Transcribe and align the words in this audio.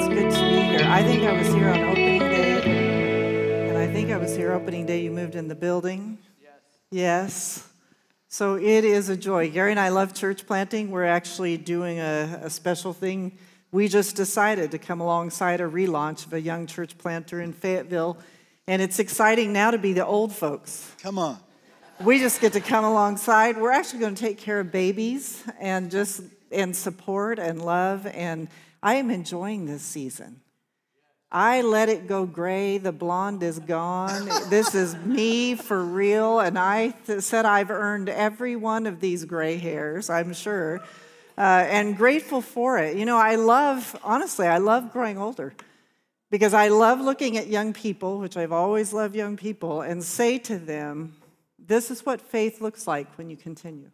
it's 0.00 0.08
good 0.08 0.30
to 0.30 0.40
be 0.48 0.62
here. 0.62 0.88
I 0.88 1.02
think 1.02 1.24
I 1.24 1.32
was 1.32 1.48
here 1.48 1.68
on 1.68 1.80
opening 1.82 2.20
day, 2.20 3.68
and 3.68 3.76
I 3.76 3.86
think 3.92 4.10
I 4.10 4.16
was 4.16 4.34
here 4.34 4.52
opening 4.52 4.86
day. 4.86 5.02
You 5.02 5.10
moved 5.10 5.34
in 5.34 5.46
the 5.46 5.54
building. 5.54 6.16
Yes. 6.40 6.52
Yes. 6.90 7.68
So 8.28 8.54
it 8.54 8.86
is 8.86 9.10
a 9.10 9.16
joy. 9.16 9.50
Gary 9.50 9.72
and 9.72 9.80
I 9.80 9.90
love 9.90 10.14
church 10.14 10.46
planting. 10.46 10.90
We're 10.90 11.04
actually 11.04 11.58
doing 11.58 11.98
a, 11.98 12.40
a 12.44 12.48
special 12.48 12.94
thing. 12.94 13.36
We 13.72 13.88
just 13.88 14.16
decided 14.16 14.70
to 14.70 14.78
come 14.78 15.02
alongside 15.02 15.60
a 15.60 15.68
relaunch 15.68 16.24
of 16.24 16.32
a 16.32 16.40
young 16.40 16.66
church 16.66 16.96
planter 16.96 17.42
in 17.42 17.52
Fayetteville, 17.52 18.16
and 18.66 18.80
it's 18.80 19.00
exciting 19.00 19.52
now 19.52 19.70
to 19.70 19.78
be 19.78 19.92
the 19.92 20.06
old 20.06 20.32
folks. 20.32 20.94
Come 21.02 21.18
on. 21.18 21.36
We 22.02 22.20
just 22.20 22.40
get 22.40 22.54
to 22.54 22.60
come 22.60 22.86
alongside. 22.86 23.58
We're 23.58 23.72
actually 23.72 24.00
going 24.00 24.14
to 24.14 24.22
take 24.22 24.38
care 24.38 24.60
of 24.60 24.72
babies 24.72 25.44
and 25.60 25.90
just 25.90 26.22
and 26.50 26.74
support 26.74 27.38
and 27.38 27.60
love 27.62 28.06
and 28.06 28.48
I 28.82 28.94
am 28.94 29.10
enjoying 29.10 29.66
this 29.66 29.82
season. 29.82 30.40
I 31.32 31.62
let 31.62 31.88
it 31.88 32.08
go 32.08 32.26
gray. 32.26 32.78
The 32.78 32.92
blonde 32.92 33.42
is 33.42 33.58
gone. 33.60 34.28
this 34.48 34.74
is 34.74 34.96
me 34.96 35.54
for 35.54 35.84
real. 35.84 36.40
And 36.40 36.58
I 36.58 36.88
th- 37.06 37.20
said 37.20 37.44
I've 37.44 37.70
earned 37.70 38.08
every 38.08 38.56
one 38.56 38.86
of 38.86 39.00
these 39.00 39.24
gray 39.24 39.56
hairs, 39.56 40.10
I'm 40.10 40.32
sure, 40.32 40.80
uh, 41.38 41.40
and 41.40 41.96
grateful 41.96 42.40
for 42.40 42.78
it. 42.78 42.96
You 42.96 43.04
know, 43.04 43.16
I 43.16 43.36
love, 43.36 43.96
honestly, 44.02 44.46
I 44.46 44.58
love 44.58 44.92
growing 44.92 45.18
older 45.18 45.54
because 46.30 46.52
I 46.52 46.68
love 46.68 47.00
looking 47.00 47.36
at 47.36 47.46
young 47.46 47.72
people, 47.72 48.18
which 48.18 48.36
I've 48.36 48.52
always 48.52 48.92
loved 48.92 49.14
young 49.14 49.36
people, 49.36 49.82
and 49.82 50.02
say 50.02 50.38
to 50.38 50.58
them, 50.58 51.14
this 51.58 51.90
is 51.90 52.04
what 52.04 52.20
faith 52.20 52.60
looks 52.60 52.88
like 52.88 53.16
when 53.16 53.30
you 53.30 53.36
continue. 53.36 53.90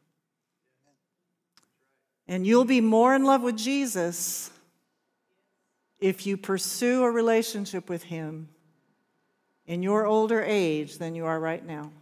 And 2.27 2.47
you'll 2.47 2.65
be 2.65 2.81
more 2.81 3.15
in 3.15 3.25
love 3.25 3.43
with 3.43 3.57
Jesus 3.57 4.51
if 6.01 6.27
you 6.27 6.37
pursue 6.37 7.05
a 7.05 7.11
relationship 7.11 7.89
with 7.89 8.05
Him 8.05 8.49
in 9.67 9.83
your 9.83 10.07
older 10.07 10.43
age 10.43 10.99
than 10.99 11.15
you 11.15 11.27
are 11.27 11.41
right 11.41 11.65
now. 11.65 11.93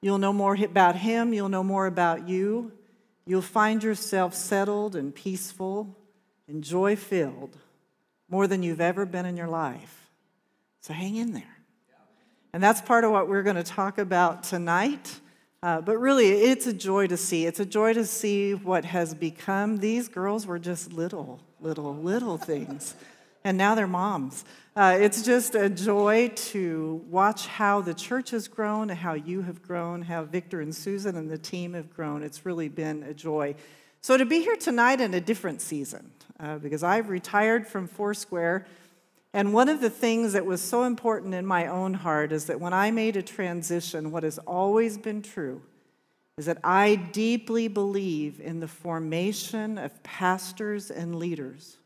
You'll 0.00 0.18
know 0.18 0.32
more 0.32 0.54
about 0.54 0.96
Him, 0.96 1.32
you'll 1.32 1.48
know 1.48 1.64
more 1.64 1.86
about 1.86 2.28
you. 2.28 2.72
You'll 3.28 3.42
find 3.42 3.82
yourself 3.82 4.34
settled 4.34 4.94
and 4.94 5.12
peaceful 5.12 5.96
and 6.46 6.62
joy 6.62 6.94
filled 6.94 7.56
more 8.28 8.46
than 8.46 8.62
you've 8.62 8.80
ever 8.80 9.04
been 9.04 9.26
in 9.26 9.36
your 9.36 9.48
life. 9.48 10.10
So 10.80 10.92
hang 10.92 11.16
in 11.16 11.32
there. 11.32 11.42
And 12.52 12.62
that's 12.62 12.80
part 12.80 13.04
of 13.04 13.10
what 13.10 13.28
we're 13.28 13.42
going 13.42 13.56
to 13.56 13.64
talk 13.64 13.98
about 13.98 14.44
tonight. 14.44 15.20
Uh, 15.62 15.80
but 15.80 15.98
really, 15.98 16.28
it's 16.28 16.66
a 16.66 16.72
joy 16.72 17.06
to 17.06 17.16
see. 17.16 17.46
It's 17.46 17.60
a 17.60 17.66
joy 17.66 17.92
to 17.94 18.04
see 18.04 18.54
what 18.54 18.84
has 18.84 19.14
become. 19.14 19.78
These 19.78 20.08
girls 20.08 20.46
were 20.46 20.58
just 20.58 20.92
little 20.92 21.40
little, 21.60 21.94
little 21.94 22.38
things. 22.38 22.94
And 23.44 23.56
now 23.56 23.74
they're 23.74 23.86
moms. 23.86 24.44
Uh, 24.74 24.98
it's 25.00 25.22
just 25.22 25.54
a 25.54 25.70
joy 25.70 26.28
to 26.34 27.04
watch 27.08 27.46
how 27.46 27.80
the 27.80 27.94
church 27.94 28.30
has 28.30 28.48
grown, 28.48 28.88
how 28.88 29.14
you 29.14 29.42
have 29.42 29.62
grown, 29.62 30.02
how 30.02 30.24
Victor 30.24 30.60
and 30.60 30.74
Susan 30.74 31.16
and 31.16 31.30
the 31.30 31.38
team 31.38 31.74
have 31.74 31.94
grown. 31.94 32.22
It's 32.22 32.44
really 32.44 32.68
been 32.68 33.02
a 33.04 33.14
joy. 33.14 33.54
So, 34.00 34.16
to 34.16 34.26
be 34.26 34.40
here 34.40 34.56
tonight 34.56 35.00
in 35.00 35.14
a 35.14 35.20
different 35.20 35.60
season, 35.60 36.10
uh, 36.38 36.58
because 36.58 36.82
I've 36.82 37.08
retired 37.08 37.66
from 37.66 37.88
Foursquare, 37.88 38.66
and 39.36 39.52
one 39.52 39.68
of 39.68 39.82
the 39.82 39.90
things 39.90 40.32
that 40.32 40.46
was 40.46 40.62
so 40.62 40.84
important 40.84 41.34
in 41.34 41.44
my 41.44 41.66
own 41.66 41.92
heart 41.92 42.32
is 42.32 42.46
that 42.46 42.58
when 42.58 42.72
I 42.72 42.90
made 42.90 43.18
a 43.18 43.22
transition, 43.22 44.10
what 44.10 44.22
has 44.22 44.38
always 44.38 44.96
been 44.96 45.20
true 45.20 45.60
is 46.38 46.46
that 46.46 46.56
I 46.64 46.94
deeply 46.94 47.68
believe 47.68 48.40
in 48.40 48.60
the 48.60 48.66
formation 48.66 49.76
of 49.76 50.02
pastors 50.02 50.90
and 50.90 51.16
leaders 51.16 51.76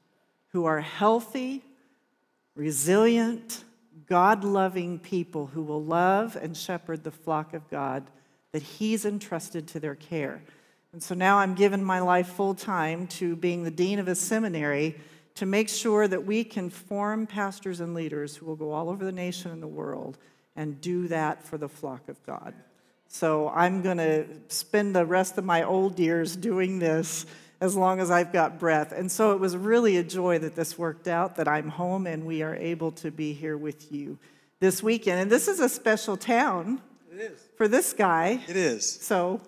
who 0.52 0.64
are 0.64 0.78
healthy, 0.78 1.64
resilient, 2.54 3.64
God 4.06 4.44
loving 4.44 5.00
people 5.00 5.46
who 5.46 5.64
will 5.64 5.82
love 5.82 6.36
and 6.36 6.56
shepherd 6.56 7.02
the 7.02 7.10
flock 7.10 7.52
of 7.52 7.68
God 7.68 8.05
that 8.52 8.62
He's 8.62 9.05
entrusted 9.05 9.66
to 9.66 9.80
their 9.80 9.96
care. 9.96 10.40
And 10.92 11.02
so 11.02 11.16
now 11.16 11.39
I'm 11.39 11.56
giving 11.56 11.83
my 11.83 11.98
life 11.98 12.28
full 12.28 12.55
time 12.55 13.08
to 13.08 13.34
being 13.34 13.64
the 13.64 13.72
dean 13.72 13.98
of 13.98 14.06
a 14.06 14.14
seminary 14.14 15.00
to 15.40 15.46
make 15.46 15.70
sure 15.70 16.06
that 16.06 16.27
we 16.27 16.45
can 16.45 16.68
form 16.68 17.27
pastors 17.27 17.80
and 17.80 17.95
leaders 17.95 18.36
who 18.36 18.45
will 18.45 18.56
go 18.56 18.73
all 18.73 18.90
over 18.90 19.06
the 19.06 19.11
nation 19.11 19.51
and 19.51 19.62
the 19.62 19.67
world 19.67 20.18
and 20.55 20.83
do 20.83 21.08
that 21.08 21.42
for 21.42 21.56
the 21.56 21.67
flock 21.67 22.11
of 22.11 22.23
God. 22.27 22.52
So 23.08 23.48
I'm 23.48 23.80
going 23.80 23.96
to 23.96 24.27
spend 24.48 24.95
the 24.95 25.06
rest 25.06 25.39
of 25.39 25.46
my 25.46 25.62
old 25.62 25.98
years 25.98 26.36
doing 26.36 26.78
this 26.78 27.24
as 27.58 27.74
long 27.74 28.01
as 28.01 28.11
I've 28.11 28.34
got 28.34 28.58
breath. 28.58 28.92
And 28.92 29.11
so 29.11 29.33
it 29.33 29.40
was 29.40 29.56
really 29.56 29.96
a 29.96 30.05
joy 30.05 30.39
that 30.40 30.56
this 30.56 30.77
worked 30.77 31.08
out, 31.08 31.36
that 31.36 31.48
I'm 31.48 31.70
home 31.70 32.07
and 32.07 32.27
we 32.27 32.42
are 32.42 32.55
able 32.57 32.92
to 32.92 33.11
be 33.11 33.33
here 33.33 33.57
with 33.57 33.90
you 33.90 34.18
this 34.58 34.83
weekend. 34.83 35.20
And 35.20 35.33
this 35.33 35.48
is 35.48 35.58
a 35.58 35.70
special 35.70 36.18
town. 36.18 36.83
It 37.11 37.18
is. 37.18 37.40
For 37.57 37.67
this 37.67 37.95
guy. 37.95 38.40
It 38.46 38.57
is. 38.57 38.84
So. 39.01 39.40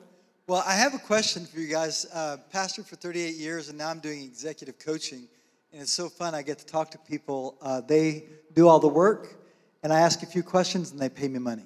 Well, 0.47 0.65
I 0.67 0.73
have 0.73 0.95
a 0.95 0.99
question 0.99 1.45
for 1.45 1.61
you 1.61 1.69
guys. 1.69 2.07
Uh, 2.15 2.39
pastor 2.51 2.83
for 2.83 2.97
38 2.97 3.37
years, 3.37 3.69
and 3.69 3.77
now 3.77 3.91
I'm 3.91 4.01
doing 4.01 4.23
executive 4.23 4.79
coaching. 4.79 5.29
And 5.73 5.83
it's 5.83 5.93
so 5.93 6.09
fun. 6.09 6.35
I 6.35 6.43
get 6.43 6.59
to 6.59 6.67
talk 6.67 6.91
to 6.91 6.99
people. 6.99 7.57
Uh, 7.63 7.81
they 7.81 8.25
do 8.53 8.69
all 8.69 8.79
the 8.79 8.89
work, 8.89 9.37
and 9.83 9.93
I 9.93 10.01
ask 10.01 10.23
a 10.23 10.27
few 10.27 10.43
questions, 10.43 10.91
and 10.93 11.01
they 11.01 11.09
pay 11.09 11.29
me 11.29 11.39
money 11.39 11.65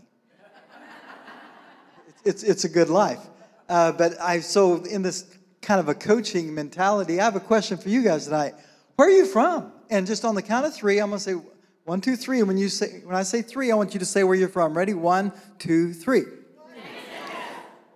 it's, 2.26 2.42
it's 2.42 2.64
a 2.64 2.68
good 2.68 2.90
life. 2.90 3.20
Uh, 3.68 3.92
but 3.92 4.20
I, 4.20 4.40
so 4.40 4.82
in 4.84 5.02
this 5.02 5.24
kind 5.62 5.80
of 5.80 5.88
a 5.88 5.94
coaching 5.94 6.54
mentality, 6.54 7.20
I 7.20 7.24
have 7.24 7.36
a 7.36 7.40
question 7.40 7.78
for 7.78 7.88
you 7.88 8.02
guys 8.02 8.24
tonight. 8.24 8.54
Where 8.96 9.08
are 9.08 9.12
you 9.12 9.26
from? 9.26 9.72
And 9.90 10.06
just 10.06 10.24
on 10.24 10.34
the 10.34 10.42
count 10.42 10.66
of 10.66 10.74
three, 10.74 10.98
I'm 10.98 11.10
to 11.12 11.18
say 11.18 11.36
one, 11.84 12.00
two, 12.00 12.16
three. 12.16 12.40
And 12.40 12.48
when 12.48 12.58
you 12.58 12.68
say, 12.68 13.00
when 13.04 13.16
I 13.16 13.22
say 13.22 13.42
three, 13.42 13.70
I 13.70 13.74
want 13.76 13.94
you 13.94 14.00
to 14.00 14.06
say 14.06 14.24
where 14.24 14.34
you're 14.34 14.48
from. 14.48 14.76
Ready? 14.76 14.94
One, 14.94 15.32
two, 15.58 15.92
three. 15.92 16.24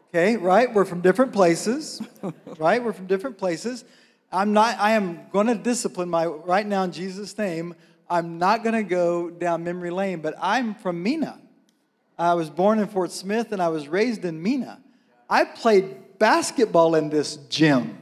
Okay, 0.08 0.36
right? 0.36 0.72
We're 0.72 0.84
from 0.84 1.02
different 1.02 1.32
places, 1.32 2.02
right? 2.58 2.82
We're 2.82 2.92
from 2.92 3.06
different 3.06 3.38
places. 3.38 3.84
I'm 4.32 4.52
not, 4.52 4.78
I 4.78 4.92
am 4.92 5.20
going 5.32 5.48
to 5.48 5.56
discipline 5.56 6.08
my, 6.08 6.26
right 6.26 6.66
now 6.66 6.84
in 6.84 6.92
Jesus' 6.92 7.36
name, 7.36 7.74
I'm 8.08 8.38
not 8.38 8.62
going 8.62 8.74
to 8.74 8.82
go 8.82 9.30
down 9.30 9.64
memory 9.64 9.90
lane, 9.90 10.20
but 10.20 10.34
I'm 10.40 10.74
from 10.74 11.02
Mena. 11.02 11.38
I 12.18 12.34
was 12.34 12.50
born 12.50 12.78
in 12.78 12.86
Fort 12.86 13.10
Smith 13.10 13.50
and 13.50 13.62
I 13.62 13.68
was 13.68 13.88
raised 13.88 14.24
in 14.24 14.42
Mena. 14.42 14.80
I 15.28 15.44
played 15.44 16.18
basketball 16.18 16.94
in 16.94 17.08
this 17.08 17.36
gym 17.48 17.96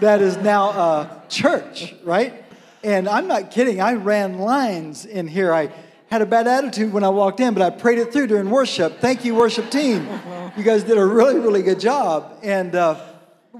that 0.00 0.20
is 0.20 0.36
now 0.38 0.70
a 0.70 1.22
church, 1.28 1.94
right? 2.02 2.44
And 2.82 3.08
I'm 3.08 3.28
not 3.28 3.50
kidding. 3.50 3.80
I 3.80 3.94
ran 3.94 4.38
lines 4.38 5.04
in 5.04 5.28
here. 5.28 5.52
I 5.52 5.70
had 6.10 6.22
a 6.22 6.26
bad 6.26 6.46
attitude 6.46 6.92
when 6.92 7.04
I 7.04 7.08
walked 7.08 7.40
in, 7.40 7.52
but 7.52 7.62
I 7.62 7.70
prayed 7.70 7.98
it 7.98 8.12
through 8.12 8.28
during 8.28 8.48
worship. 8.50 9.00
Thank 9.00 9.24
you, 9.24 9.34
worship 9.34 9.70
team. 9.70 10.08
You 10.56 10.62
guys 10.62 10.82
did 10.82 10.96
a 10.96 11.04
really, 11.04 11.38
really 11.38 11.62
good 11.62 11.78
job. 11.78 12.38
And 12.42 12.74
uh, 12.74 12.98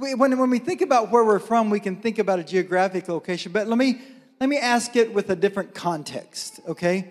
we, 0.00 0.14
when, 0.14 0.38
when 0.38 0.50
we 0.50 0.58
think 0.58 0.80
about 0.80 1.10
where 1.10 1.24
we're 1.24 1.38
from, 1.38 1.70
we 1.70 1.80
can 1.80 1.96
think 1.96 2.18
about 2.18 2.38
a 2.38 2.44
geographic 2.44 3.08
location. 3.08 3.52
But 3.52 3.66
let 3.66 3.78
me, 3.78 4.00
let 4.40 4.48
me 4.48 4.58
ask 4.58 4.96
it 4.96 5.12
with 5.12 5.30
a 5.30 5.36
different 5.36 5.74
context, 5.74 6.60
okay? 6.68 7.10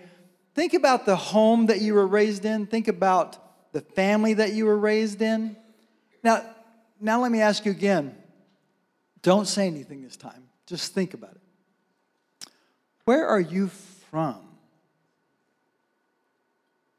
Think 0.54 0.74
about 0.74 1.06
the 1.06 1.16
home 1.16 1.66
that 1.66 1.80
you 1.80 1.94
were 1.94 2.06
raised 2.06 2.44
in. 2.44 2.66
Think 2.66 2.88
about 2.88 3.38
the 3.72 3.80
family 3.80 4.34
that 4.34 4.54
you 4.54 4.66
were 4.66 4.78
raised 4.78 5.22
in. 5.22 5.56
Now, 6.22 6.44
now 7.00 7.20
let 7.22 7.30
me 7.30 7.40
ask 7.40 7.64
you 7.64 7.70
again. 7.70 8.16
Don't 9.22 9.46
say 9.46 9.66
anything 9.66 10.02
this 10.02 10.16
time. 10.16 10.48
Just 10.66 10.94
think 10.94 11.14
about 11.14 11.32
it. 11.32 12.48
Where 13.04 13.26
are 13.26 13.40
you 13.40 13.68
from? 14.10 14.40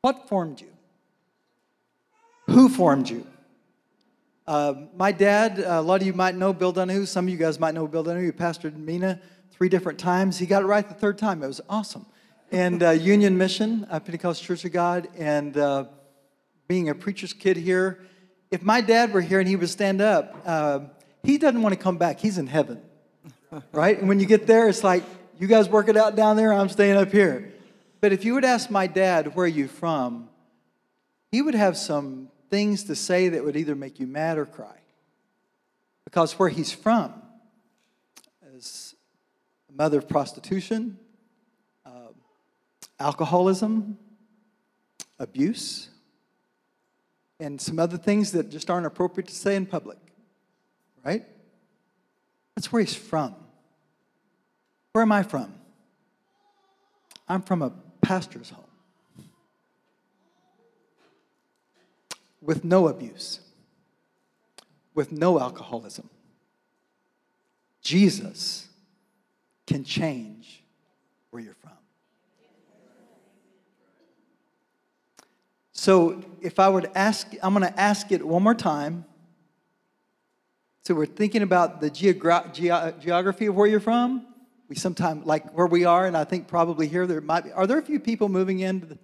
What 0.01 0.27
formed 0.27 0.61
you? 0.61 0.71
Who 2.47 2.69
formed 2.69 3.09
you? 3.09 3.27
Uh, 4.49 4.73
my 4.97 5.11
dad, 5.11 5.59
uh, 5.59 5.79
a 5.79 5.81
lot 5.81 6.01
of 6.01 6.07
you 6.07 6.13
might 6.13 6.35
know 6.35 6.53
Bill 6.53 6.71
Donahue. 6.71 7.05
Some 7.05 7.25
of 7.25 7.29
you 7.29 7.37
guys 7.37 7.59
might 7.59 7.75
know 7.75 7.85
Bill 7.85 8.01
Donahue. 8.01 8.25
He 8.25 8.31
pastored 8.31 8.75
Mena 8.75 9.21
three 9.51 9.69
different 9.69 9.99
times. 9.99 10.39
He 10.39 10.47
got 10.47 10.63
it 10.63 10.65
right 10.65 10.87
the 10.87 10.95
third 10.95 11.19
time. 11.19 11.43
It 11.43 11.47
was 11.47 11.61
awesome 11.69 12.05
and 12.51 12.81
uh, 12.81 12.91
Union 12.91 13.37
Mission, 13.37 13.85
uh, 13.89 13.99
Pentecost 13.99 14.43
Church 14.43 14.65
of 14.65 14.71
God, 14.71 15.07
and 15.17 15.55
uh, 15.55 15.85
being 16.67 16.89
a 16.89 16.95
preacher's 16.95 17.33
kid 17.33 17.57
here. 17.57 17.99
If 18.49 18.63
my 18.63 18.81
dad 18.81 19.13
were 19.13 19.21
here 19.21 19.39
and 19.39 19.47
he 19.47 19.55
would 19.55 19.69
stand 19.69 20.01
up, 20.01 20.41
uh, 20.45 20.79
he 21.23 21.37
doesn't 21.37 21.61
want 21.61 21.75
to 21.75 21.79
come 21.79 21.97
back. 21.97 22.19
He's 22.19 22.37
in 22.37 22.47
heaven, 22.47 22.81
right? 23.71 23.99
And 23.99 24.07
when 24.07 24.19
you 24.19 24.25
get 24.25 24.47
there, 24.47 24.67
it's 24.67 24.83
like, 24.83 25.03
you 25.37 25.47
guys 25.47 25.69
work 25.69 25.87
it 25.89 25.95
out 25.95 26.15
down 26.15 26.35
there, 26.37 26.51
I'm 26.51 26.69
staying 26.69 26.97
up 26.97 27.11
here. 27.11 27.53
But 28.01 28.13
if 28.13 28.25
you 28.25 28.33
would 28.33 28.45
ask 28.45 28.69
my 28.69 28.87
dad, 28.87 29.35
where 29.35 29.45
are 29.45 29.47
you 29.47 29.67
from? 29.67 30.29
He 31.31 31.41
would 31.41 31.55
have 31.55 31.77
some 31.77 32.29
things 32.49 32.85
to 32.85 32.95
say 32.95 33.29
that 33.29 33.43
would 33.43 33.55
either 33.55 33.75
make 33.75 33.99
you 33.99 34.07
mad 34.07 34.37
or 34.37 34.45
cry. 34.45 34.77
Because 36.03 36.33
where 36.33 36.49
he's 36.49 36.71
from 36.71 37.13
is 38.55 38.95
a 39.69 39.73
mother 39.73 39.99
of 39.99 40.09
prostitution, 40.09 40.97
uh, 41.85 42.09
alcoholism, 42.99 43.97
abuse, 45.19 45.89
and 47.39 47.59
some 47.61 47.79
other 47.79 47.97
things 47.97 48.31
that 48.31 48.49
just 48.49 48.69
aren't 48.69 48.85
appropriate 48.85 49.27
to 49.27 49.35
say 49.35 49.55
in 49.55 49.65
public, 49.65 49.97
right? 51.05 51.25
That's 52.55 52.71
where 52.71 52.81
he's 52.81 52.95
from. 52.95 53.35
Where 54.93 55.03
am 55.03 55.11
I 55.11 55.23
from? 55.23 55.53
I'm 57.27 57.41
from 57.41 57.61
a 57.61 57.71
pastor's 58.01 58.49
home 58.49 58.68
with 62.41 62.63
no 62.63 62.87
abuse, 62.87 63.39
with 64.93 65.11
no 65.11 65.39
alcoholism. 65.39 66.09
Jesus 67.81 68.67
can 69.65 69.83
change 69.83 70.63
where 71.29 71.41
you're 71.41 71.53
from. 71.55 71.71
So 75.73 76.21
if 76.41 76.59
I 76.59 76.69
were 76.69 76.81
to 76.81 76.97
ask, 76.97 77.27
I'm 77.41 77.53
going 77.53 77.71
to 77.71 77.79
ask 77.79 78.11
it 78.11 78.25
one 78.25 78.43
more 78.43 78.53
time. 78.53 79.05
So 80.83 80.93
we're 80.93 81.05
thinking 81.05 81.41
about 81.41 81.79
the 81.79 81.89
geogra- 81.89 82.51
ge- 82.51 83.01
geography 83.01 83.45
of 83.45 83.55
where 83.55 83.67
you're 83.67 83.79
from. 83.79 84.25
We 84.67 84.75
sometimes 84.75 85.25
like 85.25 85.51
where 85.53 85.67
we 85.67 85.85
are, 85.85 86.05
and 86.05 86.17
I 86.17 86.25
think 86.25 86.47
probably 86.47 86.87
here 86.87 87.07
there 87.07 87.21
might 87.21 87.45
be. 87.45 87.51
Are 87.53 87.65
there 87.65 87.77
a 87.77 87.81
few 87.81 87.99
people 87.99 88.27
moving 88.27 88.59
into 88.59 88.87
the, 88.87 88.97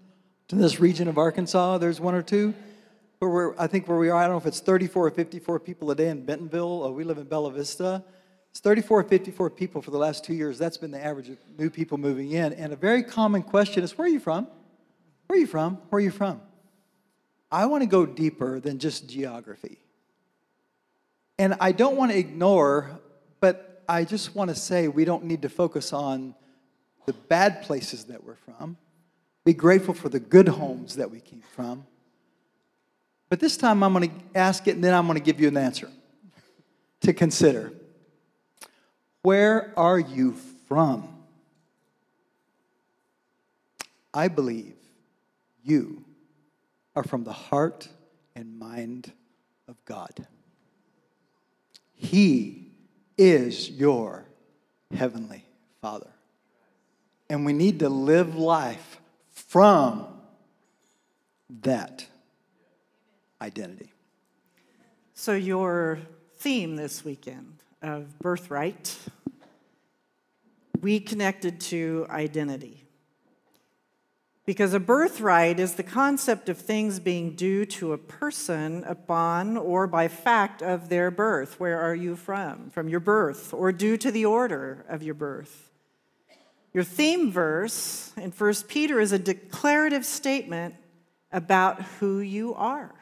to 0.50 0.56
this 0.56 0.80
region 0.80 1.08
of 1.08 1.18
Arkansas? 1.18 1.78
There's 1.78 2.00
one 2.00 2.14
or 2.14 2.22
two. 2.22 2.54
But 3.20 3.30
we're, 3.30 3.58
I 3.58 3.68
think 3.68 3.88
where 3.88 3.98
we 3.98 4.10
are, 4.10 4.18
I 4.18 4.24
don't 4.24 4.32
know 4.32 4.38
if 4.38 4.46
it's 4.46 4.60
34 4.60 5.08
or 5.08 5.12
54 5.12 5.60
people 5.60 5.92
a 5.92 5.96
day 5.96 6.10
in 6.10 6.26
Bentonville. 6.26 6.84
Uh, 6.84 6.90
we 6.90 7.04
live 7.04 7.18
in 7.18 7.26
Bella 7.26 7.52
Vista. 7.52 8.04
It's 8.52 8.60
34 8.60 9.00
or 9.00 9.04
54 9.04 9.50
people 9.50 9.82
for 9.82 9.92
the 9.92 9.98
last 9.98 10.24
two 10.24 10.34
years. 10.34 10.58
That's 10.58 10.78
been 10.78 10.92
the 10.92 11.04
average 11.04 11.30
of 11.30 11.38
new 11.58 11.70
people 11.70 11.98
moving 11.98 12.32
in. 12.32 12.54
And 12.54 12.74
a 12.74 12.76
very 12.76 13.04
common 13.04 13.44
question 13.44 13.84
is, 13.84 13.98
where 13.98 14.06
are 14.06 14.10
you 14.10 14.20
from? 14.20 14.48
Where 15.28 15.38
are 15.38 15.42
you 15.42 15.48
from? 15.48 15.76
Where 15.90 15.98
are 15.98 16.02
you 16.04 16.12
from? 16.12 16.42
I 17.52 17.66
want 17.68 17.84
to 17.84 17.88
go 17.88 18.06
deeper 18.06 18.60
than 18.60 18.80
just 18.80 19.08
geography. 19.08 19.80
And 21.38 21.56
I 21.60 21.72
don't 21.72 21.98
want 21.98 22.12
to 22.12 22.18
ignore, 22.18 23.00
but 23.40 23.84
I 23.88 24.04
just 24.04 24.36
want 24.36 24.50
to 24.50 24.56
say 24.56 24.88
we 24.88 25.06
don't 25.06 25.26
need 25.26 25.42
to 25.42 25.50
focus 25.50 25.94
on 25.94 26.36
the 27.06 27.14
bad 27.14 27.62
places 27.64 28.06
that 28.06 28.24
we're 28.24 28.36
from. 28.36 28.78
Be 29.44 29.54
grateful 29.54 29.94
for 29.94 30.10
the 30.10 30.20
good 30.20 30.48
homes 30.48 30.96
that 30.96 31.12
we 31.12 31.20
came 31.20 31.44
from. 31.56 31.86
But 33.30 33.39
this 33.39 33.57
time 33.57 33.83
I'm 33.83 33.94
going 33.94 34.10
to 34.10 34.16
ask 34.38 34.68
it 34.68 34.75
and 34.75 34.83
then 34.83 34.94
I'm 34.94 35.07
going 35.07 35.18
to 35.18 35.24
give 35.24 35.39
you 35.39 35.48
an 35.48 35.57
answer 35.57 35.89
to 37.01 37.13
consider. 37.13 37.74
Where 39.22 39.74
are 39.77 40.00
you 40.00 40.33
from? 40.68 41.10
I 44.13 44.27
believe 44.27 44.75
you 45.63 46.06
are 46.95 47.04
from 47.04 47.24
the 47.24 47.33
heart 47.33 47.89
and 48.36 48.57
mind 48.57 49.12
of 49.68 49.83
God. 49.86 50.28
He 51.95 52.71
is 53.18 53.69
your 53.69 54.25
heavenly 54.95 55.44
Father. 55.81 56.12
And 57.30 57.45
we 57.45 57.54
need 57.54 57.80
to 57.80 57.89
live 57.89 58.36
life 58.36 59.00
from 59.31 60.07
that 61.62 62.06
identity. 63.45 63.94
So, 65.13 65.33
your 65.33 66.00
theme 66.38 66.75
this 66.75 67.06
weekend 67.06 67.62
of 67.81 68.18
birthright, 68.19 68.97
we 70.81 71.00
connected 71.00 71.62
to 71.62 72.07
identity. 72.09 72.81
Because 74.45 74.74
a 74.74 74.80
birthright 74.80 75.59
is 75.59 75.75
the 75.75 75.83
concept 75.83 76.50
of 76.50 76.57
things 76.57 77.00
being 77.00 77.36
due 77.36 77.65
to 77.65 77.94
a 77.94 77.97
person 77.97 78.83
upon 78.83 79.57
or 79.57 79.88
by 79.88 80.07
fact 80.07 80.62
of 80.62 80.89
their 80.89 81.12
birth. 81.12 81.59
Where 81.59 81.80
are 81.80 81.95
you 81.95 82.15
from? 82.15 82.71
From 82.71 82.89
your 82.89 83.00
birth, 83.00 83.53
or 83.53 83.71
due 83.71 83.97
to 83.97 84.12
the 84.12 84.25
order 84.25 84.86
of 84.89 85.03
your 85.03 85.15
birth. 85.15 85.71
Your 86.74 86.83
theme 86.83 87.31
verse 87.31 88.12
in 88.18 88.31
1 88.31 88.53
Peter 88.68 89.00
is 89.00 89.12
a 89.12 89.19
declarative 89.19 90.06
statement 90.06 90.75
about 91.31 91.81
who 92.00 92.19
you 92.19 92.53
are. 92.56 92.94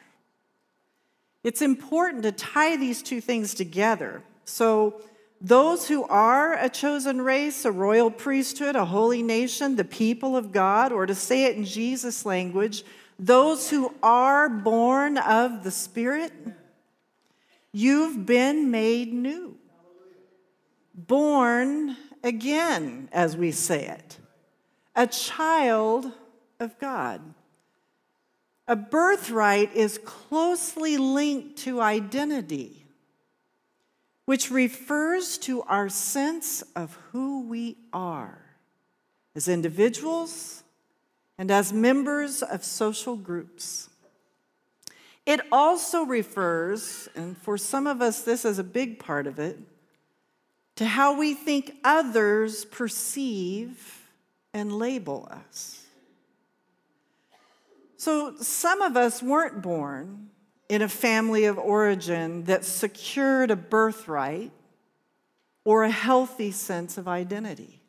It's 1.44 1.62
important 1.62 2.22
to 2.22 2.32
tie 2.32 2.76
these 2.76 3.02
two 3.02 3.20
things 3.20 3.54
together. 3.54 4.22
So, 4.46 5.00
those 5.40 5.88
who 5.88 6.04
are 6.04 6.54
a 6.54 6.70
chosen 6.70 7.20
race, 7.20 7.66
a 7.66 7.72
royal 7.72 8.10
priesthood, 8.10 8.76
a 8.76 8.86
holy 8.86 9.22
nation, 9.22 9.76
the 9.76 9.84
people 9.84 10.38
of 10.38 10.52
God, 10.52 10.90
or 10.90 11.04
to 11.04 11.14
say 11.14 11.44
it 11.44 11.56
in 11.56 11.66
Jesus' 11.66 12.24
language, 12.24 12.82
those 13.18 13.68
who 13.68 13.94
are 14.02 14.48
born 14.48 15.18
of 15.18 15.62
the 15.62 15.70
Spirit, 15.70 16.32
you've 17.72 18.24
been 18.24 18.70
made 18.70 19.12
new. 19.12 19.58
Born 20.94 21.96
again, 22.22 23.10
as 23.12 23.36
we 23.36 23.50
say 23.50 23.86
it, 23.86 24.18
a 24.96 25.06
child 25.06 26.10
of 26.58 26.78
God. 26.78 27.20
A 28.66 28.76
birthright 28.76 29.74
is 29.74 29.98
closely 29.98 30.96
linked 30.96 31.58
to 31.58 31.80
identity 31.80 32.84
which 34.24 34.50
refers 34.50 35.36
to 35.38 35.62
our 35.62 35.88
sense 35.88 36.62
of 36.74 36.98
who 37.12 37.46
we 37.46 37.76
are 37.92 38.38
as 39.36 39.48
individuals 39.48 40.62
and 41.36 41.50
as 41.50 41.72
members 41.72 42.42
of 42.42 42.64
social 42.64 43.16
groups. 43.16 43.90
It 45.26 45.40
also 45.50 46.04
refers, 46.04 47.08
and 47.14 47.36
for 47.36 47.58
some 47.58 47.86
of 47.86 48.00
us, 48.00 48.22
this 48.22 48.44
is 48.44 48.58
a 48.58 48.64
big 48.64 48.98
part 48.98 49.26
of 49.26 49.38
it, 49.38 49.58
to 50.76 50.84
how 50.84 51.18
we 51.18 51.34
think 51.34 51.76
others 51.82 52.64
perceive 52.64 54.08
and 54.52 54.72
label 54.72 55.28
us. 55.30 55.83
So, 58.04 58.34
some 58.36 58.82
of 58.82 58.98
us 58.98 59.22
weren't 59.22 59.62
born 59.62 60.28
in 60.68 60.82
a 60.82 60.90
family 60.90 61.46
of 61.46 61.56
origin 61.56 62.44
that 62.44 62.66
secured 62.66 63.50
a 63.50 63.56
birthright 63.56 64.52
or 65.64 65.84
a 65.84 65.90
healthy 65.90 66.50
sense 66.50 66.98
of 66.98 67.08
identity. 67.08 67.80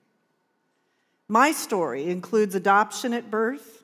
My 1.27 1.51
story 1.51 2.06
includes 2.06 2.56
adoption 2.56 3.13
at 3.13 3.29
birth, 3.29 3.83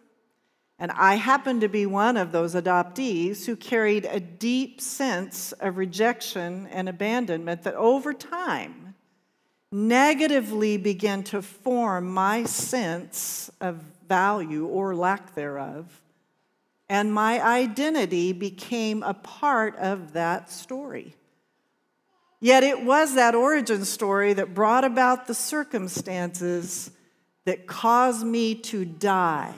and 0.80 0.90
I 0.92 1.16
happen 1.16 1.60
to 1.60 1.68
be 1.68 1.86
one 1.86 2.16
of 2.16 2.32
those 2.32 2.56
adoptees 2.56 3.46
who 3.46 3.58
carried 3.58 4.06
a 4.06 4.22
deep 4.22 4.80
sense 4.80 5.52
of 5.52 5.76
rejection 5.76 6.66
and 6.68 6.88
abandonment 6.88 7.64
that 7.64 7.76
over 7.76 8.14
time 8.14 8.96
negatively 9.70 10.78
began 10.78 11.24
to 11.24 11.42
form 11.42 12.10
my 12.10 12.46
sense 12.46 13.52
of 13.60 13.84
value 14.08 14.66
or 14.66 14.96
lack 14.96 15.36
thereof 15.36 16.02
and 16.92 17.14
my 17.14 17.42
identity 17.42 18.34
became 18.34 19.02
a 19.02 19.14
part 19.14 19.78
of 19.78 20.12
that 20.12 20.52
story. 20.52 21.16
Yet 22.42 22.64
it 22.64 22.84
was 22.84 23.16
that 23.16 23.34
origin 23.34 23.86
story 23.86 24.34
that 24.34 24.54
brought 24.54 24.84
about 24.84 25.26
the 25.26 25.34
circumstances 25.34 26.92
that 27.46 27.66
caused 27.66 28.26
me 28.26 28.56
to 28.56 28.84
die 28.84 29.56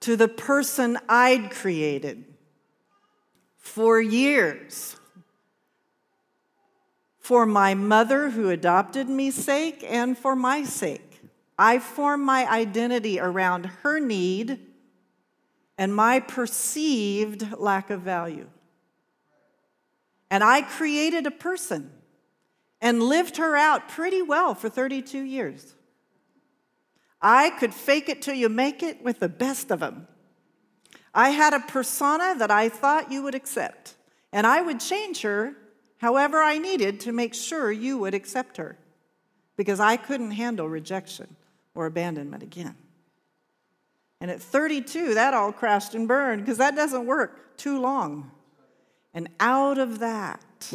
to 0.00 0.14
the 0.14 0.28
person 0.28 0.98
I'd 1.08 1.52
created 1.52 2.26
for 3.56 3.98
years. 3.98 4.96
For 7.18 7.46
my 7.46 7.72
mother 7.72 8.28
who 8.28 8.50
adopted 8.50 9.08
me 9.08 9.30
sake 9.30 9.82
and 9.88 10.18
for 10.18 10.36
my 10.36 10.64
sake. 10.64 11.22
I 11.58 11.78
formed 11.78 12.26
my 12.26 12.46
identity 12.46 13.18
around 13.18 13.64
her 13.82 14.00
need 14.00 14.67
and 15.78 15.94
my 15.94 16.18
perceived 16.18 17.56
lack 17.56 17.88
of 17.88 18.00
value. 18.00 18.48
And 20.30 20.42
I 20.42 20.60
created 20.60 21.26
a 21.26 21.30
person 21.30 21.90
and 22.80 23.02
lived 23.02 23.36
her 23.36 23.56
out 23.56 23.88
pretty 23.88 24.20
well 24.20 24.54
for 24.54 24.68
32 24.68 25.20
years. 25.20 25.74
I 27.22 27.50
could 27.50 27.72
fake 27.72 28.08
it 28.08 28.20
till 28.20 28.34
you 28.34 28.48
make 28.48 28.82
it 28.82 29.02
with 29.02 29.20
the 29.20 29.28
best 29.28 29.70
of 29.70 29.80
them. 29.80 30.08
I 31.14 31.30
had 31.30 31.54
a 31.54 31.60
persona 31.60 32.34
that 32.38 32.50
I 32.50 32.68
thought 32.68 33.10
you 33.10 33.22
would 33.22 33.34
accept, 33.34 33.94
and 34.32 34.46
I 34.46 34.60
would 34.60 34.80
change 34.80 35.22
her 35.22 35.54
however 35.98 36.38
I 36.38 36.58
needed 36.58 37.00
to 37.00 37.12
make 37.12 37.34
sure 37.34 37.72
you 37.72 37.98
would 37.98 38.14
accept 38.14 38.56
her 38.56 38.78
because 39.56 39.80
I 39.80 39.96
couldn't 39.96 40.32
handle 40.32 40.68
rejection 40.68 41.34
or 41.74 41.86
abandonment 41.86 42.42
again. 42.42 42.76
And 44.20 44.30
at 44.30 44.40
32, 44.40 45.14
that 45.14 45.34
all 45.34 45.52
crashed 45.52 45.94
and 45.94 46.08
burned 46.08 46.42
because 46.42 46.58
that 46.58 46.74
doesn't 46.74 47.06
work 47.06 47.56
too 47.56 47.80
long. 47.80 48.30
And 49.14 49.28
out 49.40 49.78
of 49.78 50.00
that, 50.00 50.72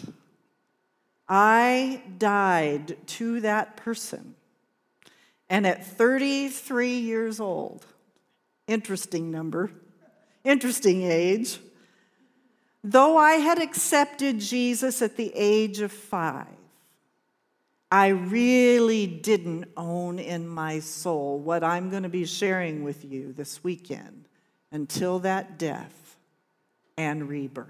I 1.28 2.04
died 2.18 2.98
to 3.08 3.42
that 3.42 3.78
person. 3.78 4.36
And 5.50 5.68
at 5.68 5.86
33 5.86 6.98
years 6.98 7.40
old, 7.40 7.86
interesting 8.68 9.30
number, 9.30 9.72
interesting 10.44 11.04
age, 11.04 11.60
though 12.84 13.18
I 13.18 13.34
had 13.34 13.62
accepted 13.62 14.40
Jesus 14.40 15.02
at 15.02 15.16
the 15.16 15.32
age 15.36 15.80
of 15.80 15.92
five, 15.92 16.48
I 17.94 18.08
really 18.08 19.06
didn't 19.06 19.66
own 19.78 20.18
in 20.18 20.48
my 20.48 20.80
soul 20.80 21.38
what 21.38 21.64
I'm 21.64 21.92
going 21.92 22.02
to 22.02 22.10
be 22.10 22.26
sharing 22.26 22.84
with 22.84 23.06
you 23.06 23.34
this 23.34 23.64
weekend 23.64 24.28
until 24.72 25.20
that 25.20 25.60
death 25.60 26.18
and 26.98 27.30
rebirth. 27.30 27.68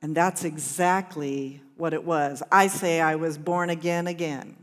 And 0.00 0.16
that's 0.16 0.42
exactly 0.42 1.60
what 1.76 1.92
it 1.92 2.02
was. 2.02 2.42
I 2.50 2.68
say 2.68 2.98
I 3.02 3.16
was 3.16 3.36
born 3.36 3.68
again 3.68 4.06
again. 4.06 4.56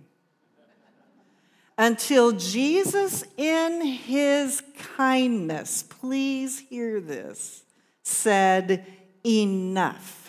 Until 1.78 2.32
Jesus, 2.32 3.24
in 3.38 3.86
his 3.86 4.64
kindness, 4.98 5.84
please 5.84 6.58
hear 6.58 7.00
this, 7.00 7.62
said, 8.02 8.88
Enough 9.24 10.25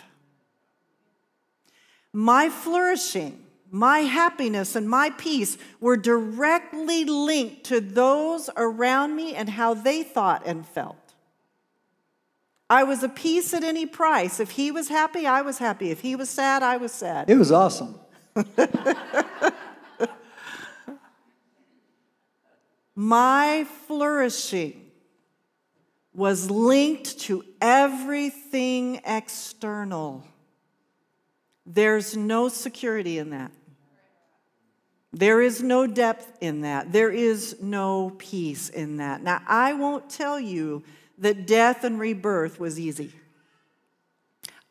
my 2.13 2.49
flourishing, 2.49 3.43
my 3.69 3.99
happiness, 3.99 4.75
and 4.75 4.89
my 4.89 5.09
peace 5.11 5.57
were 5.79 5.97
directly 5.97 7.05
linked 7.05 7.65
to 7.65 7.81
those 7.81 8.49
around 8.55 9.15
me 9.15 9.35
and 9.35 9.49
how 9.49 9.73
they 9.73 10.03
thought 10.03 10.43
and 10.45 10.65
felt. 10.65 11.07
I 12.69 12.83
was 12.83 13.01
a 13.01 13.09
peace 13.09 13.53
at 13.53 13.63
any 13.63 13.85
price. 13.85 14.39
If 14.39 14.51
he 14.51 14.71
was 14.71 14.89
happy, 14.89 15.25
I 15.25 15.41
was 15.41 15.57
happy. 15.57 15.89
If 15.89 16.01
he 16.01 16.15
was 16.15 16.29
sad, 16.29 16.63
I 16.63 16.77
was 16.77 16.91
sad. 16.91 17.29
It 17.29 17.37
was 17.37 17.51
awesome. 17.51 17.99
My 22.95 23.67
flourishing 23.85 24.91
was 26.13 26.49
linked 26.49 27.19
to 27.19 27.45
everything 27.61 29.01
external. 29.05 30.25
There's 31.67 32.15
no 32.15 32.47
security 32.47 33.17
in 33.17 33.31
that. 33.31 33.51
There 35.11 35.41
is 35.41 35.61
no 35.61 35.85
depth 35.85 36.37
in 36.39 36.61
that. 36.61 36.93
There 36.93 37.11
is 37.11 37.57
no 37.61 38.13
peace 38.17 38.69
in 38.69 38.97
that. 38.97 39.21
Now, 39.21 39.41
I 39.45 39.73
won't 39.73 40.09
tell 40.09 40.39
you 40.39 40.83
that 41.17 41.45
death 41.45 41.83
and 41.83 41.99
rebirth 41.99 42.59
was 42.59 42.79
easy. 42.79 43.11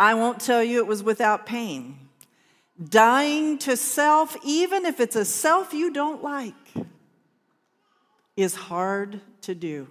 I 0.01 0.15
won't 0.15 0.41
tell 0.41 0.63
you 0.63 0.79
it 0.79 0.87
was 0.87 1.03
without 1.03 1.47
pain. 1.47 1.99
Dying 2.83 3.59
to 3.59 3.77
self, 3.77 4.37
even 4.45 4.87
if 4.87 5.01
it's 5.01 5.17
a 5.17 5.25
self 5.25 5.73
you 5.73 5.93
don't 5.93 6.23
like, 6.23 6.55
is 8.37 8.55
hard 8.55 9.21
to 9.43 9.55
do. 9.55 9.89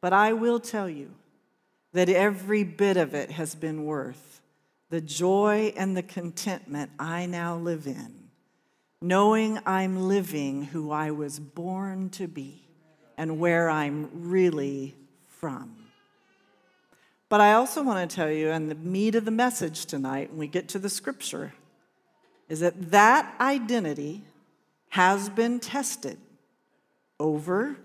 But 0.00 0.12
I 0.12 0.32
will 0.32 0.60
tell 0.60 0.88
you 0.88 1.10
that 1.92 2.08
every 2.08 2.62
bit 2.64 2.96
of 2.96 3.14
it 3.14 3.32
has 3.32 3.54
been 3.54 3.84
worth 3.84 4.29
the 4.90 5.00
joy 5.00 5.72
and 5.76 5.96
the 5.96 6.02
contentment 6.02 6.90
I 6.98 7.26
now 7.26 7.56
live 7.56 7.86
in, 7.86 8.28
knowing 9.00 9.58
I'm 9.64 10.08
living 10.08 10.64
who 10.64 10.90
I 10.90 11.12
was 11.12 11.38
born 11.38 12.10
to 12.10 12.26
be 12.26 12.68
and 13.16 13.38
where 13.38 13.70
I'm 13.70 14.10
really 14.12 14.96
from. 15.28 15.76
But 17.28 17.40
I 17.40 17.52
also 17.52 17.84
want 17.84 18.10
to 18.10 18.14
tell 18.14 18.30
you, 18.30 18.50
and 18.50 18.68
the 18.68 18.74
meat 18.74 19.14
of 19.14 19.24
the 19.24 19.30
message 19.30 19.86
tonight, 19.86 20.30
when 20.30 20.38
we 20.40 20.48
get 20.48 20.68
to 20.70 20.80
the 20.80 20.90
scripture, 20.90 21.54
is 22.48 22.58
that 22.58 22.90
that 22.90 23.32
identity 23.40 24.24
has 24.88 25.28
been 25.28 25.60
tested 25.60 26.18
over 27.20 27.76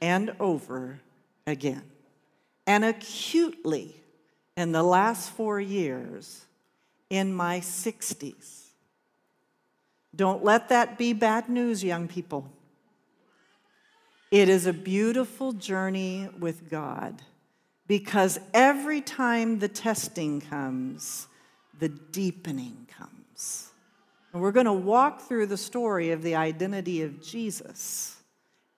and 0.00 0.34
over 0.40 1.00
again. 1.46 1.82
And 2.66 2.84
acutely 2.84 3.97
in 4.58 4.72
the 4.72 4.82
last 4.82 5.30
four 5.30 5.60
years 5.60 6.44
in 7.10 7.32
my 7.32 7.60
60s. 7.60 8.64
Don't 10.16 10.42
let 10.42 10.68
that 10.70 10.98
be 10.98 11.12
bad 11.12 11.48
news, 11.48 11.84
young 11.84 12.08
people. 12.08 12.50
It 14.32 14.48
is 14.48 14.66
a 14.66 14.72
beautiful 14.72 15.52
journey 15.52 16.28
with 16.40 16.68
God 16.68 17.22
because 17.86 18.40
every 18.52 19.00
time 19.00 19.60
the 19.60 19.68
testing 19.68 20.40
comes, 20.40 21.28
the 21.78 21.88
deepening 21.88 22.88
comes. 22.90 23.70
And 24.32 24.42
we're 24.42 24.50
going 24.50 24.66
to 24.66 24.72
walk 24.72 25.20
through 25.20 25.46
the 25.46 25.56
story 25.56 26.10
of 26.10 26.22
the 26.22 26.34
identity 26.34 27.02
of 27.02 27.22
Jesus 27.22 28.16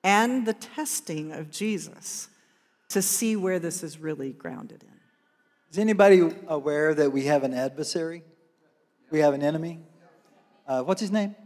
and 0.04 0.46
the 0.46 0.52
testing 0.52 1.32
of 1.32 1.50
Jesus 1.50 2.28
to 2.90 3.00
see 3.00 3.34
where 3.34 3.58
this 3.58 3.82
is 3.82 3.96
really 3.98 4.32
grounded 4.32 4.82
in. 4.82 4.99
Is 5.70 5.78
anybody 5.78 6.28
aware 6.48 6.92
that 6.96 7.12
we 7.12 7.26
have 7.26 7.44
an 7.44 7.54
adversary? 7.54 8.24
We 9.12 9.20
have 9.20 9.34
an 9.34 9.42
enemy? 9.44 9.78
Uh, 10.66 10.82
what's 10.82 11.00
his 11.00 11.12
name? 11.12 11.36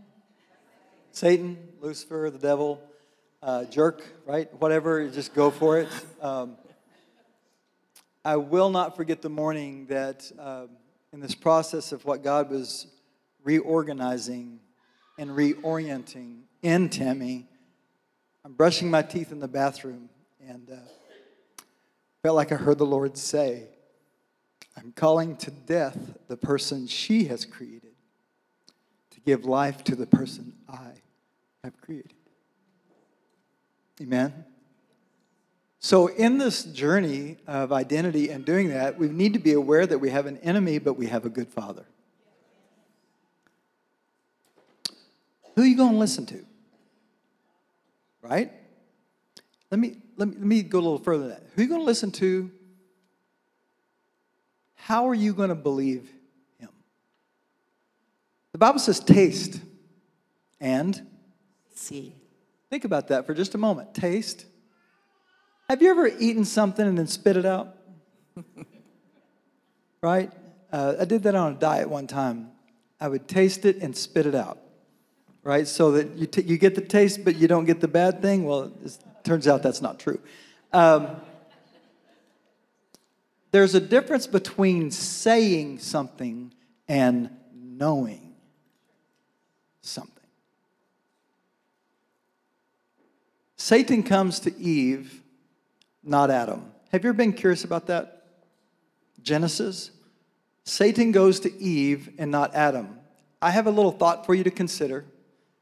Satan, 1.12 1.58
Lucifer, 1.78 2.30
the 2.32 2.38
devil, 2.38 2.80
uh, 3.42 3.64
jerk, 3.66 4.02
right? 4.24 4.48
Whatever, 4.58 5.06
just 5.10 5.34
go 5.34 5.50
for 5.50 5.78
it. 5.78 5.88
Um, 6.22 6.56
I 8.24 8.36
will 8.36 8.70
not 8.70 8.96
forget 8.96 9.20
the 9.20 9.28
morning 9.28 9.88
that 9.88 10.32
um, 10.38 10.70
in 11.12 11.20
this 11.20 11.34
process 11.34 11.92
of 11.92 12.06
what 12.06 12.22
God 12.22 12.48
was 12.48 12.86
reorganizing 13.42 14.58
and 15.18 15.32
reorienting 15.32 16.44
in 16.62 16.88
Tammy, 16.88 17.46
I'm 18.42 18.54
brushing 18.54 18.90
my 18.90 19.02
teeth 19.02 19.32
in 19.32 19.40
the 19.40 19.48
bathroom 19.48 20.08
and 20.48 20.70
uh, 20.70 20.76
felt 22.22 22.36
like 22.36 22.52
I 22.52 22.54
heard 22.54 22.78
the 22.78 22.86
Lord 22.86 23.18
say, 23.18 23.68
I'm 24.76 24.92
calling 24.92 25.36
to 25.36 25.50
death 25.50 26.16
the 26.28 26.36
person 26.36 26.86
she 26.86 27.24
has 27.26 27.44
created 27.44 27.92
to 29.10 29.20
give 29.20 29.44
life 29.44 29.84
to 29.84 29.94
the 29.94 30.06
person 30.06 30.54
I 30.68 30.92
have 31.62 31.80
created. 31.80 32.14
Amen? 34.00 34.44
So, 35.78 36.06
in 36.06 36.38
this 36.38 36.64
journey 36.64 37.36
of 37.46 37.70
identity 37.70 38.30
and 38.30 38.44
doing 38.44 38.68
that, 38.70 38.98
we 38.98 39.08
need 39.08 39.34
to 39.34 39.38
be 39.38 39.52
aware 39.52 39.86
that 39.86 39.98
we 39.98 40.10
have 40.10 40.26
an 40.26 40.38
enemy, 40.38 40.78
but 40.78 40.94
we 40.94 41.06
have 41.08 41.26
a 41.26 41.28
good 41.28 41.48
father. 41.48 41.84
Who 45.54 45.62
are 45.62 45.66
you 45.66 45.76
going 45.76 45.92
to 45.92 45.98
listen 45.98 46.26
to? 46.26 46.44
Right? 48.22 48.50
Let 49.70 49.78
me, 49.78 49.96
let 50.16 50.28
me, 50.28 50.34
let 50.38 50.46
me 50.46 50.62
go 50.62 50.78
a 50.78 50.80
little 50.80 50.98
further 50.98 51.24
than 51.24 51.30
that. 51.30 51.42
Who 51.54 51.60
are 51.60 51.64
you 51.64 51.68
going 51.68 51.82
to 51.82 51.86
listen 51.86 52.10
to 52.12 52.50
how 54.84 55.08
are 55.08 55.14
you 55.14 55.32
going 55.32 55.48
to 55.48 55.54
believe 55.54 56.10
him? 56.58 56.68
The 58.52 58.58
Bible 58.58 58.78
says, 58.78 59.00
taste 59.00 59.58
and 60.60 61.06
see. 61.74 62.14
Think 62.68 62.84
about 62.84 63.08
that 63.08 63.24
for 63.26 63.32
just 63.32 63.54
a 63.54 63.58
moment. 63.58 63.94
Taste. 63.94 64.44
Have 65.70 65.80
you 65.80 65.90
ever 65.90 66.08
eaten 66.18 66.44
something 66.44 66.86
and 66.86 66.98
then 66.98 67.06
spit 67.06 67.38
it 67.38 67.46
out? 67.46 67.76
right? 70.02 70.30
Uh, 70.70 70.96
I 71.00 71.06
did 71.06 71.22
that 71.22 71.34
on 71.34 71.52
a 71.52 71.56
diet 71.56 71.88
one 71.88 72.06
time. 72.06 72.50
I 73.00 73.08
would 73.08 73.26
taste 73.26 73.64
it 73.64 73.78
and 73.78 73.96
spit 73.96 74.26
it 74.26 74.34
out, 74.34 74.58
right? 75.42 75.66
So 75.66 75.92
that 75.92 76.10
you, 76.10 76.26
t- 76.26 76.42
you 76.42 76.58
get 76.58 76.74
the 76.74 76.82
taste, 76.82 77.24
but 77.24 77.36
you 77.36 77.48
don't 77.48 77.64
get 77.64 77.80
the 77.80 77.88
bad 77.88 78.20
thing. 78.20 78.44
Well, 78.44 78.70
it 78.84 78.98
turns 79.22 79.48
out 79.48 79.62
that's 79.62 79.80
not 79.80 79.98
true. 79.98 80.20
Um, 80.74 81.08
there's 83.54 83.76
a 83.76 83.80
difference 83.80 84.26
between 84.26 84.90
saying 84.90 85.78
something 85.78 86.52
and 86.88 87.30
knowing 87.54 88.34
something. 89.80 90.10
Satan 93.54 94.02
comes 94.02 94.40
to 94.40 94.58
Eve, 94.58 95.22
not 96.02 96.32
Adam. 96.32 96.64
Have 96.90 97.04
you 97.04 97.10
ever 97.10 97.16
been 97.16 97.32
curious 97.32 97.62
about 97.62 97.86
that? 97.86 98.24
Genesis. 99.22 99.92
Satan 100.64 101.12
goes 101.12 101.38
to 101.38 101.56
Eve 101.62 102.10
and 102.18 102.32
not 102.32 102.56
Adam. 102.56 102.98
I 103.40 103.52
have 103.52 103.68
a 103.68 103.70
little 103.70 103.92
thought 103.92 104.26
for 104.26 104.34
you 104.34 104.42
to 104.42 104.50
consider. 104.50 105.04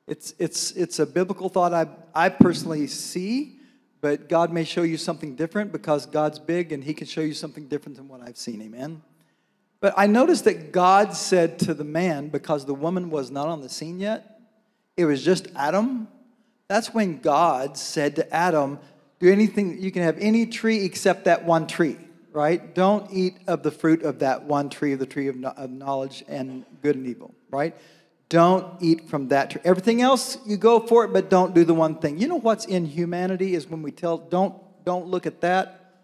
It's, 0.07 0.33
it's, 0.39 0.73
it's 0.73 0.99
a 0.99 1.05
biblical 1.05 1.51
thought 1.51 1.75
I, 1.75 1.89
I 2.15 2.31
personally 2.31 2.87
see 2.87 3.59
but 4.03 4.29
God 4.29 4.53
may 4.53 4.65
show 4.65 4.83
you 4.83 4.99
something 4.99 5.37
different 5.37 5.73
because 5.73 6.05
God's 6.07 6.41
big 6.41 6.73
and 6.73 6.83
He 6.85 6.93
can 6.93 7.07
show 7.07 7.23
you 7.23 7.33
something 7.33 7.69
different 7.69 7.97
than 7.97 8.09
what 8.09 8.21
I've 8.21 8.37
seen. 8.37 8.61
Amen. 8.61 9.01
But 9.81 9.95
I 9.97 10.07
noticed 10.07 10.45
that 10.45 10.73
God 10.73 11.15
said 11.15 11.59
to 11.61 11.73
the 11.73 11.85
man, 11.85 12.29
because 12.29 12.67
the 12.67 12.75
woman 12.75 13.11
was 13.11 13.31
not 13.31 13.47
on 13.47 13.61
the 13.61 13.69
scene 13.69 14.01
yet, 14.01 14.41
it 14.97 15.05
was 15.05 15.25
just 15.25 15.47
Adam. 15.57 16.09
That's 16.69 16.93
when 16.93 17.21
God 17.21 17.79
said 17.79 18.17
to 18.17 18.35
Adam, 18.35 18.81
Do 19.21 19.31
anything, 19.31 19.81
you 19.81 19.93
can 19.93 20.03
have 20.03 20.19
any 20.19 20.47
tree 20.47 20.85
except 20.85 21.25
that 21.25 21.45
one 21.45 21.69
tree, 21.69 21.97
right? 22.33 22.75
Don't 22.75 23.09
eat 23.13 23.39
of 23.47 23.63
the 23.63 23.71
fruit 23.71 24.03
of 24.03 24.19
that 24.19 24.45
one 24.45 24.69
tree, 24.69 24.93
of 24.93 24.99
the 24.99 25.07
tree 25.07 25.29
of 25.29 25.37
knowledge 25.71 26.25
and 26.27 26.65
good 26.83 26.97
and 26.97 27.07
evil, 27.07 27.35
right? 27.51 27.77
Don't 28.33 28.81
eat 28.81 29.11
from 29.11 29.29
that 29.29 29.51
tree. 29.51 29.61
Everything 29.63 30.01
else, 30.01 30.39
you 30.47 30.57
go 30.57 30.81
for 30.81 31.05
it, 31.05 31.13
but 31.13 31.29
don't 31.29 31.55
do 31.55 31.65
the 31.65 31.75
one 31.75 31.97
thing. 31.97 32.17
You 32.17 32.29
know 32.29 32.39
what's 32.39 32.65
in 32.65 32.87
humanity 32.87 33.55
is 33.55 33.69
when 33.69 33.83
we 33.83 33.91
tell, 33.91 34.17
don't, 34.17 34.55
don't 34.87 35.07
look 35.07 35.27
at 35.27 35.43
that. 35.43 35.97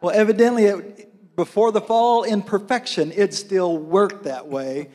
Well, 0.00 0.12
evidently, 0.12 0.64
it, 0.64 1.36
before 1.36 1.70
the 1.70 1.80
fall 1.80 2.24
in 2.24 2.42
perfection, 2.42 3.12
it 3.14 3.32
still 3.32 3.78
worked 3.78 4.24
that 4.24 4.48
way. 4.48 4.90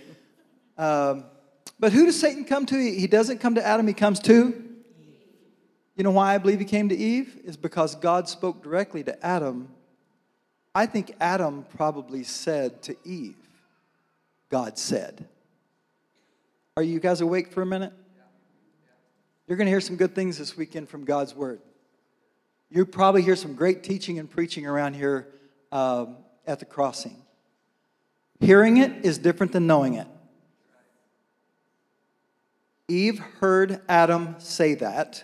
Um, 0.77 1.23
but 1.79 1.93
who 1.93 2.05
does 2.05 2.19
Satan 2.19 2.43
come 2.43 2.65
to? 2.65 2.75
He 2.77 3.07
doesn't 3.07 3.38
come 3.38 3.55
to 3.55 3.65
Adam, 3.65 3.88
he 3.88 3.93
comes 3.93 4.19
to. 4.23 4.62
You 5.95 6.03
know 6.03 6.12
why 6.12 6.35
I 6.35 6.38
believe 6.38 6.59
he 6.59 6.65
came 6.65 6.89
to 6.89 6.97
Eve? 6.97 7.39
Is 7.45 7.55
because 7.55 7.95
God 7.95 8.27
spoke 8.27 8.62
directly 8.62 9.05
to 9.05 9.25
Adam. 9.25 9.69
I 10.75 10.85
think 10.85 11.15
Adam 11.21 11.65
probably 11.77 12.25
said 12.25 12.81
to 12.81 12.97
Eve, 13.05 13.38
God 14.53 14.77
said. 14.77 15.27
Are 16.77 16.83
you 16.83 17.00
guys 17.00 17.22
awake 17.22 17.51
for 17.51 17.63
a 17.63 17.65
minute? 17.65 17.91
You're 19.48 19.57
going 19.57 19.65
to 19.65 19.72
hear 19.72 19.81
some 19.81 19.95
good 19.95 20.13
things 20.13 20.38
this 20.38 20.55
weekend 20.55 20.89
from 20.89 21.05
God's 21.05 21.33
Word. 21.33 21.60
You 22.69 22.86
probably 22.86 23.24
hear 23.24 23.36
some 23.36 23.55
great 23.55 23.81
teaching 23.81 24.19
and 24.19 24.29
preaching 24.29 24.67
around 24.67 24.93
here 24.93 25.33
um, 25.72 26.17
at 26.45 26.60
the 26.60 26.65
crossing. 26.65 27.17
Hearing 28.41 28.77
it 28.77 29.03
is 29.03 29.17
different 29.17 29.53
than 29.53 29.65
knowing 29.65 29.95
it. 29.95 30.05
Eve 32.88 33.17
heard 33.39 33.81
Adam 33.89 34.36
say 34.38 34.75
that, 34.75 35.24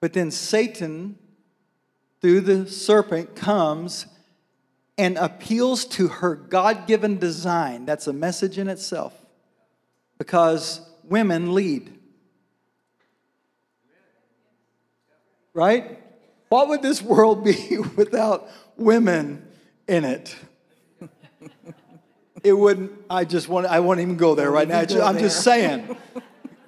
but 0.00 0.14
then 0.14 0.32
Satan, 0.32 1.16
through 2.20 2.40
the 2.40 2.68
serpent, 2.68 3.36
comes 3.36 4.06
and 4.96 5.16
appeals 5.16 5.84
to 5.84 6.08
her 6.08 6.34
God 6.34 6.86
given 6.86 7.18
design. 7.18 7.84
That's 7.84 8.06
a 8.06 8.12
message 8.12 8.58
in 8.58 8.68
itself 8.68 9.14
because 10.18 10.80
women 11.04 11.54
lead. 11.54 11.92
Right? 15.52 16.00
What 16.48 16.68
would 16.68 16.82
this 16.82 17.02
world 17.02 17.44
be 17.44 17.78
without 17.96 18.48
women 18.76 19.46
in 19.88 20.04
it? 20.04 20.34
It 22.42 22.52
wouldn't, 22.52 22.92
I 23.08 23.24
just 23.24 23.48
want, 23.48 23.64
I 23.64 23.80
won't 23.80 24.00
even 24.00 24.18
go 24.18 24.34
there 24.34 24.50
right 24.50 24.68
now. 24.68 24.80
I'm 24.80 25.16
just 25.16 25.42
saying. 25.42 25.96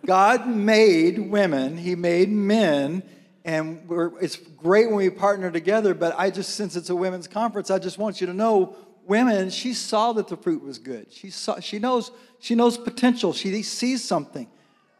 God 0.06 0.46
made 0.46 1.18
women, 1.18 1.76
He 1.76 1.94
made 1.94 2.30
men, 2.30 3.02
and 3.46 3.88
it's 4.20 4.34
great 4.34 4.88
when 4.88 4.96
we 4.96 5.08
partner 5.08 5.52
together, 5.52 5.94
but 5.94 6.18
I 6.18 6.30
just, 6.30 6.56
since 6.56 6.74
it's 6.74 6.90
a 6.90 6.96
women's 6.96 7.28
conference, 7.28 7.70
I 7.70 7.78
just 7.78 7.96
want 7.96 8.20
you 8.20 8.26
to 8.26 8.34
know 8.34 8.74
women, 9.06 9.50
she 9.50 9.72
saw 9.72 10.12
that 10.14 10.26
the 10.26 10.36
fruit 10.36 10.64
was 10.64 10.78
good. 10.78 11.12
She, 11.12 11.30
saw, 11.30 11.60
she, 11.60 11.78
knows, 11.78 12.10
she 12.40 12.56
knows 12.56 12.76
potential, 12.76 13.32
she 13.32 13.62
sees 13.62 14.02
something. 14.02 14.48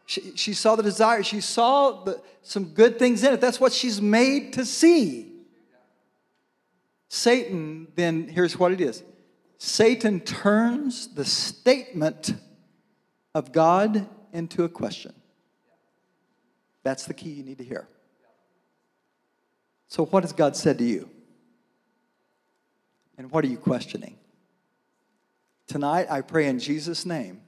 She, 0.05 0.31
she 0.37 0.53
saw 0.53 0.77
the 0.77 0.83
desire, 0.83 1.23
she 1.23 1.41
saw 1.41 2.05
the, 2.05 2.21
some 2.41 2.69
good 2.69 2.97
things 2.97 3.21
in 3.21 3.33
it. 3.33 3.41
That's 3.41 3.59
what 3.59 3.73
she's 3.73 4.01
made 4.01 4.53
to 4.53 4.63
see. 4.63 5.33
Satan, 7.09 7.89
then, 7.95 8.29
here's 8.29 8.57
what 8.57 8.71
it 8.71 8.79
is 8.79 9.03
Satan 9.57 10.21
turns 10.21 11.13
the 11.13 11.25
statement 11.25 12.33
of 13.35 13.51
God 13.51 14.07
into 14.31 14.63
a 14.63 14.69
question. 14.69 15.13
That's 16.83 17.03
the 17.03 17.13
key 17.13 17.31
you 17.31 17.43
need 17.43 17.57
to 17.57 17.65
hear. 17.65 17.89
So, 19.87 20.05
what 20.05 20.23
has 20.23 20.33
God 20.33 20.55
said 20.55 20.77
to 20.79 20.83
you? 20.83 21.09
And 23.17 23.31
what 23.31 23.43
are 23.43 23.47
you 23.47 23.57
questioning? 23.57 24.17
Tonight, 25.67 26.07
I 26.09 26.21
pray 26.21 26.47
in 26.47 26.59
Jesus' 26.59 27.05
name, 27.05 27.41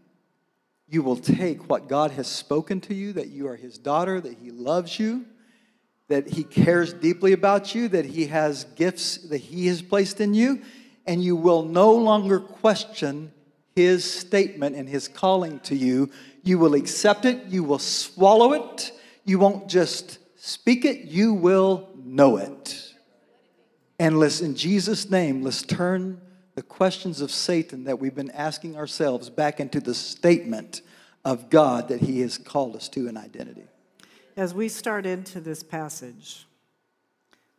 you 0.88 1.04
will 1.04 1.16
take 1.16 1.70
what 1.70 1.88
God 1.88 2.12
has 2.12 2.28
spoken 2.28 2.82
to 2.82 2.96
you 2.96 3.14
that 3.14 3.28
you 3.28 3.48
are 3.48 3.56
His 3.56 3.78
daughter, 3.78 4.20
that 4.20 4.38
He 4.38 4.52
loves 4.52 5.00
you, 5.00 5.26
that 6.08 6.28
He 6.28 6.44
cares 6.44 6.94
deeply 6.94 7.34
about 7.34 7.76
you, 7.76 7.88
that 7.90 8.06
He 8.06 8.26
has 8.28 8.64
gifts 8.76 9.18
that 9.30 9.38
He 9.38 9.68
has 9.68 9.82
placed 9.82 10.20
in 10.20 10.34
you, 10.34 10.62
and 11.06 11.24
you 11.24 11.36
will 11.36 11.64
no 11.64 11.92
longer 11.92 12.40
question 12.40 13.32
His 13.76 14.04
statement 14.04 14.76
and 14.76 14.90
His 14.90 15.08
calling 15.08 15.60
to 15.62 15.76
you. 15.76 16.10
You 16.44 16.58
will 16.58 16.74
accept 16.74 17.26
it, 17.26 17.46
you 17.46 17.64
will 17.64 17.80
swallow 17.80 18.54
it, 18.54 18.92
you 19.26 19.38
won't 19.38 19.68
just 19.68 20.18
speak 20.36 20.86
it, 20.86 21.06
you 21.06 21.34
will 21.34 21.89
know 22.16 22.38
it. 22.38 22.94
And 24.00 24.18
let's, 24.20 24.42
in 24.42 24.56
Jesus' 24.56 25.10
name, 25.10 25.44
let's 25.44 25.62
turn 25.62 26.22
the 26.56 26.62
questions 26.62 27.22
of 27.22 27.32
Satan 27.32 27.84
that 27.86 28.00
we've 28.00 28.16
been 28.16 28.32
asking 28.32 28.76
ourselves 28.76 29.30
back 29.30 29.60
into 29.60 29.80
the 29.80 29.94
statement 29.94 30.82
of 31.24 31.50
God 31.50 31.90
that 31.90 32.02
He 32.02 32.22
has 32.22 32.38
called 32.38 32.76
us 32.76 32.90
to 32.90 33.08
in 33.08 33.18
identity. 33.18 33.66
As 34.38 34.54
we 34.54 34.70
start 34.70 35.06
into 35.06 35.42
this 35.42 35.64
passage, 35.64 36.46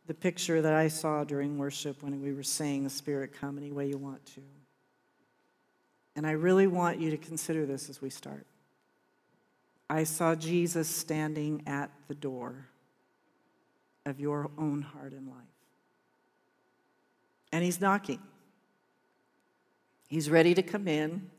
the 0.06 0.14
picture 0.14 0.62
that 0.62 0.74
I 0.74 0.88
saw 0.88 1.24
during 1.24 1.58
worship 1.58 2.02
when 2.02 2.20
we 2.20 2.32
were 2.32 2.42
saying, 2.42 2.84
The 2.84 2.90
Spirit 2.90 3.32
come 3.38 3.58
any 3.58 3.70
way 3.70 3.88
you 3.88 3.98
want 3.98 4.24
to. 4.34 4.42
And 6.16 6.26
I 6.26 6.32
really 6.32 6.66
want 6.66 6.98
you 6.98 7.10
to 7.10 7.16
consider 7.16 7.66
this 7.66 7.88
as 7.88 8.02
we 8.02 8.10
start. 8.10 8.46
I 9.88 10.04
saw 10.04 10.34
Jesus 10.34 10.88
standing 10.88 11.62
at 11.66 11.90
the 12.08 12.14
door 12.14 12.66
of 14.06 14.20
your 14.20 14.50
own 14.58 14.82
heart 14.82 15.12
and 15.12 15.28
life. 15.28 15.36
And 17.52 17.64
he's 17.64 17.80
knocking. 17.80 18.20
He's 20.08 20.30
ready 20.30 20.54
to 20.54 20.62
come 20.62 20.88
in. 20.88 21.30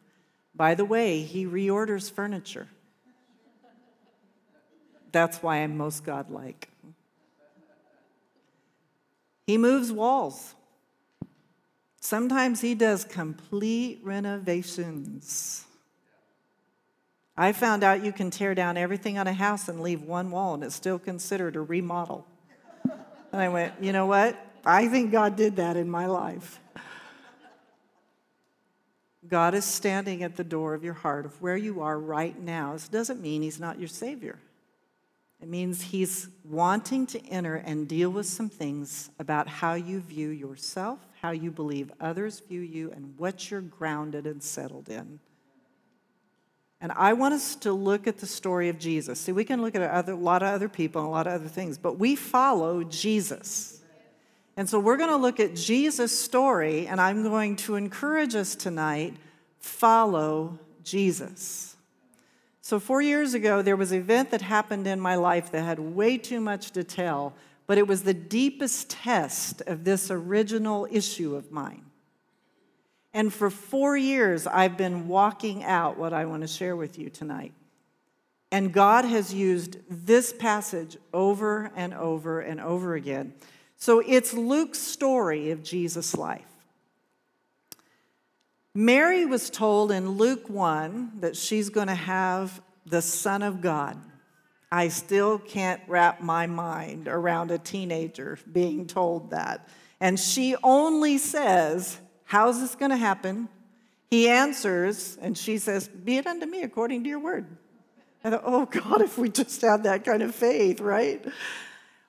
By 0.56 0.76
the 0.76 0.86
way, 0.86 1.22
he 1.22 1.46
reorders 1.46 2.12
furniture. 2.12 2.68
That's 5.12 5.44
why 5.44 5.58
I'm 5.58 5.78
most 5.78 6.04
godlike. 6.04 6.70
He 9.48 9.58
moves 9.58 9.92
walls. 9.92 10.56
Sometimes 12.00 12.62
he 12.62 12.74
does 12.74 13.04
complete 13.04 14.00
renovations. 14.04 15.66
I 17.36 17.52
found 17.52 17.84
out 17.84 18.04
you 18.04 18.12
can 18.12 18.30
tear 18.30 18.56
down 18.56 18.78
everything 18.78 19.18
on 19.18 19.28
a 19.28 19.34
house 19.34 19.68
and 19.68 19.82
leave 19.82 20.04
one 20.04 20.32
wall, 20.32 20.54
and 20.54 20.64
it's 20.64 20.76
still 20.76 21.00
considered 21.00 21.56
a 21.56 21.62
remodel. 21.62 22.26
And 23.32 23.42
I 23.42 23.50
went, 23.50 23.74
you 23.82 23.94
know 23.94 24.06
what? 24.06 24.38
I 24.66 24.88
think 24.88 25.12
God 25.12 25.36
did 25.36 25.56
that 25.56 25.78
in 25.78 25.90
my 25.90 26.06
life. 26.06 26.60
God 29.28 29.54
is 29.54 29.66
standing 29.66 30.24
at 30.24 30.36
the 30.36 30.44
door 30.44 30.74
of 30.74 30.84
your 30.84 30.94
heart, 30.94 31.26
of 31.26 31.42
where 31.42 31.56
you 31.56 31.82
are 31.82 31.98
right 31.98 32.38
now. 32.40 32.74
This 32.74 32.88
doesn't 32.88 33.22
mean 33.22 33.42
He's 33.42 33.60
not 33.60 33.80
your 33.80 33.88
Savior. 33.88 34.40
It 35.42 35.48
means 35.48 35.82
He's 35.82 36.28
wanting 36.44 37.08
to 37.08 37.26
enter 37.28 37.56
and 37.56 37.88
deal 37.88 38.10
with 38.10 38.26
some 38.26 38.50
things 38.50 39.10
about 39.20 39.48
how 39.48 39.76
you 39.76 40.02
view 40.02 40.30
yourself, 40.30 41.00
how 41.22 41.32
you 41.32 41.52
believe 41.52 41.92
others 42.00 42.42
view 42.42 42.62
you, 42.62 42.92
and 42.92 43.14
what 43.18 43.50
you're 43.50 43.62
grounded 43.62 44.28
and 44.28 44.44
settled 44.44 44.90
in. 44.90 45.20
And 46.82 46.92
I 46.94 47.14
want 47.14 47.36
us 47.36 47.56
to 47.58 47.72
look 47.74 48.08
at 48.08 48.18
the 48.18 48.26
story 48.26 48.68
of 48.68 48.80
Jesus. 48.80 49.20
See, 49.20 49.32
we 49.32 49.46
can 49.46 49.62
look 49.62 49.76
at 49.76 49.84
other, 49.84 50.14
a 50.14 50.16
lot 50.16 50.42
of 50.42 50.50
other 50.50 50.68
people 50.68 51.02
and 51.02 51.08
a 51.08 51.12
lot 51.12 51.28
of 51.28 51.34
other 51.34 51.48
things, 51.48 51.78
but 51.78 52.00
we 52.00 52.16
follow 52.16 52.84
Jesus. 52.84 53.80
And 54.58 54.68
so 54.68 54.80
we're 54.80 54.98
going 54.98 55.12
to 55.12 55.16
look 55.16 55.40
at 55.40 55.56
Jesus' 55.56 56.18
story, 56.18 56.88
and 56.88 57.00
I'm 57.00 57.24
going 57.24 57.56
to 57.58 57.76
encourage 57.76 58.36
us 58.36 58.56
tonight 58.56 59.16
follow 59.60 60.58
Jesus. 60.84 61.76
So, 62.62 62.80
four 62.80 63.02
years 63.02 63.34
ago, 63.34 63.62
there 63.62 63.76
was 63.76 63.92
an 63.92 64.00
event 64.00 64.32
that 64.32 64.42
happened 64.42 64.88
in 64.88 65.00
my 65.00 65.16
life 65.16 65.52
that 65.52 65.62
had 65.62 65.80
way 65.80 66.18
too 66.18 66.42
much 66.42 66.72
to 66.72 66.84
tell, 66.84 67.34
but 67.68 67.78
it 67.78 67.88
was 67.88 68.04
the 68.04 68.14
deepest 68.14 68.90
test 68.90 69.62
of 69.62 69.84
this 69.84 70.10
original 70.10 70.88
issue 70.90 71.36
of 71.36 71.52
mine. 71.52 71.84
And 73.14 73.34
for 73.34 73.50
four 73.50 73.98
years, 73.98 74.48
I've 74.48 74.78
been 74.78 75.08
walking 75.08 75.64
out 75.64 75.98
what 75.98 76.14
I 76.14 76.26
want 76.26 76.42
to 76.42 76.48
share 76.48 76.76
with 76.76 76.98
you 76.98 77.10
tonight. 77.10 77.54
And 78.52 78.74
God 78.74 79.06
has 79.06 79.34
used 79.34 79.78
this 79.90 80.34
passage 80.34 80.98
over 81.14 81.72
and 81.76 81.94
over 81.94 82.42
and 82.42 82.60
over 82.60 82.96
again. 82.96 83.34
So 83.78 84.00
it's 84.06 84.34
Luke's 84.34 84.80
story 84.80 85.52
of 85.52 85.64
Jesus' 85.64 86.16
life. 86.16 86.46
Mary 88.74 89.26
was 89.26 89.50
told 89.50 89.92
in 89.92 90.12
Luke 90.12 90.50
1 90.50 91.20
that 91.20 91.36
she's 91.36 91.70
going 91.70 91.88
to 91.88 91.96
have 91.96 92.62
the 92.86 93.02
Son 93.02 93.42
of 93.42 93.62
God. 93.62 93.98
I 94.72 94.88
still 94.88 95.38
can't 95.38 95.82
wrap 95.88 96.22
my 96.22 96.48
mind 96.48 97.10
around 97.10 97.52
a 97.52 97.58
teenager 97.58 98.40
being 98.50 98.88
told 98.88 99.32
that. 99.32 99.68
And 100.00 100.18
she 100.18 100.56
only 100.64 101.18
says, 101.18 102.00
How's 102.32 102.62
this 102.62 102.76
going 102.76 102.92
to 102.92 102.96
happen? 102.96 103.50
He 104.10 104.30
answers, 104.30 105.18
and 105.22 105.38
she 105.38 105.58
says, 105.58 105.90
Be 105.90 106.16
it 106.16 106.26
unto 106.26 106.46
me 106.46 106.62
according 106.62 107.04
to 107.04 107.10
your 107.10 107.20
word. 107.20 107.46
I 108.24 108.30
thought, 108.30 108.44
oh 108.46 108.68
God, 108.68 109.02
if 109.02 109.18
we 109.18 109.28
just 109.28 109.60
had 109.60 109.84
that 109.84 110.06
kind 110.06 110.24
of 110.24 110.34
faith, 110.34 110.80
right? 110.80 111.26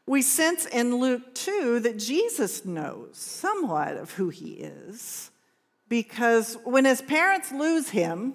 We 0.07 0.23
sense 0.23 0.65
in 0.67 0.95
Luke 0.95 1.35
2 1.35 1.81
that 1.81 1.99
Jesus 1.99 2.65
knows 2.65 3.17
somewhat 3.17 3.97
of 3.97 4.13
who 4.13 4.29
he 4.29 4.53
is 4.53 5.33
because 5.89 6.57
when 6.63 6.85
his 6.85 7.03
parents 7.03 7.51
lose 7.51 7.89
him, 7.89 8.35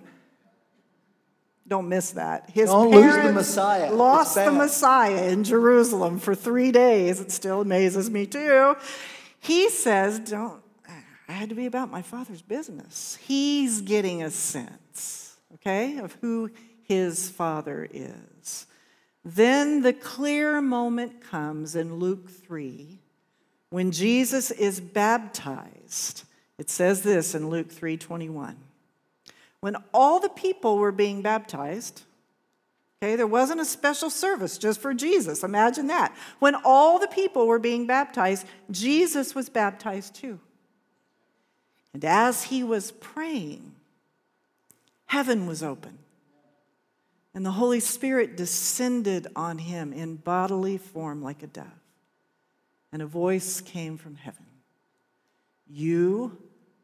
don't 1.70 1.88
miss 1.88 2.12
that. 2.12 2.50
His 2.50 2.70
don't 2.70 2.92
parents 2.92 3.16
lose 3.16 3.26
the 3.28 3.32
Messiah. 3.32 3.94
lost 3.94 4.36
the 4.36 4.52
Messiah 4.52 5.30
in 5.30 5.46
Jerusalem 5.46 6.20
for 6.20 6.36
three 6.36 6.74
days. 6.74 7.22
It 7.22 7.32
still 7.32 7.62
amazes 7.62 8.10
me 8.10 8.26
too. 8.26 8.76
He 9.40 9.70
says, 9.70 10.20
Don't 10.20 10.67
I 11.28 11.34
had 11.34 11.50
to 11.50 11.56
be 11.56 11.66
about 11.66 11.92
my 11.92 12.02
father's 12.02 12.42
business. 12.42 13.18
He's 13.22 13.82
getting 13.82 14.24
a 14.24 14.32
sense, 14.32 15.36
okay, 15.56 15.98
of 15.98 16.14
who 16.22 16.52
his 16.84 17.30
father 17.30 17.88
is. 17.92 18.66
Then 19.26 19.82
the 19.82 19.92
clear 19.94 20.62
moment 20.62 21.22
comes 21.22 21.76
in 21.76 21.96
Luke 21.96 22.30
3 22.30 23.00
when 23.70 23.92
Jesus 23.92 24.52
is 24.52 24.80
baptized. 24.80 26.24
It 26.58 26.70
says 26.70 27.02
this 27.02 27.36
in 27.36 27.50
Luke 27.50 27.70
3:21. 27.70 28.56
When 29.60 29.76
all 29.94 30.20
the 30.20 30.30
people 30.30 30.78
were 30.78 30.94
being 30.94 31.22
baptized, 31.22 32.04
Okay, 33.00 33.16
there 33.16 33.28
wasn't 33.28 33.62
a 33.62 33.66
special 33.66 34.10
service 34.10 34.58
just 34.58 34.82
for 34.82 34.92
Jesus. 34.92 35.44
Imagine 35.44 35.86
that. 35.88 36.16
When 36.40 36.56
all 36.56 36.98
the 36.98 37.08
people 37.08 37.46
were 37.46 37.60
being 37.60 37.86
baptized, 37.86 38.48
Jesus 38.72 39.36
was 39.36 39.50
baptized 39.50 40.16
too. 40.16 40.40
And 41.94 42.04
as 42.06 42.44
he 42.46 42.64
was 42.64 42.92
praying, 42.92 43.74
heaven 45.08 45.48
was 45.48 45.64
open. 45.64 46.00
And 47.34 47.46
the 47.46 47.52
Holy 47.52 47.80
Spirit 47.80 48.36
descended 48.36 49.28
on 49.36 49.60
him 49.60 49.94
in 49.94 50.16
bodily 50.16 50.78
form 50.78 51.22
like 51.22 51.44
a 51.44 51.48
dove. 51.48 51.66
And 52.92 53.02
a 53.02 53.06
voice 53.06 53.62
came 53.62 53.98
from 53.98 54.16
heaven 54.16 54.46
You 55.68 56.38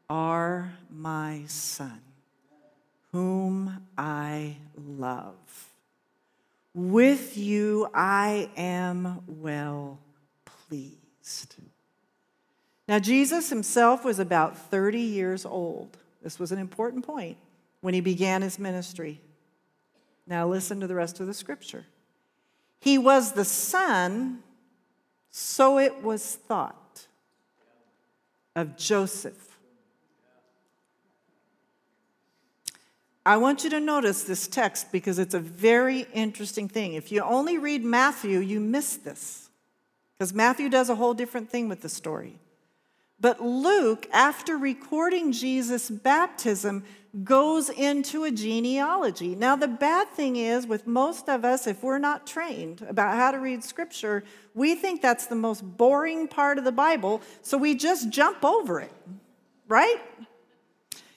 are 0.10 0.74
my 0.90 1.44
son, 1.48 2.02
whom 3.12 3.88
I 3.98 4.58
love. 4.76 5.34
With 6.76 7.38
you 7.38 7.88
I 7.94 8.50
am 8.56 9.24
well 9.28 10.00
pleased. 10.46 11.56
Now, 12.94 13.00
Jesus 13.00 13.50
himself 13.50 14.06
was 14.06 14.20
about 14.20 14.56
30 14.56 15.00
years 15.00 15.48
old. 15.48 15.98
This 16.22 16.38
was 16.38 16.52
an 16.52 16.60
important 16.60 17.04
point 17.04 17.38
when 17.82 17.96
he 17.96 18.02
began 18.02 18.44
his 18.44 18.60
ministry. 18.60 19.20
Now, 20.28 20.48
listen 20.48 20.80
to 20.80 20.86
the 20.86 20.94
rest 20.94 21.20
of 21.20 21.26
the 21.26 21.34
scripture. 21.34 21.88
He 22.80 23.00
was 23.00 23.32
the 23.32 23.46
son, 23.46 24.44
so 25.32 25.80
it 25.80 26.04
was 26.04 26.36
thought, 26.36 27.08
of 28.56 28.78
Joseph 28.78 29.58
I 33.26 33.38
want 33.38 33.64
you 33.64 33.72
to 33.72 33.80
notice 33.80 34.22
this 34.22 34.48
text 34.48 34.92
because 34.92 35.18
it's 35.18 35.34
a 35.34 35.40
very 35.40 36.06
interesting 36.14 36.70
thing. 36.70 36.94
If 36.94 37.12
you 37.12 37.24
only 37.24 37.58
read 37.58 37.84
Matthew, 37.84 38.38
you 38.38 38.60
miss 38.60 38.98
this 38.98 39.50
because 40.16 40.32
Matthew 40.32 40.70
does 40.70 40.92
a 40.92 40.96
whole 40.96 41.16
different 41.16 41.50
thing 41.50 41.68
with 41.68 41.82
the 41.82 41.90
story. 41.90 42.40
But 43.24 43.40
Luke, 43.40 44.06
after 44.12 44.58
recording 44.58 45.32
Jesus' 45.32 45.90
baptism, 45.90 46.84
goes 47.24 47.70
into 47.70 48.26
a 48.26 48.32
genealogy. 48.32 49.34
Now, 49.34 49.56
the 49.56 49.70
bad 49.70 50.10
thing 50.10 50.36
is, 50.36 50.68
with 50.68 50.86
most 50.86 51.30
of 51.30 51.46
us, 51.46 51.66
if 51.66 51.84
we're 51.84 52.00
not 52.00 52.28
trained 52.28 52.82
about 52.82 53.16
how 53.16 53.32
to 53.32 53.38
read 53.38 53.64
scripture, 53.64 54.26
we 54.54 54.76
think 54.76 55.02
that's 55.02 55.28
the 55.28 55.36
most 55.36 55.62
boring 55.62 56.28
part 56.28 56.58
of 56.58 56.66
the 56.66 56.74
Bible, 56.74 57.22
so 57.42 57.58
we 57.58 57.76
just 57.76 58.10
jump 58.10 58.44
over 58.44 58.82
it, 58.82 58.92
right? 59.70 60.02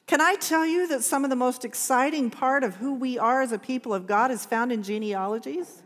Can 0.06 0.20
I 0.20 0.36
tell 0.36 0.64
you 0.64 0.86
that 0.86 1.02
some 1.02 1.24
of 1.24 1.30
the 1.30 1.34
most 1.34 1.64
exciting 1.64 2.30
part 2.30 2.62
of 2.62 2.76
who 2.76 2.94
we 2.94 3.18
are 3.18 3.42
as 3.42 3.50
a 3.50 3.58
people 3.58 3.92
of 3.92 4.06
God 4.06 4.30
is 4.30 4.46
found 4.46 4.70
in 4.70 4.84
genealogies? 4.84 5.82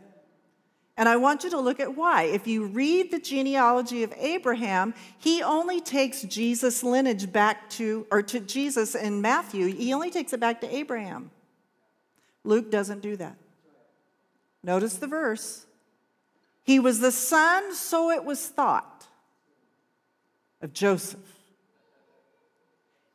And 1.01 1.09
I 1.09 1.15
want 1.15 1.43
you 1.43 1.49
to 1.49 1.59
look 1.59 1.79
at 1.79 1.97
why. 1.97 2.25
If 2.25 2.45
you 2.45 2.63
read 2.63 3.09
the 3.09 3.17
genealogy 3.17 4.03
of 4.03 4.13
Abraham, 4.19 4.93
he 5.17 5.41
only 5.41 5.81
takes 5.81 6.21
Jesus' 6.21 6.83
lineage 6.83 7.31
back 7.31 7.71
to, 7.71 8.05
or 8.11 8.21
to 8.21 8.39
Jesus 8.39 8.93
in 8.93 9.19
Matthew, 9.19 9.73
he 9.73 9.95
only 9.95 10.11
takes 10.11 10.31
it 10.31 10.39
back 10.39 10.61
to 10.61 10.71
Abraham. 10.71 11.31
Luke 12.43 12.69
doesn't 12.69 13.01
do 13.01 13.15
that. 13.15 13.35
Notice 14.63 14.93
the 14.97 15.07
verse. 15.07 15.65
He 16.63 16.77
was 16.77 16.99
the 16.99 17.11
son, 17.11 17.73
so 17.73 18.11
it 18.11 18.23
was 18.23 18.49
thought, 18.49 19.07
of 20.61 20.71
Joseph. 20.71 21.19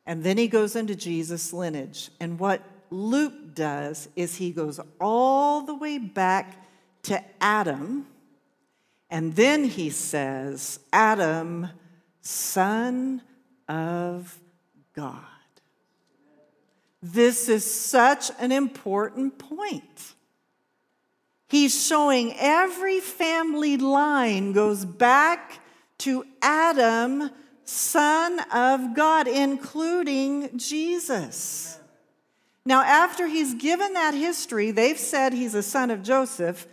And 0.05 0.25
then 0.25 0.37
he 0.37 0.49
goes 0.49 0.75
into 0.75 0.93
Jesus' 0.93 1.53
lineage. 1.53 2.09
And 2.19 2.37
what 2.37 2.63
Luke 2.89 3.55
does 3.55 4.09
is 4.17 4.35
he 4.35 4.51
goes 4.51 4.81
all 4.99 5.61
the 5.61 5.75
way 5.75 5.97
back 5.97 6.66
to 7.07 7.23
Adam. 7.41 8.05
And 9.09 9.35
then 9.35 9.63
he 9.63 9.89
says, 9.89 10.79
Adam, 10.91 11.69
son 12.21 13.21
of 13.67 14.37
God. 14.93 15.21
This 17.01 17.47
is 17.47 17.63
such 17.63 18.31
an 18.39 18.51
important 18.51 19.37
point. 19.37 20.13
He's 21.47 21.85
showing 21.85 22.33
every 22.37 22.99
family 22.99 23.77
line 23.77 24.51
goes 24.51 24.83
back 24.83 25.59
to 25.99 26.25
Adam 26.41 27.29
Son 27.63 28.39
of 28.53 28.95
God, 28.95 29.27
including 29.27 30.57
Jesus. 30.57 31.79
Now, 32.65 32.81
after 32.81 33.27
he's 33.27 33.53
given 33.53 33.93
that 33.93 34.13
history, 34.13 34.71
they've 34.71 34.99
said 34.99 35.31
he's 35.31 35.55
a 35.55 35.63
son 35.63 35.89
of 35.89 36.03
Joseph. 36.03 36.67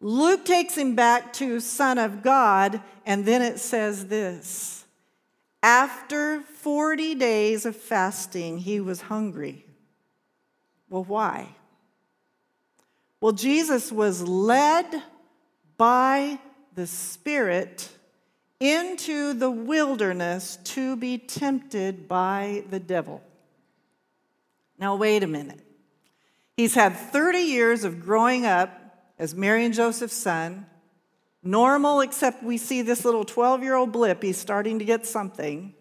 Luke 0.00 0.44
takes 0.44 0.76
him 0.76 0.94
back 0.94 1.32
to 1.34 1.60
Son 1.60 1.98
of 1.98 2.22
God, 2.22 2.80
and 3.04 3.24
then 3.24 3.42
it 3.42 3.58
says 3.58 4.06
this 4.06 4.84
After 5.62 6.40
40 6.40 7.14
days 7.14 7.64
of 7.64 7.76
fasting, 7.76 8.58
he 8.58 8.80
was 8.80 9.02
hungry. 9.02 9.64
Well, 10.88 11.04
why? 11.04 11.48
Well, 13.20 13.32
Jesus 13.32 13.90
was 13.90 14.22
led 14.22 15.02
by 15.76 16.38
the 16.74 16.86
Spirit 16.86 17.88
into 18.60 19.32
the 19.32 19.50
wilderness 19.50 20.58
to 20.64 20.96
be 20.96 21.18
tempted 21.18 22.08
by 22.08 22.64
the 22.70 22.78
devil. 22.78 23.22
Now, 24.78 24.96
wait 24.96 25.22
a 25.22 25.26
minute. 25.26 25.60
He's 26.56 26.74
had 26.74 26.96
30 26.96 27.38
years 27.38 27.84
of 27.84 28.00
growing 28.00 28.46
up 28.46 28.85
as 29.18 29.34
Mary 29.34 29.64
and 29.64 29.74
Joseph's 29.74 30.16
son, 30.16 30.66
normal, 31.42 32.00
except 32.00 32.42
we 32.42 32.58
see 32.58 32.82
this 32.82 33.04
little 33.04 33.24
12 33.24 33.62
year 33.62 33.74
old 33.74 33.92
blip. 33.92 34.22
He's 34.22 34.38
starting 34.38 34.78
to 34.78 34.84
get 34.84 35.06
something. 35.06 35.74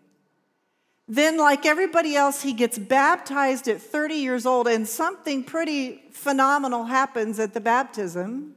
Then, 1.07 1.37
like 1.37 1.65
everybody 1.65 2.15
else, 2.15 2.41
he 2.41 2.53
gets 2.53 2.79
baptized 2.79 3.67
at 3.67 3.79
30 3.79 4.15
years 4.15 4.45
old, 4.45 4.67
and 4.67 4.87
something 4.87 5.43
pretty 5.43 6.01
phenomenal 6.11 6.85
happens 6.85 7.39
at 7.39 7.53
the 7.53 7.59
baptism. 7.59 8.55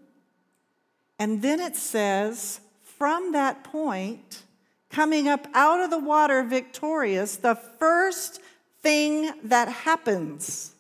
And 1.19 1.43
then 1.43 1.61
it 1.61 1.77
says, 1.77 2.61
from 2.83 3.33
that 3.33 3.65
point, 3.65 4.45
coming 4.89 5.29
up 5.29 5.47
out 5.53 5.81
of 5.81 5.91
the 5.91 5.99
water 5.99 6.43
victorious, 6.43 7.37
the 7.37 7.55
first 7.55 8.41
thing 8.81 9.31
that 9.45 9.69
happens 9.69 10.73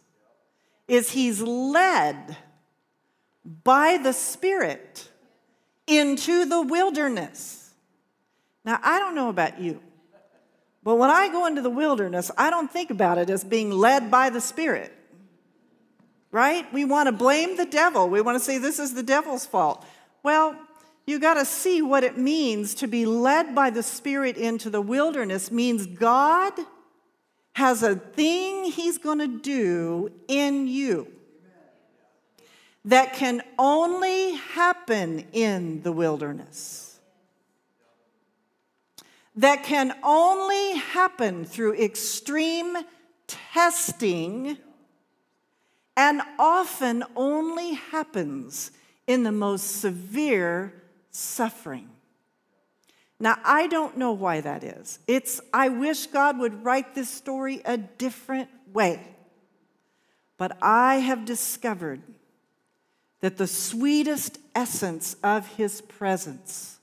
is 0.86 1.10
he's 1.10 1.42
led 1.42 2.36
by 3.48 3.96
the 3.96 4.12
Spirit 4.12 5.08
into 5.86 6.44
the 6.44 6.60
wilderness. 6.60 7.72
Now, 8.64 8.78
I 8.82 8.98
don't 8.98 9.14
know 9.14 9.30
about 9.30 9.58
you, 9.58 9.80
but 10.82 10.96
when 10.96 11.10
I 11.10 11.28
go 11.28 11.46
into 11.46 11.62
the 11.62 11.70
wilderness, 11.70 12.30
I 12.36 12.50
don't 12.50 12.70
think 12.70 12.90
about 12.90 13.16
it 13.16 13.30
as 13.30 13.44
being 13.44 13.70
led 13.70 14.10
by 14.10 14.28
the 14.28 14.40
Spirit. 14.40 14.92
Right? 16.30 16.70
We 16.74 16.84
want 16.84 17.06
to 17.06 17.12
blame 17.12 17.56
the 17.56 17.64
devil. 17.64 18.10
We 18.10 18.20
want 18.20 18.38
to 18.38 18.44
say 18.44 18.58
this 18.58 18.78
is 18.78 18.92
the 18.92 19.02
devil's 19.02 19.46
fault. 19.46 19.82
Well, 20.22 20.54
you 21.06 21.18
got 21.18 21.34
to 21.34 21.46
see 21.46 21.80
what 21.80 22.04
it 22.04 22.18
means 22.18 22.74
to 22.76 22.86
be 22.86 23.06
led 23.06 23.54
by 23.54 23.70
the 23.70 23.82
Spirit 23.82 24.36
into 24.36 24.68
the 24.68 24.82
wilderness 24.82 25.50
means 25.50 25.86
God 25.86 26.52
has 27.54 27.82
a 27.82 27.96
thing 27.96 28.64
He's 28.64 28.98
going 28.98 29.20
to 29.20 29.40
do 29.40 30.12
in 30.28 30.68
you 30.68 31.17
that 32.84 33.14
can 33.14 33.42
only 33.58 34.34
happen 34.34 35.26
in 35.32 35.82
the 35.82 35.92
wilderness. 35.92 36.98
That 39.36 39.62
can 39.62 39.94
only 40.02 40.78
happen 40.78 41.44
through 41.44 41.74
extreme 41.74 42.76
testing 43.26 44.58
and 45.96 46.22
often 46.38 47.04
only 47.14 47.74
happens 47.74 48.70
in 49.06 49.22
the 49.22 49.32
most 49.32 49.80
severe 49.80 50.72
suffering. 51.10 51.88
Now, 53.20 53.38
I 53.44 53.66
don't 53.66 53.96
know 53.96 54.12
why 54.12 54.40
that 54.40 54.62
is. 54.62 55.00
It's, 55.08 55.40
I 55.52 55.70
wish 55.70 56.06
God 56.06 56.38
would 56.38 56.64
write 56.64 56.94
this 56.94 57.08
story 57.10 57.60
a 57.64 57.76
different 57.76 58.48
way. 58.72 59.16
But 60.36 60.56
I 60.62 60.96
have 60.96 61.24
discovered 61.24 62.00
that 63.20 63.36
the 63.36 63.46
sweetest 63.46 64.38
essence 64.54 65.16
of 65.22 65.56
His 65.56 65.80
presence 65.80 66.78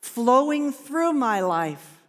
flowing 0.00 0.72
through 0.72 1.12
my 1.12 1.40
life 1.40 2.02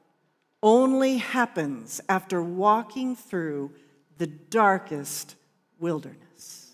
only 0.61 1.17
happens 1.17 2.01
after 2.09 2.41
walking 2.41 3.15
through 3.15 3.71
the 4.17 4.27
darkest 4.27 5.35
wilderness. 5.79 6.71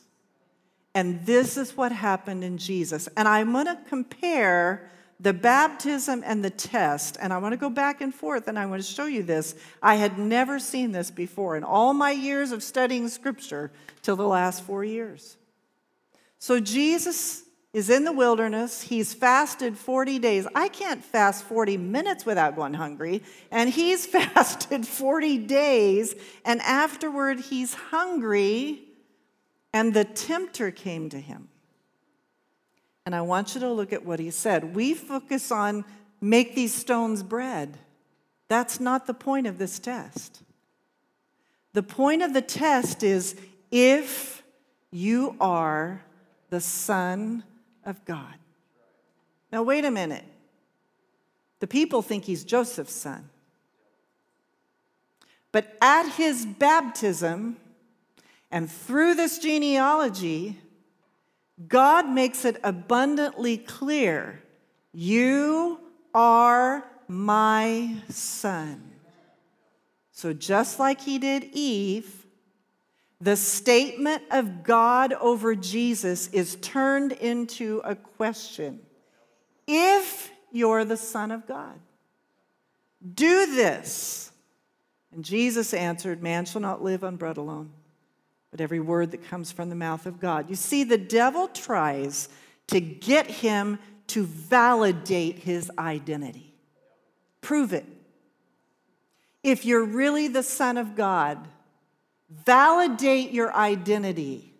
And 0.93 1.25
this 1.25 1.57
is 1.57 1.77
what 1.77 1.91
happened 1.91 2.43
in 2.43 2.57
Jesus. 2.57 3.07
And 3.15 3.27
I'm 3.27 3.51
going 3.51 3.65
to 3.65 3.77
compare 3.87 4.89
the 5.19 5.33
baptism 5.33 6.23
and 6.25 6.43
the 6.43 6.49
test, 6.49 7.15
and 7.21 7.31
I 7.31 7.37
want 7.37 7.53
to 7.53 7.57
go 7.57 7.69
back 7.69 8.01
and 8.01 8.13
forth 8.13 8.47
and 8.47 8.57
I 8.57 8.65
want 8.65 8.81
to 8.81 8.91
show 8.91 9.05
you 9.05 9.21
this. 9.21 9.53
I 9.81 9.95
had 9.95 10.17
never 10.17 10.57
seen 10.57 10.91
this 10.91 11.11
before 11.11 11.55
in 11.55 11.63
all 11.63 11.93
my 11.93 12.11
years 12.11 12.51
of 12.51 12.63
studying 12.63 13.07
scripture 13.07 13.71
till 14.01 14.15
the 14.15 14.27
last 14.27 14.63
four 14.63 14.83
years. 14.83 15.37
So 16.41 16.59
Jesus 16.59 17.43
is 17.71 17.91
in 17.91 18.03
the 18.03 18.11
wilderness. 18.11 18.81
He's 18.81 19.13
fasted 19.13 19.77
40 19.77 20.17
days. 20.17 20.47
I 20.55 20.69
can't 20.69 21.05
fast 21.05 21.43
40 21.43 21.77
minutes 21.77 22.25
without 22.25 22.55
going 22.55 22.73
hungry. 22.73 23.21
And 23.51 23.69
he's 23.69 24.05
fasted 24.07 24.87
40 24.87 25.37
days. 25.37 26.15
And 26.43 26.59
afterward, 26.61 27.41
he's 27.41 27.75
hungry. 27.75 28.81
And 29.71 29.93
the 29.93 30.03
tempter 30.03 30.71
came 30.71 31.09
to 31.09 31.19
him. 31.19 31.47
And 33.05 33.13
I 33.13 33.21
want 33.21 33.53
you 33.53 33.61
to 33.61 33.71
look 33.71 33.93
at 33.93 34.03
what 34.03 34.19
he 34.19 34.31
said. 34.31 34.75
We 34.75 34.95
focus 34.95 35.51
on 35.51 35.85
make 36.19 36.55
these 36.55 36.73
stones 36.73 37.21
bread. 37.21 37.77
That's 38.47 38.79
not 38.79 39.05
the 39.05 39.13
point 39.13 39.45
of 39.45 39.59
this 39.59 39.77
test. 39.77 40.41
The 41.73 41.83
point 41.83 42.23
of 42.23 42.33
the 42.33 42.41
test 42.41 43.03
is 43.03 43.35
if 43.69 44.41
you 44.89 45.35
are 45.39 46.03
the 46.51 46.61
Son 46.61 47.43
of 47.83 48.05
God. 48.05 48.35
Now, 49.51 49.63
wait 49.63 49.83
a 49.83 49.89
minute. 49.89 50.25
The 51.59 51.67
people 51.67 52.01
think 52.01 52.25
he's 52.25 52.43
Joseph's 52.43 52.93
son. 52.93 53.29
But 55.51 55.77
at 55.81 56.07
his 56.13 56.45
baptism 56.45 57.57
and 58.51 58.69
through 58.69 59.15
this 59.15 59.39
genealogy, 59.39 60.59
God 61.67 62.09
makes 62.09 62.45
it 62.45 62.59
abundantly 62.63 63.57
clear 63.57 64.43
you 64.93 65.79
are 66.13 66.85
my 67.07 67.95
son. 68.09 68.91
So, 70.11 70.33
just 70.33 70.79
like 70.79 71.01
he 71.01 71.17
did 71.17 71.45
Eve, 71.53 72.20
the 73.21 73.35
statement 73.35 74.23
of 74.31 74.63
God 74.63 75.13
over 75.13 75.55
Jesus 75.55 76.27
is 76.29 76.55
turned 76.55 77.11
into 77.13 77.81
a 77.83 77.95
question 77.95 78.79
If 79.67 80.31
you're 80.51 80.83
the 80.83 80.97
Son 80.97 81.31
of 81.31 81.47
God, 81.47 81.79
do 83.13 83.55
this. 83.55 84.31
And 85.13 85.23
Jesus 85.23 85.73
answered, 85.73 86.23
Man 86.23 86.45
shall 86.45 86.61
not 86.61 86.83
live 86.83 87.03
on 87.03 87.17
bread 87.17 87.37
alone 87.37 87.71
but 88.51 88.59
every 88.59 88.81
word 88.81 89.11
that 89.11 89.27
comes 89.29 89.51
from 89.51 89.69
the 89.69 89.75
mouth 89.75 90.05
of 90.05 90.19
God. 90.19 90.49
You 90.49 90.55
see, 90.55 90.83
the 90.83 90.97
devil 90.97 91.47
tries 91.47 92.27
to 92.67 92.81
get 92.81 93.27
him 93.27 93.79
to 94.07 94.25
validate 94.25 95.39
his 95.39 95.71
identity. 95.79 96.53
Prove 97.39 97.71
it. 97.71 97.85
If 99.41 99.65
you're 99.65 99.85
really 99.85 100.27
the 100.27 100.43
Son 100.43 100.77
of 100.77 100.95
God, 100.95 101.47
validate 102.45 103.31
your 103.31 103.53
identity 103.55 104.53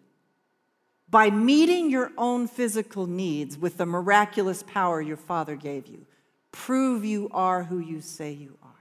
by 1.10 1.30
meeting 1.30 1.90
your 1.90 2.12
own 2.18 2.48
physical 2.48 3.08
needs 3.08 3.58
with 3.58 3.78
the 3.78 3.86
miraculous 3.86 4.64
power 4.64 5.02
your 5.02 5.18
Father 5.18 5.56
gave 5.56 5.88
you. 5.88 6.06
Prove 6.52 7.04
you 7.04 7.30
are 7.32 7.64
who 7.64 7.80
you 7.80 8.02
say 8.02 8.32
you 8.32 8.58
are 8.64 8.72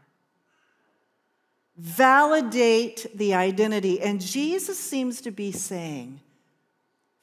validate 1.81 3.07
the 3.15 3.35
identity. 3.35 4.01
And 4.01 4.21
Jesus 4.21 4.79
seems 4.79 5.23
to 5.23 5.31
be 5.31 5.51
saying, 5.51 6.21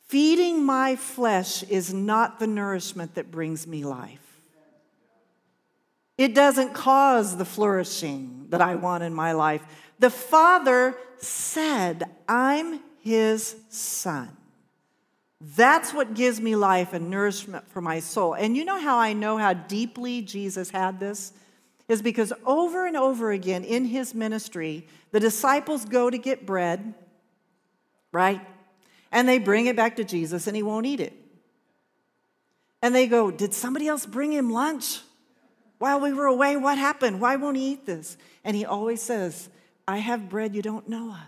feeding 0.07 0.65
my 0.65 0.95
flesh 0.95 1.61
is 1.63 1.93
not 1.93 2.39
the 2.39 2.47
nourishment 2.47 3.15
that 3.15 3.29
brings 3.29 3.67
me 3.67 3.85
life. 3.85 4.19
It 6.17 6.33
doesn't 6.33 6.73
cause 6.73 7.37
the 7.37 7.45
flourishing 7.45 8.47
that 8.49 8.59
I 8.59 8.73
want 8.73 9.03
in 9.03 9.13
my 9.13 9.33
life. 9.33 9.63
The 9.99 10.09
Father 10.09 10.95
said, 11.17 12.03
I'm 12.27 12.81
his 13.01 13.55
son. 13.69 14.29
That's 15.39 15.93
what 15.93 16.13
gives 16.13 16.41
me 16.41 16.55
life 16.55 16.93
and 16.93 17.09
nourishment 17.09 17.69
for 17.69 17.81
my 17.81 17.99
soul. 17.99 18.33
And 18.33 18.57
you 18.57 18.65
know 18.65 18.79
how 18.79 18.97
I 18.97 19.13
know 19.13 19.37
how 19.37 19.53
deeply 19.53 20.21
Jesus 20.21 20.71
had 20.71 20.99
this? 20.99 21.33
is 21.87 22.01
because 22.01 22.33
over 22.45 22.85
and 22.85 22.97
over 22.97 23.31
again 23.31 23.63
in 23.63 23.85
his 23.85 24.13
ministry, 24.13 24.85
the 25.11 25.19
disciples 25.19 25.85
go 25.85 26.09
to 26.09 26.17
get 26.17 26.45
bread, 26.45 26.93
right? 28.11 28.41
And 29.11 29.27
they 29.27 29.39
bring 29.39 29.67
it 29.67 29.75
back 29.75 29.95
to 29.95 30.03
Jesus 30.03 30.47
and 30.47 30.55
he 30.55 30.63
won't 30.63 30.85
eat 30.85 30.99
it. 30.99 31.13
And 32.81 32.93
they 32.93 33.07
go, 33.07 33.31
Did 33.31 33.53
somebody 33.53 33.87
else 33.87 34.05
bring 34.05 34.33
him 34.33 34.51
lunch 34.51 34.99
while 35.77 35.99
we 35.99 36.13
were 36.13 36.25
away? 36.25 36.57
What 36.57 36.77
happened? 36.77 37.21
Why 37.21 37.37
won't 37.37 37.57
he 37.57 37.71
eat 37.71 37.85
this? 37.85 38.17
And 38.43 38.55
he 38.55 38.65
always 38.65 39.01
says, 39.01 39.49
I 39.87 39.97
have 39.97 40.29
bread 40.29 40.55
you 40.55 40.61
don't 40.61 40.89
know 40.89 41.11
of. 41.11 41.19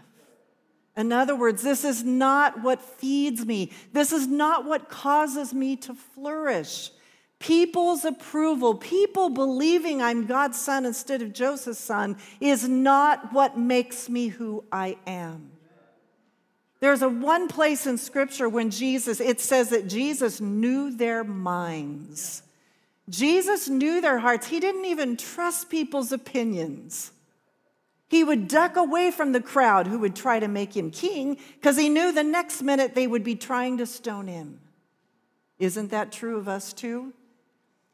In 0.97 1.13
other 1.13 1.35
words, 1.35 1.61
this 1.61 1.85
is 1.85 2.03
not 2.03 2.61
what 2.61 2.81
feeds 2.81 3.45
me. 3.45 3.71
This 3.93 4.11
is 4.11 4.27
not 4.27 4.65
what 4.65 4.89
causes 4.89 5.53
me 5.53 5.77
to 5.77 5.93
flourish. 5.93 6.91
People's 7.39 8.03
approval, 8.03 8.75
people 8.75 9.29
believing 9.29 10.01
I'm 10.01 10.25
God's 10.25 10.59
son 10.59 10.85
instead 10.85 11.21
of 11.21 11.31
Joseph's 11.31 11.79
son, 11.79 12.17
is 12.41 12.67
not 12.67 13.31
what 13.31 13.57
makes 13.57 14.09
me 14.09 14.27
who 14.27 14.65
I 14.73 14.97
am. 15.07 15.51
There's 16.81 17.01
a 17.01 17.07
one 17.07 17.47
place 17.47 17.87
in 17.87 17.97
scripture 17.97 18.49
when 18.49 18.69
Jesus, 18.69 19.21
it 19.21 19.39
says 19.39 19.69
that 19.69 19.87
Jesus 19.87 20.41
knew 20.41 20.95
their 20.95 21.23
minds. 21.23 22.43
Jesus 23.09 23.69
knew 23.69 24.01
their 24.01 24.19
hearts. 24.19 24.47
He 24.47 24.59
didn't 24.59 24.85
even 24.85 25.15
trust 25.15 25.69
people's 25.69 26.11
opinions. 26.11 27.11
He 28.09 28.23
would 28.23 28.47
duck 28.47 28.75
away 28.75 29.11
from 29.11 29.31
the 29.31 29.41
crowd 29.41 29.85
who 29.85 29.99
would 29.99 30.15
try 30.15 30.39
to 30.39 30.47
make 30.47 30.75
him 30.75 30.89
king 30.89 31.37
because 31.53 31.77
he 31.77 31.89
knew 31.89 32.11
the 32.11 32.23
next 32.23 32.63
minute 32.63 32.95
they 32.95 33.05
would 33.05 33.23
be 33.23 33.35
trying 33.35 33.77
to 33.77 33.85
stone 33.85 34.27
him. 34.27 34.59
Isn't 35.59 35.91
that 35.91 36.11
true 36.11 36.37
of 36.37 36.47
us 36.47 36.73
too? 36.73 37.13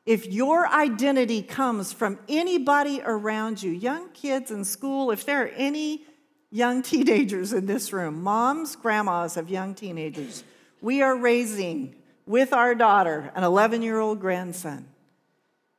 If 0.06 0.26
your 0.28 0.68
identity 0.68 1.42
comes 1.42 1.92
from 1.92 2.20
anybody 2.30 3.02
around 3.04 3.62
you, 3.62 3.72
young 3.72 4.10
kids 4.12 4.52
in 4.52 4.64
school, 4.64 5.12
if 5.12 5.26
there 5.26 5.44
are 5.44 5.50
any 5.50 6.04
young 6.50 6.82
teenagers 6.82 7.52
in 7.52 7.66
this 7.66 7.92
room, 7.92 8.24
moms, 8.24 8.78
grandmas 8.78 9.36
of 9.36 9.50
young 9.50 9.76
teenagers, 9.76 10.46
we 10.82 11.02
are 11.02 11.18
raising 11.18 11.94
with 12.26 12.54
our 12.54 12.74
daughter 12.74 13.32
an 13.36 13.44
11 13.44 13.82
year 13.82 14.00
old 14.00 14.22
grandson. 14.22 14.88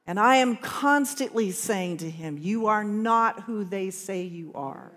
And 0.06 0.20
I 0.20 0.36
am 0.36 0.56
constantly 0.56 1.50
saying 1.50 1.98
to 1.98 2.10
him, 2.10 2.38
You 2.38 2.66
are 2.66 2.84
not 2.84 3.42
who 3.42 3.64
they 3.64 3.90
say 3.90 4.22
you 4.22 4.52
are. 4.54 4.92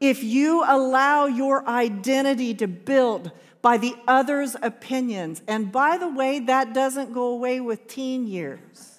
If 0.00 0.24
you 0.24 0.64
allow 0.66 1.26
your 1.26 1.66
identity 1.68 2.54
to 2.54 2.66
build 2.66 3.30
by 3.62 3.76
the 3.76 3.94
other's 4.06 4.56
opinions. 4.60 5.40
And 5.46 5.72
by 5.72 5.96
the 5.96 6.08
way, 6.08 6.40
that 6.40 6.74
doesn't 6.74 7.14
go 7.14 7.28
away 7.28 7.60
with 7.60 7.86
teen 7.86 8.26
years. 8.26 8.98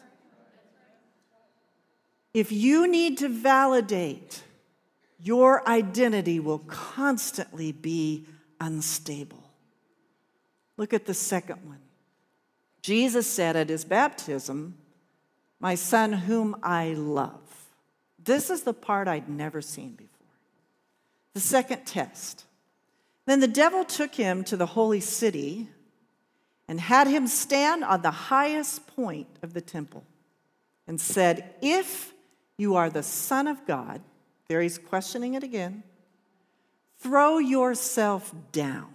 If 2.33 2.51
you 2.51 2.87
need 2.87 3.19
to 3.19 3.29
validate, 3.29 4.41
your 5.19 5.67
identity 5.67 6.39
will 6.39 6.59
constantly 6.59 7.71
be 7.71 8.25
unstable. 8.59 9.43
Look 10.77 10.93
at 10.93 11.05
the 11.05 11.13
second 11.13 11.59
one. 11.67 11.79
Jesus 12.83 13.25
said 13.25 13.55
at 13.55 13.69
his 13.69 13.85
baptism, 13.85 14.75
My 15.59 15.73
son, 15.73 16.13
whom 16.13 16.55
I 16.61 16.89
love. 16.89 17.39
This 18.23 18.49
is 18.49 18.63
the 18.63 18.73
part 18.73 19.07
I'd 19.07 19.29
never 19.29 19.61
seen 19.61 19.93
before. 19.93 20.09
The 21.33 21.39
second 21.39 21.85
test. 21.85 22.45
Then 23.25 23.39
the 23.39 23.47
devil 23.47 23.85
took 23.85 24.15
him 24.15 24.43
to 24.43 24.57
the 24.57 24.65
holy 24.65 24.99
city 24.99 25.69
and 26.67 26.79
had 26.79 27.07
him 27.07 27.25
stand 27.25 27.85
on 27.85 28.01
the 28.01 28.11
highest 28.11 28.85
point 28.85 29.27
of 29.41 29.53
the 29.53 29.61
temple 29.61 30.03
and 30.85 30.99
said, 30.99 31.55
If 31.61 32.13
you 32.57 32.75
are 32.75 32.89
the 32.89 33.03
Son 33.03 33.47
of 33.47 33.65
God, 33.65 34.01
there 34.47 34.61
he's 34.61 34.77
questioning 34.77 35.33
it 35.35 35.43
again, 35.43 35.83
throw 36.99 37.37
yourself 37.37 38.33
down. 38.51 38.92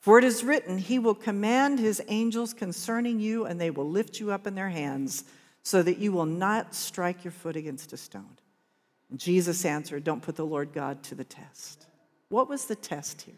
For 0.00 0.18
it 0.18 0.24
is 0.24 0.42
written, 0.42 0.78
He 0.78 0.98
will 0.98 1.14
command 1.14 1.78
His 1.78 2.02
angels 2.08 2.54
concerning 2.54 3.20
you, 3.20 3.44
and 3.44 3.60
they 3.60 3.70
will 3.70 3.88
lift 3.88 4.18
you 4.18 4.32
up 4.32 4.46
in 4.46 4.54
their 4.54 4.70
hands, 4.70 5.24
so 5.62 5.82
that 5.82 5.98
you 5.98 6.10
will 6.10 6.26
not 6.26 6.74
strike 6.74 7.22
your 7.22 7.32
foot 7.32 7.54
against 7.54 7.92
a 7.92 7.98
stone. 7.98 8.38
And 9.10 9.18
Jesus 9.18 9.64
answered, 9.64 10.02
Don't 10.02 10.22
put 10.22 10.36
the 10.36 10.46
Lord 10.46 10.72
God 10.72 11.02
to 11.04 11.14
the 11.14 11.24
test. 11.24 11.86
What 12.30 12.48
was 12.48 12.64
the 12.64 12.76
test 12.76 13.22
here? 13.22 13.34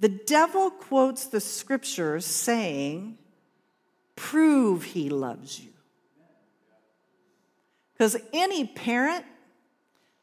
The 0.00 0.08
devil 0.08 0.70
quotes 0.70 1.26
the 1.26 1.40
scriptures 1.40 2.26
saying, 2.26 3.18
Prove 4.16 4.82
he 4.82 5.10
loves 5.10 5.60
you. 5.60 5.70
Because 7.92 8.16
any 8.32 8.66
parent 8.66 9.24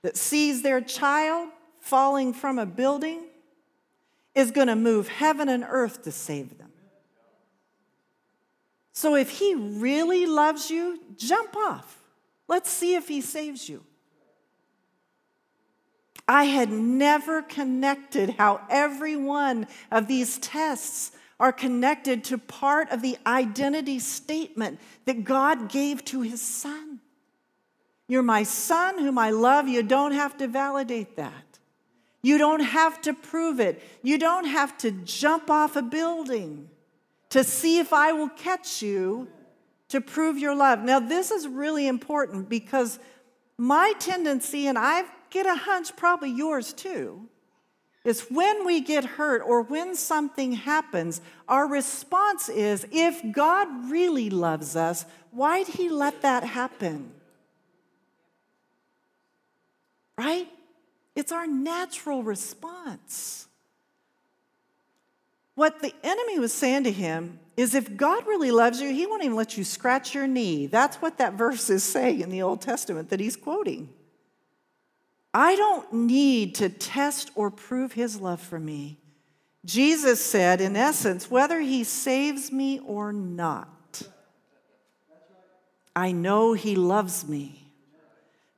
that 0.01 0.17
sees 0.17 0.61
their 0.61 0.81
child 0.81 1.49
falling 1.79 2.33
from 2.33 2.59
a 2.59 2.65
building 2.65 3.23
is 4.33 4.51
going 4.51 4.67
to 4.67 4.75
move 4.75 5.07
heaven 5.07 5.49
and 5.49 5.65
earth 5.67 6.03
to 6.03 6.11
save 6.11 6.57
them. 6.57 6.71
So 8.93 9.15
if 9.15 9.29
he 9.39 9.55
really 9.55 10.25
loves 10.25 10.69
you, 10.69 10.99
jump 11.17 11.55
off. 11.55 11.97
Let's 12.47 12.69
see 12.69 12.95
if 12.95 13.07
he 13.07 13.21
saves 13.21 13.67
you. 13.67 13.83
I 16.27 16.45
had 16.45 16.71
never 16.71 17.41
connected 17.41 18.31
how 18.31 18.61
every 18.69 19.15
one 19.15 19.67
of 19.89 20.07
these 20.07 20.37
tests 20.37 21.11
are 21.39 21.51
connected 21.51 22.23
to 22.25 22.37
part 22.37 22.89
of 22.91 23.01
the 23.01 23.17
identity 23.25 23.97
statement 23.97 24.79
that 25.05 25.23
God 25.23 25.69
gave 25.69 26.05
to 26.05 26.21
his 26.21 26.41
son. 26.41 26.99
You're 28.07 28.21
my 28.21 28.43
son 28.43 28.99
whom 28.99 29.17
I 29.17 29.31
love. 29.31 29.67
You 29.67 29.81
don't 29.81 30.11
have 30.11 30.37
to 30.37 30.47
validate 30.47 31.15
that. 31.15 31.50
You 32.21 32.37
don't 32.37 32.61
have 32.61 33.01
to 33.01 33.13
prove 33.13 33.59
it. 33.59 33.81
You 34.03 34.17
don't 34.17 34.45
have 34.45 34.77
to 34.79 34.91
jump 34.91 35.49
off 35.49 35.75
a 35.75 35.81
building 35.81 36.69
to 37.29 37.43
see 37.43 37.79
if 37.79 37.93
I 37.93 38.11
will 38.11 38.29
catch 38.29 38.81
you 38.81 39.27
to 39.89 40.01
prove 40.01 40.37
your 40.37 40.55
love. 40.55 40.79
Now, 40.79 40.99
this 40.99 41.31
is 41.31 41.47
really 41.47 41.87
important 41.87 42.47
because 42.47 42.99
my 43.57 43.93
tendency, 43.99 44.67
and 44.67 44.77
I 44.77 45.03
get 45.29 45.45
a 45.45 45.55
hunch, 45.55 45.95
probably 45.95 46.31
yours 46.31 46.73
too, 46.73 47.27
is 48.03 48.27
when 48.29 48.65
we 48.65 48.81
get 48.81 49.03
hurt 49.05 49.41
or 49.45 49.61
when 49.61 49.95
something 49.95 50.53
happens, 50.53 51.21
our 51.47 51.67
response 51.67 52.49
is 52.49 52.85
if 52.91 53.21
God 53.31 53.67
really 53.89 54.29
loves 54.29 54.75
us, 54.75 55.05
why'd 55.31 55.67
He 55.67 55.89
let 55.89 56.21
that 56.21 56.43
happen? 56.43 57.11
Right? 60.17 60.47
It's 61.15 61.31
our 61.31 61.47
natural 61.47 62.23
response. 62.23 63.47
What 65.55 65.81
the 65.81 65.93
enemy 66.03 66.39
was 66.39 66.53
saying 66.53 66.85
to 66.85 66.91
him 66.91 67.39
is 67.57 67.75
if 67.75 67.97
God 67.97 68.25
really 68.25 68.51
loves 68.51 68.81
you, 68.81 68.89
he 68.89 69.05
won't 69.05 69.23
even 69.23 69.35
let 69.35 69.57
you 69.57 69.63
scratch 69.63 70.15
your 70.15 70.27
knee. 70.27 70.65
That's 70.65 70.97
what 70.97 71.17
that 71.17 71.33
verse 71.37 71.69
is 71.69 71.83
saying 71.83 72.21
in 72.21 72.29
the 72.29 72.41
Old 72.41 72.61
Testament 72.61 73.09
that 73.09 73.19
he's 73.19 73.35
quoting. 73.35 73.89
I 75.33 75.55
don't 75.55 75.91
need 75.93 76.55
to 76.55 76.69
test 76.69 77.31
or 77.35 77.51
prove 77.51 77.93
his 77.93 78.19
love 78.19 78.41
for 78.41 78.59
me. 78.59 78.97
Jesus 79.63 80.23
said, 80.23 80.59
in 80.59 80.75
essence, 80.75 81.29
whether 81.29 81.59
he 81.59 81.83
saves 81.83 82.51
me 82.51 82.79
or 82.79 83.13
not, 83.13 84.01
I 85.95 86.11
know 86.11 86.53
he 86.53 86.75
loves 86.75 87.27
me. 87.27 87.60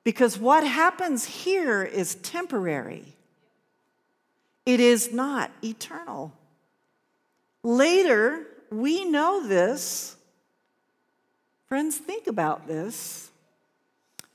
Because 0.03 0.37
what 0.37 0.65
happens 0.65 1.25
here 1.25 1.83
is 1.83 2.15
temporary, 2.15 3.15
it 4.65 4.79
is 4.79 5.13
not 5.13 5.51
eternal. 5.63 6.33
Later, 7.63 8.45
we 8.69 9.05
know 9.05 9.47
this. 9.47 10.17
Friends, 11.67 11.97
think 11.97 12.27
about 12.27 12.67
this 12.67 13.31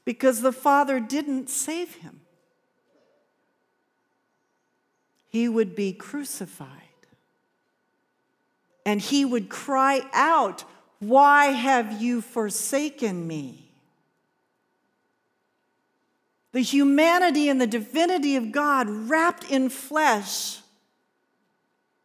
because 0.04 0.40
the 0.40 0.52
Father 0.52 1.00
didn't 1.00 1.50
save 1.50 1.96
him 1.96 2.20
he 5.28 5.48
would 5.48 5.76
be 5.76 5.92
crucified. 5.92 6.68
And 8.84 9.00
he 9.00 9.24
would 9.24 9.48
cry 9.48 10.00
out, 10.12 10.64
Why 10.98 11.46
have 11.46 12.00
you 12.00 12.20
forsaken 12.20 13.26
me? 13.26 13.67
The 16.52 16.60
humanity 16.60 17.48
and 17.48 17.60
the 17.60 17.66
divinity 17.66 18.36
of 18.36 18.52
God 18.52 18.88
wrapped 18.88 19.50
in 19.50 19.68
flesh 19.68 20.60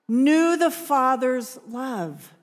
knew 0.07 0.57
the 0.57 0.71
Father's 0.71 1.57
love. 1.67 2.33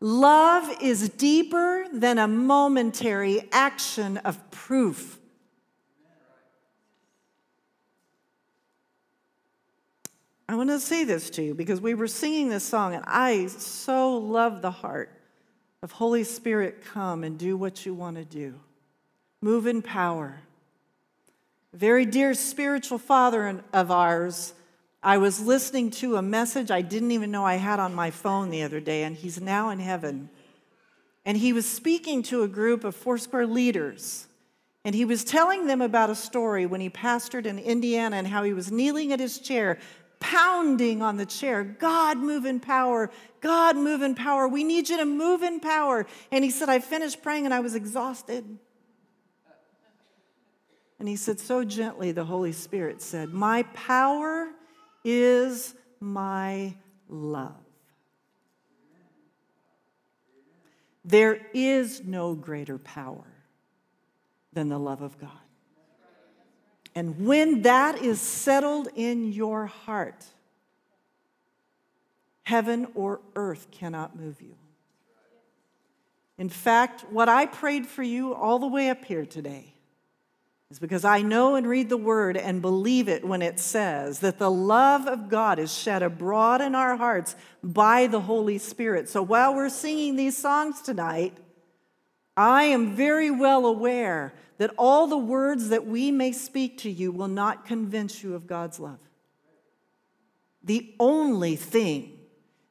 Love 0.00 0.80
is 0.80 1.08
deeper 1.08 1.86
than 1.92 2.18
a 2.18 2.28
momentary 2.28 3.48
action 3.50 4.16
of 4.18 4.50
proof. 4.50 5.18
I 10.48 10.54
want 10.54 10.70
to 10.70 10.80
say 10.80 11.04
this 11.04 11.28
to 11.30 11.42
you 11.42 11.52
because 11.52 11.80
we 11.80 11.94
were 11.94 12.06
singing 12.06 12.48
this 12.48 12.64
song, 12.64 12.94
and 12.94 13.04
I 13.06 13.48
so 13.48 14.16
love 14.16 14.62
the 14.62 14.70
heart 14.70 15.10
of 15.82 15.92
Holy 15.92 16.24
Spirit, 16.24 16.82
come 16.82 17.22
and 17.22 17.38
do 17.38 17.56
what 17.56 17.84
you 17.84 17.92
want 17.92 18.16
to 18.16 18.24
do. 18.24 18.58
Move 19.40 19.66
in 19.66 19.82
power. 19.82 20.40
Very 21.72 22.06
dear 22.06 22.34
spiritual 22.34 22.98
father 22.98 23.62
of 23.72 23.90
ours, 23.90 24.54
I 25.02 25.18
was 25.18 25.40
listening 25.40 25.90
to 25.92 26.16
a 26.16 26.22
message 26.22 26.70
I 26.70 26.82
didn't 26.82 27.12
even 27.12 27.30
know 27.30 27.44
I 27.44 27.54
had 27.54 27.78
on 27.78 27.94
my 27.94 28.10
phone 28.10 28.50
the 28.50 28.62
other 28.62 28.80
day, 28.80 29.04
and 29.04 29.14
he's 29.14 29.40
now 29.40 29.70
in 29.70 29.78
heaven. 29.78 30.28
And 31.24 31.36
he 31.36 31.52
was 31.52 31.70
speaking 31.70 32.22
to 32.24 32.42
a 32.42 32.48
group 32.48 32.84
of 32.84 32.96
Foursquare 32.96 33.46
leaders. 33.46 34.26
And 34.84 34.94
he 34.94 35.04
was 35.04 35.24
telling 35.24 35.66
them 35.66 35.82
about 35.82 36.10
a 36.10 36.14
story 36.14 36.64
when 36.64 36.80
he 36.80 36.88
pastored 36.88 37.46
in 37.46 37.58
Indiana 37.58 38.16
and 38.16 38.26
how 38.26 38.42
he 38.42 38.54
was 38.54 38.72
kneeling 38.72 39.12
at 39.12 39.20
his 39.20 39.38
chair 39.38 39.78
pounding 40.20 41.02
on 41.02 41.16
the 41.16 41.26
chair. 41.26 41.62
God, 41.62 42.18
move 42.18 42.44
in 42.44 42.60
power. 42.60 43.10
God, 43.40 43.76
move 43.76 44.02
in 44.02 44.14
power. 44.14 44.48
We 44.48 44.64
need 44.64 44.88
you 44.88 44.96
to 44.96 45.04
move 45.04 45.42
in 45.42 45.60
power. 45.60 46.06
And 46.32 46.42
he 46.42 46.50
said, 46.50 46.68
I 46.68 46.80
finished 46.80 47.22
praying 47.22 47.44
and 47.44 47.54
I 47.54 47.60
was 47.60 47.74
exhausted. 47.74 48.58
And 50.98 51.08
he 51.08 51.16
said, 51.16 51.38
so 51.38 51.64
gently, 51.64 52.12
the 52.12 52.24
Holy 52.24 52.52
Spirit 52.52 53.00
said, 53.00 53.32
My 53.32 53.62
power 53.74 54.48
is 55.04 55.74
my 56.00 56.74
love. 57.08 57.54
There 61.04 61.40
is 61.54 62.02
no 62.04 62.34
greater 62.34 62.78
power 62.78 63.24
than 64.52 64.68
the 64.68 64.78
love 64.78 65.00
of 65.00 65.18
God. 65.18 65.30
And 66.94 67.24
when 67.24 67.62
that 67.62 68.02
is 68.02 68.20
settled 68.20 68.88
in 68.96 69.32
your 69.32 69.66
heart, 69.66 70.24
heaven 72.42 72.88
or 72.94 73.20
earth 73.36 73.70
cannot 73.70 74.18
move 74.18 74.42
you. 74.42 74.56
In 76.38 76.48
fact, 76.48 77.04
what 77.10 77.28
I 77.28 77.46
prayed 77.46 77.86
for 77.86 78.02
you 78.02 78.34
all 78.34 78.58
the 78.58 78.66
way 78.66 78.90
up 78.90 79.04
here 79.04 79.24
today 79.24 79.74
is 80.70 80.78
because 80.78 81.04
I 81.04 81.22
know 81.22 81.54
and 81.54 81.66
read 81.66 81.88
the 81.88 81.96
word 81.96 82.36
and 82.36 82.60
believe 82.60 83.08
it 83.08 83.24
when 83.24 83.40
it 83.40 83.58
says 83.58 84.20
that 84.20 84.38
the 84.38 84.50
love 84.50 85.06
of 85.06 85.30
God 85.30 85.58
is 85.58 85.72
shed 85.72 86.02
abroad 86.02 86.60
in 86.60 86.74
our 86.74 86.96
hearts 86.96 87.36
by 87.62 88.06
the 88.06 88.20
Holy 88.20 88.58
Spirit. 88.58 89.08
So 89.08 89.22
while 89.22 89.54
we're 89.54 89.70
singing 89.70 90.16
these 90.16 90.36
songs 90.36 90.82
tonight, 90.82 91.34
I 92.36 92.64
am 92.64 92.94
very 92.94 93.30
well 93.30 93.64
aware 93.64 94.34
that 94.58 94.74
all 94.76 95.06
the 95.06 95.16
words 95.16 95.70
that 95.70 95.86
we 95.86 96.10
may 96.10 96.32
speak 96.32 96.78
to 96.78 96.90
you 96.90 97.12
will 97.12 97.28
not 97.28 97.64
convince 97.64 98.22
you 98.22 98.34
of 98.34 98.46
God's 98.46 98.78
love. 98.78 98.98
The 100.62 100.94
only 101.00 101.56
thing 101.56 102.18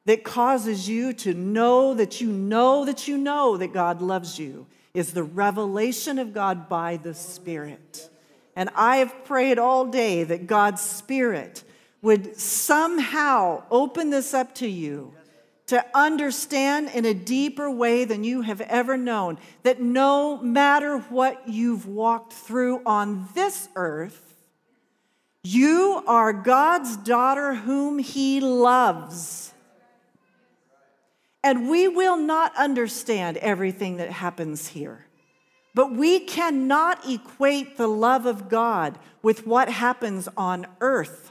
that 0.04 0.22
causes 0.22 0.88
you 0.88 1.12
to 1.14 1.34
know 1.34 1.94
that 1.94 2.20
you 2.20 2.30
know 2.30 2.84
that 2.84 3.08
you 3.08 3.18
know 3.18 3.56
that 3.56 3.72
God 3.72 4.00
loves 4.00 4.38
you 4.38 4.66
is 4.94 5.12
the 5.12 5.22
revelation 5.22 6.18
of 6.18 6.34
God 6.34 6.68
by 6.68 6.96
the 6.96 7.14
Spirit. 7.14 8.10
And 8.56 8.70
I 8.74 8.96
have 8.96 9.24
prayed 9.24 9.58
all 9.58 9.86
day 9.86 10.24
that 10.24 10.46
God's 10.46 10.82
Spirit 10.82 11.62
would 12.02 12.36
somehow 12.36 13.64
open 13.70 14.10
this 14.10 14.34
up 14.34 14.54
to 14.56 14.68
you 14.68 15.12
to 15.66 15.84
understand 15.94 16.90
in 16.94 17.04
a 17.04 17.12
deeper 17.12 17.70
way 17.70 18.04
than 18.04 18.24
you 18.24 18.40
have 18.40 18.60
ever 18.62 18.96
known 18.96 19.38
that 19.62 19.80
no 19.80 20.38
matter 20.38 20.98
what 20.98 21.46
you've 21.46 21.86
walked 21.86 22.32
through 22.32 22.82
on 22.86 23.28
this 23.34 23.68
earth, 23.76 24.36
you 25.44 26.02
are 26.06 26.32
God's 26.32 26.96
daughter 26.96 27.54
whom 27.54 27.98
He 27.98 28.40
loves. 28.40 29.52
And 31.42 31.70
we 31.70 31.88
will 31.88 32.16
not 32.16 32.56
understand 32.56 33.36
everything 33.38 33.96
that 33.98 34.10
happens 34.10 34.68
here. 34.68 35.06
But 35.74 35.92
we 35.92 36.20
cannot 36.20 37.08
equate 37.08 37.76
the 37.76 37.86
love 37.86 38.26
of 38.26 38.48
God 38.48 38.98
with 39.22 39.46
what 39.46 39.68
happens 39.68 40.28
on 40.36 40.66
earth. 40.80 41.30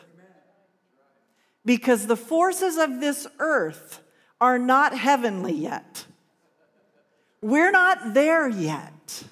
Because 1.65 2.07
the 2.07 2.15
forces 2.15 2.77
of 2.77 3.01
this 3.01 3.27
earth 3.39 4.01
are 4.39 4.57
not 4.57 4.97
heavenly 4.97 5.53
yet. 5.53 6.05
We're 7.41 7.71
not 7.71 8.13
there 8.13 8.47
yet, 8.47 9.23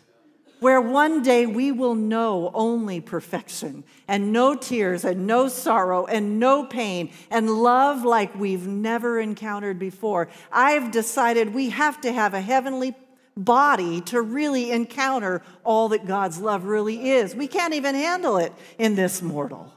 where 0.65 0.81
one 0.81 1.21
day 1.21 1.45
we 1.45 1.71
will 1.71 1.93
know 1.93 2.49
only 2.55 2.99
perfection 2.99 3.83
and 4.07 4.33
no 4.33 4.55
tears 4.55 5.05
and 5.05 5.27
no 5.27 5.47
sorrow 5.47 6.07
and 6.07 6.39
no 6.39 6.65
pain 6.65 7.07
and 7.29 7.47
love 7.47 8.03
like 8.03 8.33
we've 8.33 8.65
never 8.65 9.19
encountered 9.19 9.77
before. 9.77 10.27
I've 10.51 10.89
decided 10.89 11.53
we 11.53 11.69
have 11.69 12.01
to 12.01 12.11
have 12.11 12.33
a 12.33 12.41
heavenly 12.41 12.95
body 13.37 14.01
to 14.01 14.19
really 14.23 14.71
encounter 14.71 15.43
all 15.63 15.89
that 15.89 16.07
God's 16.07 16.39
love 16.39 16.65
really 16.65 17.11
is. 17.11 17.35
We 17.35 17.47
can't 17.47 17.75
even 17.75 17.93
handle 17.93 18.37
it 18.37 18.51
in 18.79 18.95
this 18.95 19.21
mortal. 19.21 19.71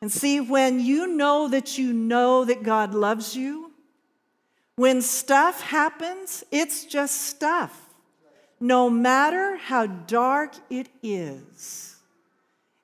And 0.00 0.12
see, 0.12 0.40
when 0.40 0.78
you 0.78 1.08
know 1.08 1.48
that 1.48 1.76
you 1.76 1.92
know 1.92 2.44
that 2.44 2.62
God 2.62 2.94
loves 2.94 3.34
you, 3.34 3.72
when 4.76 5.02
stuff 5.02 5.60
happens, 5.60 6.44
it's 6.52 6.84
just 6.84 7.22
stuff, 7.22 7.89
no 8.60 8.90
matter 8.90 9.56
how 9.56 9.86
dark 9.86 10.54
it 10.68 10.88
is. 11.02 11.96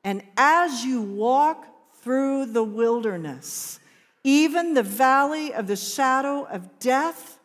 And 0.02 0.22
as 0.36 0.84
you 0.84 1.02
walk 1.02 1.66
through 2.00 2.46
the 2.46 2.64
wilderness, 2.64 3.78
even 4.24 4.74
the 4.74 4.82
valley 4.82 5.52
of 5.52 5.66
the 5.66 5.76
shadow 5.76 6.44
of 6.44 6.78
death, 6.78 7.38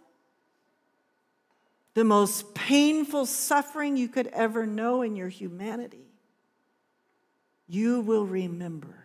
the 1.94 2.04
most 2.04 2.54
painful 2.56 3.26
suffering 3.26 3.98
you 3.98 4.08
could 4.08 4.28
ever 4.28 4.66
know 4.66 5.02
in 5.02 5.16
your 5.16 5.28
humanity, 5.28 6.08
you 7.68 8.02
will 8.02 8.26
remember 8.26 8.96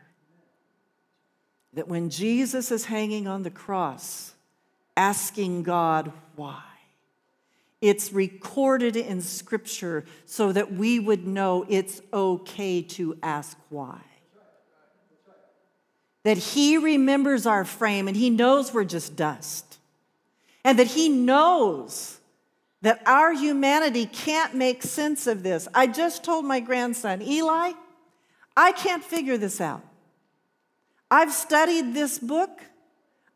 that 1.73 1.89
when 1.89 2.11
Jesus 2.11 2.71
is 2.71 2.85
hanging 2.87 3.27
on 3.27 3.43
the 3.43 3.51
cross, 3.51 4.35
asking 4.97 5.63
God 5.63 6.13
why, 6.37 6.63
it's 7.89 8.13
recorded 8.13 8.97
in 8.97 9.21
Scripture 9.21 10.05
so 10.25 10.53
that 10.53 10.73
we 10.73 10.99
would 10.99 11.27
know 11.27 11.65
it's 11.69 12.01
okay 12.13 12.83
to 12.83 13.17
ask 13.23 13.57
why. 13.69 14.01
That 16.25 16.37
He 16.37 16.77
remembers 16.77 17.47
our 17.47 17.65
frame 17.65 18.09
and 18.09 18.17
He 18.17 18.31
knows 18.31 18.75
we're 18.75 18.85
just 18.85 19.15
dust. 19.15 19.79
And 20.65 20.79
that 20.79 20.89
He 20.89 21.09
knows 21.09 22.19
that 22.83 23.03
our 23.07 23.33
humanity 23.33 24.07
can't 24.07 24.55
make 24.55 24.83
sense 24.83 25.27
of 25.27 25.43
this. 25.43 25.69
I 25.73 25.87
just 25.87 26.25
told 26.25 26.45
my 26.45 26.61
grandson, 26.61 27.23
Eli, 27.23 27.73
I 28.57 28.73
can't 28.73 29.05
figure 29.05 29.39
this 29.39 29.61
out. 29.61 29.83
I've 31.11 31.33
studied 31.33 31.95
this 31.95 32.19
book. 32.19 32.61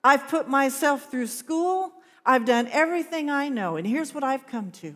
I've 0.02 0.28
put 0.28 0.48
myself 0.48 1.10
through 1.10 1.28
school. 1.28 1.92
I've 2.24 2.44
done 2.44 2.68
everything 2.70 3.30
I 3.30 3.48
know. 3.48 3.76
And 3.76 3.86
here's 3.86 4.14
what 4.14 4.24
I've 4.24 4.46
come 4.46 4.70
to 4.72 4.94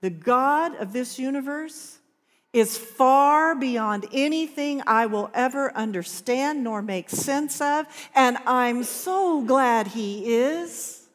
the 0.00 0.10
God 0.10 0.74
of 0.76 0.92
this 0.92 1.18
universe 1.18 1.98
is 2.52 2.76
far 2.76 3.54
beyond 3.54 4.06
anything 4.12 4.82
I 4.86 5.06
will 5.06 5.30
ever 5.32 5.74
understand 5.74 6.64
nor 6.64 6.82
make 6.82 7.08
sense 7.08 7.60
of. 7.60 7.86
And 8.14 8.36
I'm 8.44 8.84
so 8.84 9.42
glad 9.42 9.86
He 9.88 10.34
is. 10.34 11.08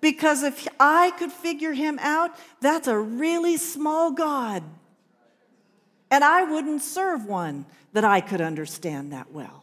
Because 0.00 0.42
if 0.42 0.66
I 0.80 1.12
could 1.12 1.30
figure 1.30 1.72
Him 1.72 1.98
out, 2.00 2.32
that's 2.60 2.88
a 2.88 2.98
really 2.98 3.56
small 3.56 4.10
God. 4.10 4.64
And 6.10 6.24
I 6.24 6.42
wouldn't 6.42 6.82
serve 6.82 7.26
one 7.26 7.64
that 7.92 8.04
I 8.04 8.20
could 8.20 8.40
understand 8.40 9.12
that 9.12 9.30
well. 9.30 9.61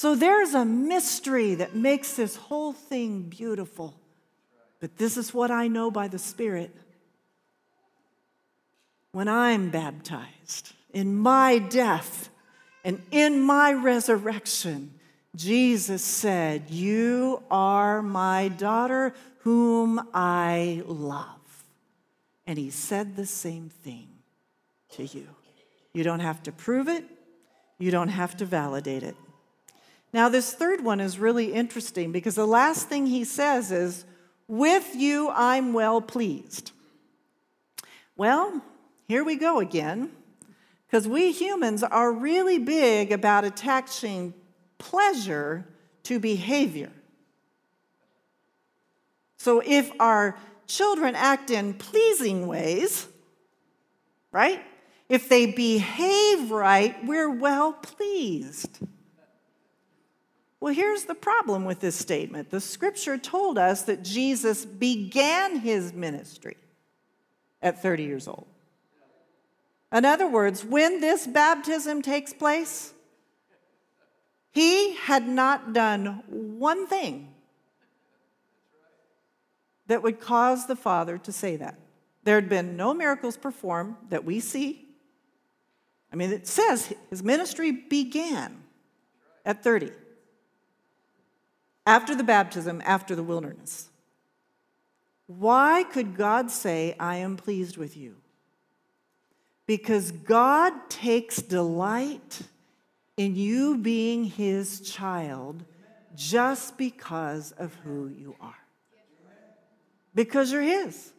So 0.00 0.14
there's 0.14 0.54
a 0.54 0.64
mystery 0.64 1.56
that 1.56 1.74
makes 1.74 2.14
this 2.14 2.34
whole 2.34 2.72
thing 2.72 3.24
beautiful. 3.24 3.94
But 4.80 4.96
this 4.96 5.18
is 5.18 5.34
what 5.34 5.50
I 5.50 5.68
know 5.68 5.90
by 5.90 6.08
the 6.08 6.18
Spirit. 6.18 6.74
When 9.12 9.28
I'm 9.28 9.68
baptized, 9.68 10.72
in 10.94 11.18
my 11.18 11.58
death 11.58 12.30
and 12.82 13.02
in 13.10 13.42
my 13.42 13.74
resurrection, 13.74 14.94
Jesus 15.36 16.02
said, 16.02 16.70
You 16.70 17.42
are 17.50 18.00
my 18.00 18.48
daughter 18.48 19.12
whom 19.40 20.00
I 20.14 20.82
love. 20.86 21.66
And 22.46 22.58
he 22.58 22.70
said 22.70 23.16
the 23.16 23.26
same 23.26 23.68
thing 23.68 24.08
to 24.92 25.04
you. 25.04 25.28
You 25.92 26.04
don't 26.04 26.20
have 26.20 26.42
to 26.44 26.52
prove 26.52 26.88
it, 26.88 27.04
you 27.78 27.90
don't 27.90 28.08
have 28.08 28.34
to 28.38 28.46
validate 28.46 29.02
it. 29.02 29.14
Now, 30.12 30.28
this 30.28 30.52
third 30.52 30.82
one 30.82 31.00
is 31.00 31.18
really 31.18 31.52
interesting 31.52 32.10
because 32.10 32.34
the 32.34 32.46
last 32.46 32.88
thing 32.88 33.06
he 33.06 33.24
says 33.24 33.70
is, 33.70 34.04
With 34.48 34.94
you 34.94 35.30
I'm 35.30 35.72
well 35.72 36.00
pleased. 36.00 36.72
Well, 38.16 38.62
here 39.06 39.24
we 39.24 39.36
go 39.36 39.60
again, 39.60 40.10
because 40.86 41.06
we 41.06 41.32
humans 41.32 41.82
are 41.82 42.12
really 42.12 42.58
big 42.58 43.12
about 43.12 43.44
attaching 43.44 44.34
pleasure 44.78 45.66
to 46.04 46.18
behavior. 46.18 46.90
So 49.36 49.62
if 49.64 49.90
our 50.00 50.36
children 50.66 51.14
act 51.14 51.50
in 51.50 51.74
pleasing 51.74 52.46
ways, 52.46 53.08
right? 54.32 54.62
If 55.08 55.28
they 55.28 55.46
behave 55.46 56.50
right, 56.50 56.96
we're 57.04 57.30
well 57.30 57.72
pleased. 57.72 58.80
Well, 60.60 60.74
here's 60.74 61.04
the 61.04 61.14
problem 61.14 61.64
with 61.64 61.80
this 61.80 61.96
statement. 61.96 62.50
The 62.50 62.60
scripture 62.60 63.16
told 63.16 63.56
us 63.56 63.82
that 63.82 64.04
Jesus 64.04 64.66
began 64.66 65.60
his 65.60 65.94
ministry 65.94 66.58
at 67.62 67.82
30 67.82 68.02
years 68.02 68.28
old. 68.28 68.46
In 69.90 70.04
other 70.04 70.28
words, 70.28 70.64
when 70.64 71.00
this 71.00 71.26
baptism 71.26 72.02
takes 72.02 72.34
place, 72.34 72.92
he 74.52 74.94
had 74.94 75.26
not 75.26 75.72
done 75.72 76.22
one 76.28 76.86
thing 76.86 77.32
that 79.86 80.02
would 80.02 80.20
cause 80.20 80.66
the 80.66 80.76
Father 80.76 81.16
to 81.18 81.32
say 81.32 81.56
that. 81.56 81.78
There 82.24 82.34
had 82.34 82.50
been 82.50 82.76
no 82.76 82.92
miracles 82.92 83.38
performed 83.38 83.96
that 84.10 84.24
we 84.24 84.40
see. 84.40 84.86
I 86.12 86.16
mean, 86.16 86.32
it 86.32 86.46
says 86.46 86.92
his 87.08 87.22
ministry 87.22 87.72
began 87.72 88.62
at 89.44 89.64
30 89.64 89.90
after 91.90 92.14
the 92.14 92.22
baptism, 92.22 92.80
after 92.84 93.16
the 93.16 93.22
wilderness. 93.24 93.88
Why 95.26 95.82
could 95.82 96.16
God 96.16 96.48
say, 96.48 96.94
I 97.00 97.16
am 97.16 97.36
pleased 97.36 97.76
with 97.76 97.96
you? 97.96 98.14
Because 99.66 100.12
God 100.12 100.72
takes 100.88 101.42
delight 101.42 102.42
in 103.16 103.34
you 103.34 103.76
being 103.76 104.22
his 104.22 104.80
child 104.82 105.64
just 106.14 106.78
because 106.78 107.50
of 107.58 107.74
who 107.82 108.06
you 108.06 108.36
are. 108.40 108.62
Because 110.14 110.52
you're 110.52 110.62
his. 110.62 111.12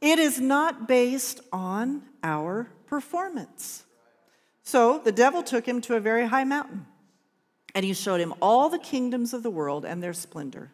It 0.00 0.20
is 0.20 0.40
not 0.40 0.86
based 0.86 1.40
on 1.52 2.02
our 2.22 2.70
performance. 2.86 3.82
So 4.62 4.98
the 4.98 5.12
devil 5.12 5.42
took 5.42 5.66
him 5.66 5.80
to 5.80 5.96
a 5.96 6.00
very 6.00 6.28
high 6.28 6.44
mountain. 6.44 6.86
And 7.74 7.84
he 7.84 7.92
showed 7.92 8.20
him 8.20 8.34
all 8.40 8.68
the 8.68 8.78
kingdoms 8.78 9.34
of 9.34 9.42
the 9.42 9.50
world 9.50 9.84
and 9.84 10.02
their 10.02 10.12
splendor. 10.12 10.70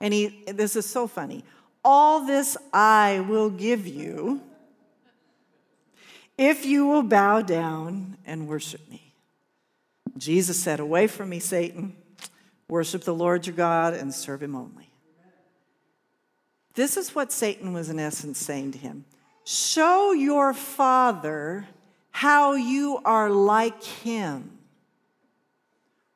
And 0.00 0.12
he, 0.12 0.44
this 0.46 0.76
is 0.76 0.86
so 0.86 1.06
funny. 1.06 1.44
All 1.84 2.26
this 2.26 2.56
I 2.72 3.24
will 3.28 3.50
give 3.50 3.86
you 3.86 4.42
if 6.36 6.64
you 6.64 6.86
will 6.86 7.02
bow 7.02 7.42
down 7.42 8.16
and 8.24 8.46
worship 8.46 8.88
me. 8.88 9.14
Jesus 10.16 10.58
said, 10.58 10.80
Away 10.80 11.06
from 11.06 11.30
me, 11.30 11.40
Satan. 11.40 11.96
Worship 12.68 13.02
the 13.02 13.14
Lord 13.14 13.46
your 13.46 13.56
God 13.56 13.94
and 13.94 14.14
serve 14.14 14.42
him 14.42 14.54
only. 14.54 14.90
This 16.74 16.96
is 16.96 17.14
what 17.14 17.32
Satan 17.32 17.72
was, 17.72 17.88
in 17.88 17.98
essence, 17.98 18.38
saying 18.38 18.72
to 18.72 18.78
him 18.78 19.04
Show 19.44 20.12
your 20.12 20.52
father 20.52 21.66
how 22.10 22.54
you 22.54 23.00
are 23.04 23.30
like 23.30 23.82
him 23.82 24.57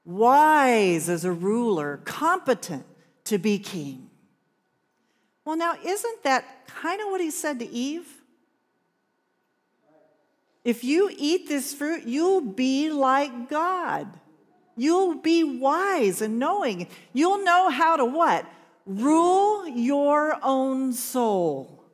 wise 0.04 1.08
as 1.08 1.24
a 1.24 1.32
ruler, 1.32 2.00
competent 2.04 2.84
to 3.24 3.38
be 3.38 3.58
king. 3.58 4.10
Well, 5.44 5.56
now, 5.56 5.74
isn't 5.84 6.22
that 6.22 6.66
kind 6.66 7.00
of 7.00 7.08
what 7.08 7.20
he 7.20 7.30
said 7.30 7.58
to 7.58 7.68
Eve? 7.68 8.22
If 10.64 10.84
you 10.84 11.10
eat 11.16 11.48
this 11.48 11.74
fruit, 11.74 12.04
you'll 12.04 12.40
be 12.40 12.90
like 12.90 13.48
God. 13.50 14.08
You'll 14.76 15.16
be 15.16 15.42
wise 15.42 16.22
and 16.22 16.38
knowing. 16.38 16.86
You'll 17.12 17.44
know 17.44 17.68
how 17.68 17.96
to 17.96 18.04
what? 18.04 18.46
Rule 18.86 19.66
your 19.66 20.38
own 20.42 20.92
soul. 20.92 21.84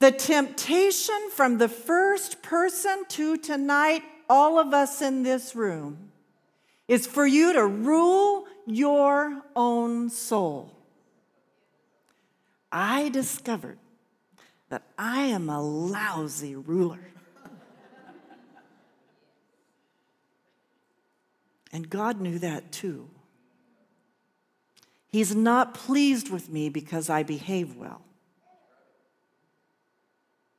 The 0.00 0.12
temptation 0.12 1.30
from 1.32 1.58
the 1.58 1.68
first 1.68 2.40
person 2.42 3.04
to 3.08 3.36
tonight, 3.36 4.02
all 4.28 4.58
of 4.58 4.72
us 4.72 5.02
in 5.02 5.24
this 5.24 5.56
room, 5.56 6.07
is 6.88 7.06
for 7.06 7.26
you 7.26 7.52
to 7.52 7.64
rule 7.66 8.46
your 8.66 9.42
own 9.54 10.10
soul. 10.10 10.74
I 12.72 13.10
discovered 13.10 13.78
that 14.70 14.82
I 14.98 15.22
am 15.22 15.48
a 15.48 15.62
lousy 15.62 16.56
ruler. 16.56 17.00
and 21.72 21.88
God 21.88 22.20
knew 22.20 22.38
that 22.38 22.72
too. 22.72 23.08
He's 25.08 25.34
not 25.34 25.72
pleased 25.72 26.30
with 26.30 26.50
me 26.50 26.68
because 26.68 27.08
I 27.08 27.22
behave 27.22 27.76
well. 27.76 28.02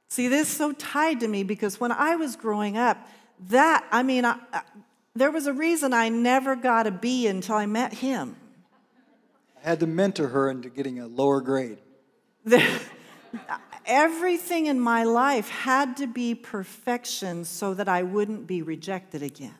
See, 0.09 0.27
this 0.27 0.49
is 0.49 0.57
so 0.57 0.71
tied 0.71 1.19
to 1.19 1.27
me 1.27 1.43
because 1.43 1.79
when 1.79 1.91
I 1.91 2.15
was 2.15 2.35
growing 2.35 2.77
up, 2.77 3.07
that, 3.49 3.87
I 3.91 4.01
mean, 4.01 4.25
I, 4.25 4.37
I, 4.51 4.63
there 5.19 5.31
was 5.31 5.47
a 5.47 5.53
reason 5.53 5.93
I 5.93 6.09
never 6.09 6.55
got 6.55 6.87
a 6.87 6.91
B 6.91 7.27
until 7.27 7.55
I 7.55 7.65
met 7.65 7.93
him. 7.93 8.35
I 9.63 9.69
had 9.69 9.79
to 9.81 9.87
mentor 9.87 10.29
her 10.29 10.49
into 10.49 10.69
getting 10.69 10.99
a 10.99 11.07
lower 11.07 11.41
grade. 11.41 11.79
everything 13.89 14.67
in 14.67 14.79
my 14.79 15.03
life 15.03 15.49
had 15.49 15.97
to 15.97 16.07
be 16.07 16.35
perfection 16.35 17.43
so 17.43 17.73
that 17.73 17.89
I 17.89 18.03
wouldn't 18.03 18.47
be 18.47 18.61
rejected 18.61 19.23
again. 19.23 19.55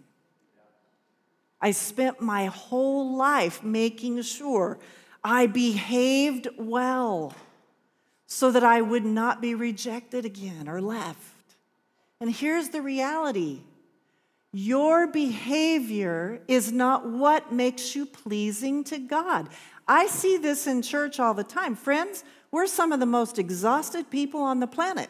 I 1.59 1.71
spent 1.71 2.21
my 2.21 2.45
whole 2.45 3.17
life 3.17 3.63
making 3.63 4.21
sure 4.21 4.77
I 5.23 5.47
behaved 5.47 6.47
well 6.57 7.33
so 8.27 8.51
that 8.51 8.63
I 8.63 8.81
would 8.81 9.03
not 9.03 9.41
be 9.41 9.55
rejected 9.55 10.23
again 10.23 10.69
or 10.69 10.79
left. 10.79 11.55
And 12.21 12.31
here's 12.31 12.69
the 12.69 12.81
reality 12.81 13.61
your 14.51 15.07
behavior 15.07 16.41
is 16.47 16.71
not 16.71 17.07
what 17.07 17.51
makes 17.51 17.95
you 17.95 18.05
pleasing 18.05 18.83
to 18.85 18.97
God. 18.97 19.47
I 19.87 20.07
see 20.07 20.37
this 20.37 20.67
in 20.67 20.81
church 20.81 21.19
all 21.19 21.33
the 21.33 21.43
time. 21.43 21.75
Friends, 21.75 22.23
we're 22.51 22.67
some 22.67 22.91
of 22.91 22.99
the 22.99 23.05
most 23.05 23.37
exhausted 23.37 24.09
people 24.09 24.41
on 24.41 24.59
the 24.59 24.67
planet. 24.67 25.09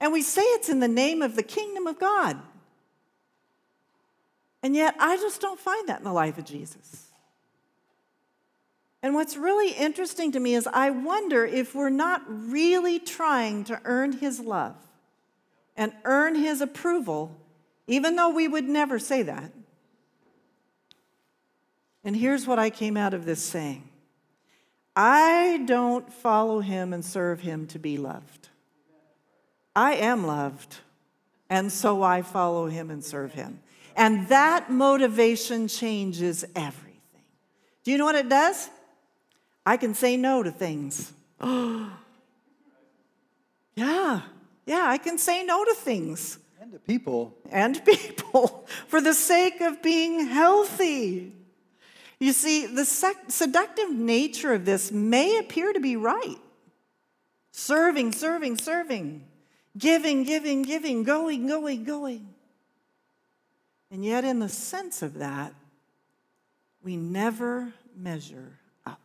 And 0.00 0.12
we 0.12 0.22
say 0.22 0.42
it's 0.42 0.68
in 0.68 0.80
the 0.80 0.88
name 0.88 1.22
of 1.22 1.36
the 1.36 1.42
kingdom 1.42 1.86
of 1.86 1.98
God. 1.98 2.38
And 4.62 4.74
yet, 4.74 4.96
I 4.98 5.16
just 5.16 5.40
don't 5.40 5.58
find 5.58 5.88
that 5.88 5.98
in 5.98 6.04
the 6.04 6.12
life 6.12 6.36
of 6.38 6.44
Jesus. 6.44 7.06
And 9.02 9.14
what's 9.14 9.36
really 9.36 9.70
interesting 9.72 10.32
to 10.32 10.40
me 10.40 10.54
is 10.54 10.66
I 10.66 10.90
wonder 10.90 11.44
if 11.44 11.74
we're 11.74 11.90
not 11.90 12.22
really 12.26 12.98
trying 12.98 13.64
to 13.64 13.80
earn 13.84 14.12
his 14.12 14.40
love 14.40 14.74
and 15.76 15.92
earn 16.04 16.34
his 16.34 16.60
approval, 16.60 17.36
even 17.88 18.14
though 18.14 18.28
we 18.30 18.46
would 18.46 18.68
never 18.68 19.00
say 19.00 19.22
that. 19.22 19.50
And 22.04 22.14
here's 22.14 22.46
what 22.46 22.60
I 22.60 22.70
came 22.70 22.96
out 22.96 23.14
of 23.14 23.24
this 23.24 23.42
saying 23.42 23.88
I 24.94 25.62
don't 25.64 26.12
follow 26.12 26.60
him 26.60 26.92
and 26.92 27.04
serve 27.04 27.40
him 27.40 27.66
to 27.68 27.78
be 27.78 27.96
loved. 27.96 28.48
I 29.74 29.94
am 29.94 30.26
loved, 30.26 30.76
and 31.48 31.72
so 31.72 32.02
I 32.02 32.22
follow 32.22 32.66
him 32.66 32.90
and 32.90 33.04
serve 33.04 33.32
him. 33.32 33.60
And 33.96 34.28
that 34.28 34.70
motivation 34.70 35.66
changes 35.66 36.44
everything. 36.54 37.00
Do 37.84 37.90
you 37.90 37.98
know 37.98 38.04
what 38.04 38.14
it 38.16 38.28
does? 38.28 38.70
I 39.64 39.76
can 39.76 39.94
say 39.94 40.16
no 40.16 40.42
to 40.42 40.50
things. 40.50 41.12
yeah, 41.42 41.90
yeah, 43.76 44.20
I 44.66 44.98
can 44.98 45.18
say 45.18 45.44
no 45.44 45.64
to 45.64 45.74
things. 45.74 46.38
And 46.68 46.72
to 46.74 46.78
people. 46.80 47.34
And 47.50 47.82
people 47.82 48.66
for 48.88 49.00
the 49.00 49.14
sake 49.14 49.62
of 49.62 49.82
being 49.82 50.26
healthy. 50.26 51.32
You 52.20 52.32
see, 52.32 52.66
the 52.66 52.84
seductive 52.84 53.90
nature 53.90 54.52
of 54.52 54.66
this 54.66 54.92
may 54.92 55.38
appear 55.38 55.72
to 55.72 55.80
be 55.80 55.96
right. 55.96 56.36
Serving, 57.52 58.12
serving, 58.12 58.58
serving, 58.58 59.24
giving, 59.78 60.24
giving, 60.24 60.62
giving, 60.62 61.04
going, 61.04 61.46
going, 61.46 61.84
going. 61.84 62.28
And 63.90 64.04
yet, 64.04 64.24
in 64.24 64.38
the 64.38 64.48
sense 64.50 65.00
of 65.00 65.14
that, 65.14 65.54
we 66.82 66.96
never 66.96 67.72
measure 67.96 68.58
up. 68.84 69.00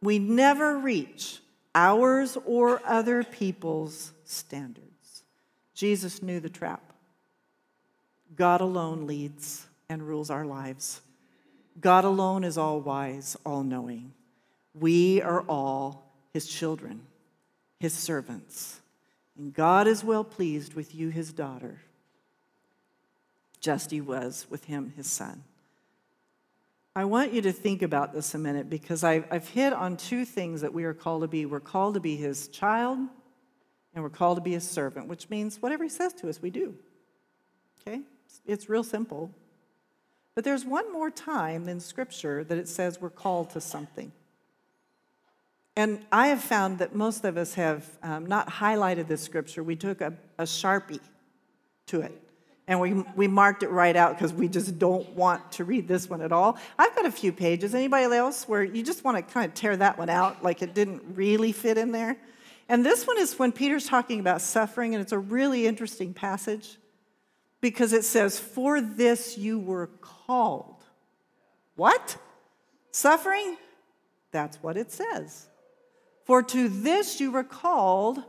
We 0.00 0.18
never 0.18 0.78
reach 0.78 1.40
ours 1.74 2.38
or 2.46 2.80
other 2.86 3.22
people's 3.22 4.12
standards. 4.24 4.81
Jesus 5.74 6.22
knew 6.22 6.40
the 6.40 6.48
trap. 6.48 6.92
God 8.34 8.60
alone 8.60 9.06
leads 9.06 9.66
and 9.88 10.02
rules 10.02 10.30
our 10.30 10.44
lives. 10.44 11.00
God 11.80 12.04
alone 12.04 12.44
is 12.44 12.58
all 12.58 12.80
wise, 12.80 13.36
all 13.44 13.62
knowing. 13.62 14.12
We 14.74 15.20
are 15.22 15.42
all 15.42 16.12
his 16.32 16.46
children, 16.46 17.02
his 17.78 17.94
servants. 17.94 18.80
And 19.36 19.52
God 19.52 19.86
is 19.86 20.04
well 20.04 20.24
pleased 20.24 20.74
with 20.74 20.94
you, 20.94 21.08
his 21.08 21.32
daughter, 21.32 21.80
just 23.60 23.90
he 23.90 24.00
was 24.00 24.46
with 24.50 24.64
him, 24.64 24.92
his 24.96 25.06
son. 25.06 25.44
I 26.94 27.06
want 27.06 27.32
you 27.32 27.40
to 27.42 27.52
think 27.52 27.80
about 27.80 28.12
this 28.12 28.34
a 28.34 28.38
minute 28.38 28.68
because 28.68 29.02
I've, 29.02 29.24
I've 29.30 29.48
hit 29.48 29.72
on 29.72 29.96
two 29.96 30.26
things 30.26 30.60
that 30.60 30.74
we 30.74 30.84
are 30.84 30.92
called 30.92 31.22
to 31.22 31.28
be. 31.28 31.46
We're 31.46 31.60
called 31.60 31.94
to 31.94 32.00
be 32.00 32.16
his 32.16 32.48
child, 32.48 32.98
and 33.94 34.02
we're 34.02 34.10
called 34.10 34.38
to 34.38 34.42
be 34.42 34.54
a 34.54 34.60
servant, 34.60 35.08
which 35.08 35.28
means 35.28 35.60
whatever 35.60 35.84
he 35.84 35.90
says 35.90 36.12
to 36.14 36.28
us, 36.28 36.40
we 36.40 36.50
do. 36.50 36.74
Okay? 37.80 38.00
It's 38.46 38.68
real 38.68 38.84
simple. 38.84 39.30
But 40.34 40.44
there's 40.44 40.64
one 40.64 40.90
more 40.92 41.10
time 41.10 41.68
in 41.68 41.80
Scripture 41.80 42.42
that 42.44 42.56
it 42.56 42.68
says 42.68 43.00
we're 43.00 43.10
called 43.10 43.50
to 43.50 43.60
something. 43.60 44.12
And 45.76 46.04
I 46.10 46.28
have 46.28 46.42
found 46.42 46.78
that 46.78 46.94
most 46.94 47.24
of 47.24 47.36
us 47.36 47.54
have 47.54 47.86
um, 48.02 48.26
not 48.26 48.48
highlighted 48.48 49.08
this 49.08 49.22
scripture. 49.22 49.62
We 49.62 49.74
took 49.74 50.02
a, 50.02 50.12
a 50.36 50.42
Sharpie 50.42 51.00
to 51.86 52.02
it 52.02 52.12
and 52.68 52.78
we, 52.78 52.92
we 53.16 53.26
marked 53.26 53.62
it 53.62 53.70
right 53.70 53.96
out 53.96 54.16
because 54.16 54.32
we 54.32 54.48
just 54.48 54.78
don't 54.78 55.08
want 55.10 55.52
to 55.52 55.64
read 55.64 55.88
this 55.88 56.08
one 56.08 56.20
at 56.20 56.30
all. 56.30 56.58
I've 56.78 56.94
got 56.94 57.06
a 57.06 57.10
few 57.10 57.32
pages. 57.32 57.74
Anybody 57.74 58.14
else 58.14 58.46
where 58.46 58.62
you 58.62 58.82
just 58.82 59.02
want 59.02 59.16
to 59.16 59.34
kind 59.34 59.46
of 59.46 59.54
tear 59.54 59.76
that 59.76 59.98
one 59.98 60.10
out 60.10 60.44
like 60.44 60.62
it 60.62 60.74
didn't 60.74 61.02
really 61.14 61.52
fit 61.52 61.76
in 61.76 61.90
there? 61.90 62.16
And 62.68 62.84
this 62.84 63.06
one 63.06 63.18
is 63.18 63.38
when 63.38 63.52
Peter's 63.52 63.86
talking 63.86 64.20
about 64.20 64.40
suffering, 64.40 64.94
and 64.94 65.02
it's 65.02 65.12
a 65.12 65.18
really 65.18 65.66
interesting 65.66 66.14
passage 66.14 66.78
because 67.60 67.92
it 67.92 68.04
says, 68.04 68.38
For 68.38 68.80
this 68.80 69.36
you 69.38 69.58
were 69.58 69.88
called. 70.00 70.84
What? 71.76 72.16
Suffering? 72.90 73.56
That's 74.30 74.62
what 74.62 74.76
it 74.76 74.90
says. 74.90 75.46
For 76.24 76.42
to 76.42 76.68
this 76.68 77.20
you 77.20 77.30
were 77.30 77.44
called, 77.44 78.22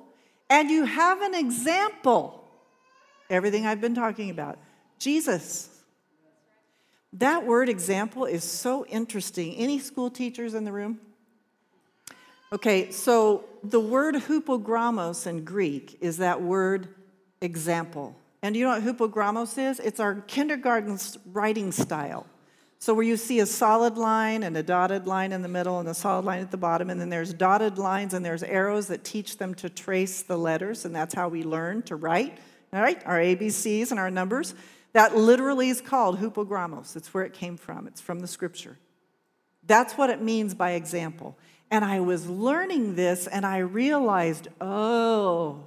and 0.50 0.70
you 0.70 0.86
have 0.86 1.22
an 1.22 1.36
example. 1.36 2.48
Everything 3.30 3.66
I've 3.66 3.82
been 3.82 3.96
talking 3.96 4.30
about. 4.30 4.60
Jesus. 5.00 5.70
That 7.14 7.46
word 7.46 7.70
example 7.70 8.26
is 8.26 8.44
so 8.44 8.86
interesting. 8.88 9.56
Any 9.56 9.80
school 9.80 10.10
teachers 10.10 10.54
in 10.54 10.64
the 10.64 10.72
room? 10.72 11.00
Okay, 12.54 12.92
so 12.92 13.46
the 13.64 13.80
word 13.80 14.14
hupogrammos 14.14 15.26
in 15.26 15.44
Greek 15.44 15.98
is 16.02 16.18
that 16.18 16.40
word 16.40 16.90
example. 17.42 18.16
And 18.44 18.56
you 18.56 18.64
know 18.64 18.80
what 18.80 18.84
hupogrammos 18.84 19.58
is? 19.58 19.80
It's 19.80 20.00
our 20.00 20.22
kindergarten 20.28 21.00
writing 21.32 21.72
style. 21.72 22.28
So, 22.78 22.94
where 22.94 23.04
you 23.04 23.18
see 23.18 23.40
a 23.40 23.48
solid 23.48 23.98
line 23.98 24.44
and 24.44 24.56
a 24.56 24.62
dotted 24.62 25.08
line 25.08 25.32
in 25.32 25.42
the 25.42 25.48
middle 25.48 25.80
and 25.80 25.90
a 25.90 25.96
solid 25.96 26.26
line 26.26 26.42
at 26.42 26.52
the 26.52 26.58
bottom, 26.58 26.92
and 26.92 27.02
then 27.02 27.10
there's 27.10 27.34
dotted 27.34 27.80
lines 27.80 28.14
and 28.14 28.24
there's 28.24 28.44
arrows 28.44 28.86
that 28.90 29.04
teach 29.04 29.38
them 29.38 29.56
to 29.56 29.68
trace 29.68 30.22
the 30.22 30.38
letters, 30.38 30.86
and 30.86 30.96
that's 30.96 31.16
how 31.16 31.30
we 31.30 31.42
learn 31.42 31.82
to 31.84 31.96
write, 31.96 32.38
all 32.72 32.82
right? 32.82 33.02
Our 33.08 33.18
ABCs 33.18 33.90
and 33.90 34.00
our 34.00 34.12
numbers. 34.12 34.54
That 34.92 35.18
literally 35.18 35.70
is 35.70 35.82
called 35.82 36.20
hupogrammos. 36.20 36.96
It's 36.96 37.16
where 37.16 37.24
it 37.24 37.34
came 37.34 37.58
from, 37.58 37.88
it's 37.88 38.02
from 38.02 38.20
the 38.20 38.28
scripture. 38.28 38.78
That's 39.66 39.94
what 39.94 40.12
it 40.12 40.22
means 40.22 40.54
by 40.54 40.72
example. 40.72 41.36
And 41.72 41.84
I 41.84 42.00
was 42.00 42.28
learning 42.28 42.96
this 42.96 43.28
and 43.28 43.46
I 43.46 43.60
realized, 43.60 44.48
oh, 44.62 45.64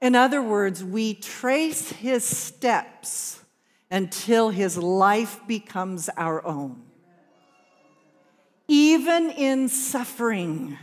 in 0.00 0.16
other 0.16 0.42
words, 0.42 0.84
we 0.84 1.14
trace 1.14 1.90
his 1.92 2.24
steps 2.24 3.40
until 3.90 4.50
his 4.50 4.76
life 4.76 5.40
becomes 5.46 6.08
our 6.16 6.44
own. 6.44 6.82
Even 8.66 9.30
in 9.30 9.68
suffering, 9.68 10.76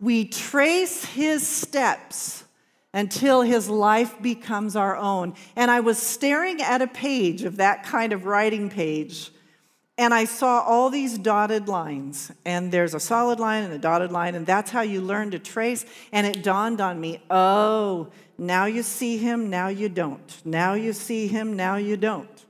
we 0.00 0.24
trace 0.24 1.04
his 1.04 1.46
steps 1.46 2.44
until 2.94 3.42
his 3.42 3.68
life 3.68 4.20
becomes 4.22 4.74
our 4.74 4.96
own. 4.96 5.34
And 5.54 5.70
I 5.70 5.80
was 5.80 5.98
staring 5.98 6.62
at 6.62 6.80
a 6.80 6.86
page 6.86 7.42
of 7.42 7.56
that 7.56 7.82
kind 7.84 8.12
of 8.12 8.24
writing 8.24 8.70
page 8.70 9.30
and 9.98 10.14
I 10.14 10.26
saw 10.26 10.60
all 10.60 10.90
these 10.90 11.18
dotted 11.18 11.68
lines, 11.68 12.30
and 12.44 12.70
there's 12.70 12.94
a 12.94 13.00
solid 13.00 13.40
line 13.40 13.64
and 13.64 13.74
a 13.74 13.78
dotted 13.78 14.12
line, 14.12 14.36
and 14.36 14.46
that's 14.46 14.70
how 14.70 14.82
you 14.82 15.00
learn 15.00 15.32
to 15.32 15.40
trace. 15.40 15.84
And 16.12 16.24
it 16.24 16.44
dawned 16.44 16.80
on 16.80 17.00
me 17.00 17.20
oh, 17.28 18.08
now 18.38 18.66
you 18.66 18.84
see 18.84 19.18
him, 19.18 19.50
now 19.50 19.66
you 19.66 19.88
don't. 19.88 20.40
Now 20.44 20.74
you 20.74 20.92
see 20.92 21.26
him, 21.26 21.56
now 21.56 21.76
you 21.76 21.96
don't. 21.96 22.44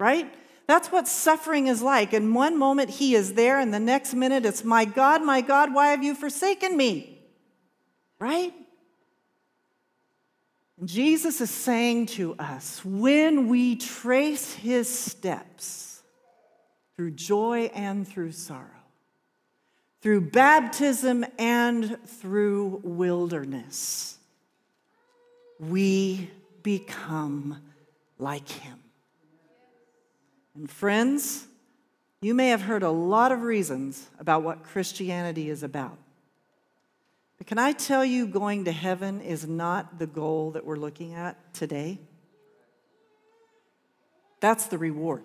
Right? 0.00 0.32
That's 0.66 0.90
what 0.90 1.06
suffering 1.06 1.66
is 1.66 1.82
like. 1.82 2.14
In 2.14 2.32
one 2.32 2.58
moment, 2.58 2.88
he 2.88 3.14
is 3.14 3.34
there, 3.34 3.60
and 3.60 3.74
the 3.74 3.78
next 3.78 4.14
minute, 4.14 4.46
it's, 4.46 4.64
My 4.64 4.86
God, 4.86 5.22
my 5.22 5.42
God, 5.42 5.74
why 5.74 5.88
have 5.88 6.02
you 6.02 6.14
forsaken 6.14 6.76
me? 6.76 7.20
Right? 8.18 8.54
Jesus 10.82 11.42
is 11.42 11.50
saying 11.50 12.06
to 12.06 12.34
us 12.38 12.82
when 12.84 13.48
we 13.48 13.76
trace 13.76 14.54
his 14.54 14.88
steps, 14.88 15.85
through 16.96 17.10
joy 17.10 17.70
and 17.74 18.08
through 18.08 18.32
sorrow, 18.32 18.70
through 20.00 20.22
baptism 20.22 21.24
and 21.38 21.98
through 22.06 22.80
wilderness. 22.82 24.18
We 25.60 26.30
become 26.62 27.62
like 28.18 28.48
him. 28.48 28.78
And 30.54 30.70
friends, 30.70 31.46
you 32.22 32.34
may 32.34 32.48
have 32.48 32.62
heard 32.62 32.82
a 32.82 32.90
lot 32.90 33.30
of 33.30 33.42
reasons 33.42 34.08
about 34.18 34.42
what 34.42 34.62
Christianity 34.62 35.50
is 35.50 35.62
about. 35.62 35.98
But 37.36 37.46
can 37.46 37.58
I 37.58 37.72
tell 37.72 38.04
you, 38.04 38.26
going 38.26 38.64
to 38.64 38.72
heaven 38.72 39.20
is 39.20 39.46
not 39.46 39.98
the 39.98 40.06
goal 40.06 40.52
that 40.52 40.64
we're 40.64 40.76
looking 40.76 41.12
at 41.12 41.52
today? 41.52 41.98
That's 44.40 44.66
the 44.66 44.78
reward. 44.78 45.24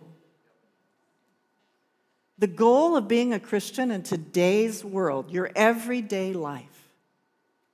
The 2.41 2.47
goal 2.47 2.97
of 2.97 3.07
being 3.07 3.33
a 3.33 3.39
Christian 3.39 3.91
in 3.91 4.01
today's 4.01 4.83
world, 4.83 5.29
your 5.29 5.51
everyday 5.55 6.33
life, 6.33 6.89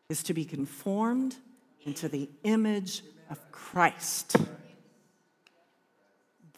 is 0.09 0.23
to 0.23 0.33
be 0.33 0.43
conformed 0.43 1.37
into 1.85 2.09
the 2.09 2.29
image 2.43 3.01
of 3.29 3.39
Christ. 3.53 4.35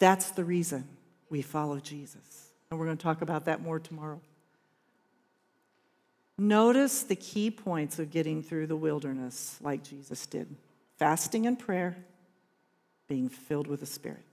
That's 0.00 0.32
the 0.32 0.42
reason 0.42 0.88
we 1.28 1.40
follow 1.40 1.78
Jesus. 1.78 2.50
And 2.68 2.80
we're 2.80 2.86
going 2.86 2.96
to 2.96 3.02
talk 3.02 3.22
about 3.22 3.44
that 3.44 3.62
more 3.62 3.78
tomorrow. 3.78 4.20
Notice 6.36 7.04
the 7.04 7.14
key 7.14 7.48
points 7.52 8.00
of 8.00 8.10
getting 8.10 8.42
through 8.42 8.66
the 8.66 8.74
wilderness 8.74 9.56
like 9.60 9.84
Jesus 9.84 10.26
did 10.26 10.56
fasting 10.98 11.46
and 11.46 11.56
prayer, 11.56 11.96
being 13.06 13.28
filled 13.28 13.68
with 13.68 13.78
the 13.78 13.86
Spirit. 13.86 14.24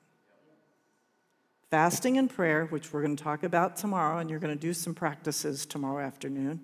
Fasting 1.70 2.18
and 2.18 2.30
prayer, 2.30 2.66
which 2.66 2.94
we're 2.94 3.02
going 3.02 3.16
to 3.16 3.24
talk 3.24 3.44
about 3.44 3.76
tomorrow, 3.76 4.20
and 4.20 4.30
you're 4.30 4.40
going 4.40 4.56
to 4.56 4.60
do 4.60 4.74
some 4.74 4.96
practices 4.96 5.66
tomorrow 5.66 6.06
afternoon. 6.06 6.62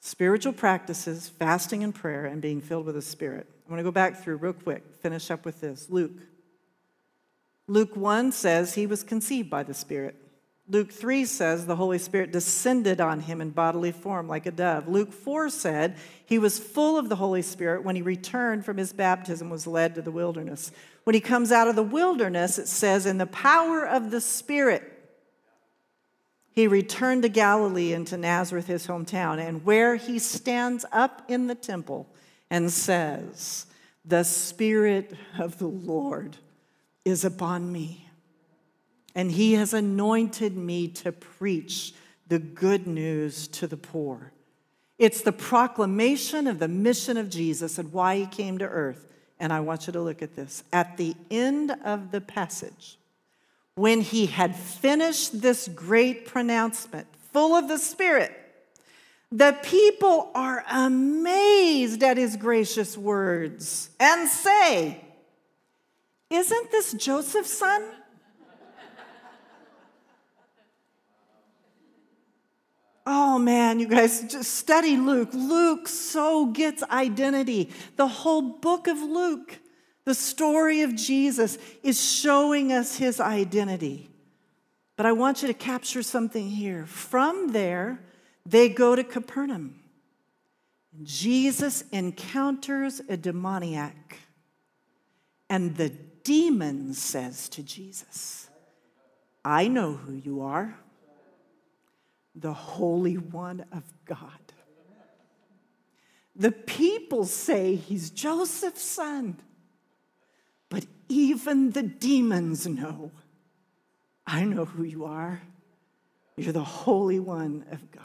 Spiritual 0.00 0.52
practices, 0.52 1.28
fasting 1.28 1.82
and 1.82 1.94
prayer, 1.94 2.24
and 2.26 2.40
being 2.40 2.60
filled 2.60 2.86
with 2.86 2.94
the 2.94 3.02
Spirit. 3.02 3.46
I'm 3.64 3.70
going 3.70 3.78
to 3.78 3.84
go 3.84 3.90
back 3.90 4.22
through 4.22 4.36
real 4.36 4.52
quick, 4.52 4.84
finish 5.02 5.30
up 5.30 5.44
with 5.44 5.60
this. 5.60 5.90
Luke. 5.90 6.18
Luke 7.68 7.96
1 7.96 8.32
says 8.32 8.74
he 8.74 8.86
was 8.86 9.02
conceived 9.02 9.50
by 9.50 9.64
the 9.64 9.74
Spirit. 9.74 10.14
Luke 10.68 10.90
3 10.90 11.24
says 11.24 11.64
the 11.66 11.76
Holy 11.76 11.98
Spirit 11.98 12.32
descended 12.32 13.00
on 13.00 13.20
him 13.20 13.40
in 13.40 13.50
bodily 13.50 13.92
form 13.92 14.26
like 14.26 14.46
a 14.46 14.50
dove. 14.50 14.88
Luke 14.88 15.12
4 15.12 15.48
said 15.48 15.96
he 16.24 16.38
was 16.38 16.58
full 16.58 16.98
of 16.98 17.08
the 17.08 17.16
Holy 17.16 17.42
Spirit 17.42 17.84
when 17.84 17.94
he 17.94 18.02
returned 18.02 18.64
from 18.64 18.76
his 18.76 18.92
baptism 18.92 19.48
was 19.48 19.66
led 19.66 19.94
to 19.94 20.02
the 20.02 20.10
wilderness. 20.10 20.72
When 21.04 21.14
he 21.14 21.20
comes 21.20 21.52
out 21.52 21.68
of 21.68 21.76
the 21.76 21.84
wilderness, 21.84 22.58
it 22.58 22.66
says 22.66 23.06
in 23.06 23.18
the 23.18 23.26
power 23.26 23.86
of 23.86 24.10
the 24.10 24.20
Spirit 24.20 24.92
he 26.50 26.66
returned 26.66 27.22
to 27.22 27.28
Galilee 27.28 27.92
and 27.92 28.06
to 28.08 28.16
Nazareth, 28.16 28.66
his 28.66 28.86
hometown, 28.86 29.38
and 29.38 29.64
where 29.64 29.96
he 29.96 30.18
stands 30.18 30.86
up 30.90 31.22
in 31.28 31.46
the 31.46 31.54
temple 31.54 32.08
and 32.50 32.72
says, 32.72 33.66
The 34.04 34.24
Spirit 34.24 35.12
of 35.38 35.58
the 35.58 35.68
Lord 35.68 36.38
is 37.04 37.26
upon 37.26 37.70
me 37.70 38.05
and 39.16 39.32
he 39.32 39.54
has 39.54 39.72
anointed 39.72 40.54
me 40.54 40.86
to 40.86 41.10
preach 41.10 41.94
the 42.28 42.38
good 42.38 42.86
news 42.86 43.48
to 43.48 43.66
the 43.66 43.76
poor. 43.76 44.30
It's 44.98 45.22
the 45.22 45.32
proclamation 45.32 46.46
of 46.46 46.58
the 46.58 46.68
mission 46.68 47.16
of 47.16 47.30
Jesus 47.30 47.78
and 47.78 47.92
why 47.94 48.16
he 48.16 48.26
came 48.26 48.58
to 48.58 48.66
earth. 48.66 49.06
And 49.40 49.54
I 49.54 49.60
want 49.60 49.86
you 49.86 49.94
to 49.94 50.02
look 50.02 50.20
at 50.20 50.36
this. 50.36 50.62
At 50.70 50.98
the 50.98 51.14
end 51.30 51.74
of 51.82 52.10
the 52.10 52.20
passage, 52.20 52.98
when 53.74 54.02
he 54.02 54.26
had 54.26 54.54
finished 54.54 55.40
this 55.40 55.66
great 55.68 56.26
pronouncement, 56.26 57.06
full 57.32 57.54
of 57.54 57.68
the 57.68 57.78
Spirit, 57.78 58.32
the 59.32 59.56
people 59.62 60.30
are 60.34 60.62
amazed 60.70 62.02
at 62.02 62.18
his 62.18 62.36
gracious 62.36 62.98
words 62.98 63.90
and 63.98 64.28
say, 64.28 65.02
Isn't 66.28 66.70
this 66.70 66.92
Joseph's 66.92 67.52
son? 67.52 67.82
Oh 73.06 73.38
man, 73.38 73.78
you 73.78 73.86
guys 73.86 74.22
just 74.22 74.54
study 74.54 74.96
Luke. 74.96 75.30
Luke 75.32 75.86
so 75.86 76.46
gets 76.46 76.82
identity. 76.82 77.70
The 77.94 78.08
whole 78.08 78.42
book 78.42 78.88
of 78.88 78.98
Luke, 78.98 79.58
the 80.04 80.14
story 80.14 80.82
of 80.82 80.96
Jesus, 80.96 81.56
is 81.84 82.02
showing 82.02 82.72
us 82.72 82.96
his 82.96 83.20
identity. 83.20 84.10
But 84.96 85.06
I 85.06 85.12
want 85.12 85.42
you 85.42 85.48
to 85.48 85.54
capture 85.54 86.02
something 86.02 86.48
here. 86.48 86.84
From 86.86 87.52
there, 87.52 88.00
they 88.44 88.68
go 88.68 88.96
to 88.96 89.04
Capernaum. 89.04 89.78
Jesus 91.02 91.84
encounters 91.92 93.00
a 93.08 93.16
demoniac, 93.16 94.18
and 95.48 95.76
the 95.76 95.90
demon 96.24 96.94
says 96.94 97.48
to 97.50 97.62
Jesus, 97.62 98.48
I 99.44 99.68
know 99.68 99.92
who 99.92 100.14
you 100.14 100.40
are 100.40 100.76
the 102.36 102.52
Holy 102.52 103.14
One 103.14 103.64
of 103.72 103.82
God. 104.04 104.30
The 106.34 106.52
people 106.52 107.24
say 107.24 107.76
he's 107.76 108.10
Joseph's 108.10 108.82
son, 108.82 109.38
but 110.68 110.84
even 111.08 111.70
the 111.70 111.82
demons 111.82 112.66
know. 112.66 113.10
I 114.26 114.44
know 114.44 114.66
who 114.66 114.82
you 114.82 115.06
are. 115.06 115.40
You're 116.36 116.52
the 116.52 116.62
Holy 116.62 117.18
One 117.18 117.64
of 117.72 117.90
God. 117.90 118.02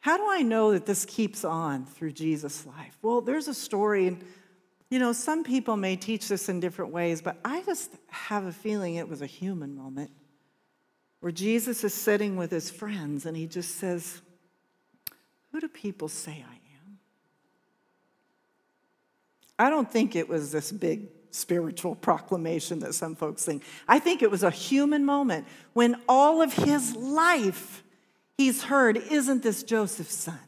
How 0.00 0.18
do 0.18 0.26
I 0.28 0.42
know 0.42 0.72
that 0.72 0.84
this 0.84 1.06
keeps 1.06 1.44
on 1.44 1.86
through 1.86 2.12
Jesus' 2.12 2.66
life? 2.66 2.98
Well, 3.00 3.22
there's 3.22 3.48
a 3.48 3.54
story, 3.54 4.08
and 4.08 4.22
you 4.90 4.98
know, 4.98 5.12
some 5.14 5.44
people 5.44 5.76
may 5.78 5.96
teach 5.96 6.28
this 6.28 6.50
in 6.50 6.60
different 6.60 6.92
ways, 6.92 7.22
but 7.22 7.38
I 7.44 7.62
just 7.62 7.92
have 8.08 8.44
a 8.44 8.52
feeling 8.52 8.96
it 8.96 9.08
was 9.08 9.22
a 9.22 9.26
human 9.26 9.74
moment 9.74 10.10
where 11.22 11.30
Jesus 11.30 11.84
is 11.84 11.94
sitting 11.94 12.34
with 12.34 12.50
his 12.50 12.68
friends 12.68 13.26
and 13.26 13.36
he 13.36 13.46
just 13.46 13.76
says, 13.76 14.20
Who 15.52 15.60
do 15.60 15.68
people 15.68 16.08
say 16.08 16.32
I 16.32 16.54
am? 16.54 16.98
I 19.56 19.70
don't 19.70 19.88
think 19.88 20.16
it 20.16 20.28
was 20.28 20.50
this 20.50 20.72
big 20.72 21.06
spiritual 21.30 21.94
proclamation 21.94 22.80
that 22.80 22.94
some 22.94 23.14
folks 23.14 23.44
think. 23.44 23.62
I 23.86 24.00
think 24.00 24.22
it 24.22 24.32
was 24.32 24.42
a 24.42 24.50
human 24.50 25.04
moment 25.04 25.46
when 25.74 25.94
all 26.08 26.42
of 26.42 26.52
his 26.52 26.96
life 26.96 27.84
he's 28.36 28.64
heard, 28.64 28.96
Isn't 28.96 29.44
this 29.44 29.62
Joseph's 29.62 30.16
son? 30.16 30.40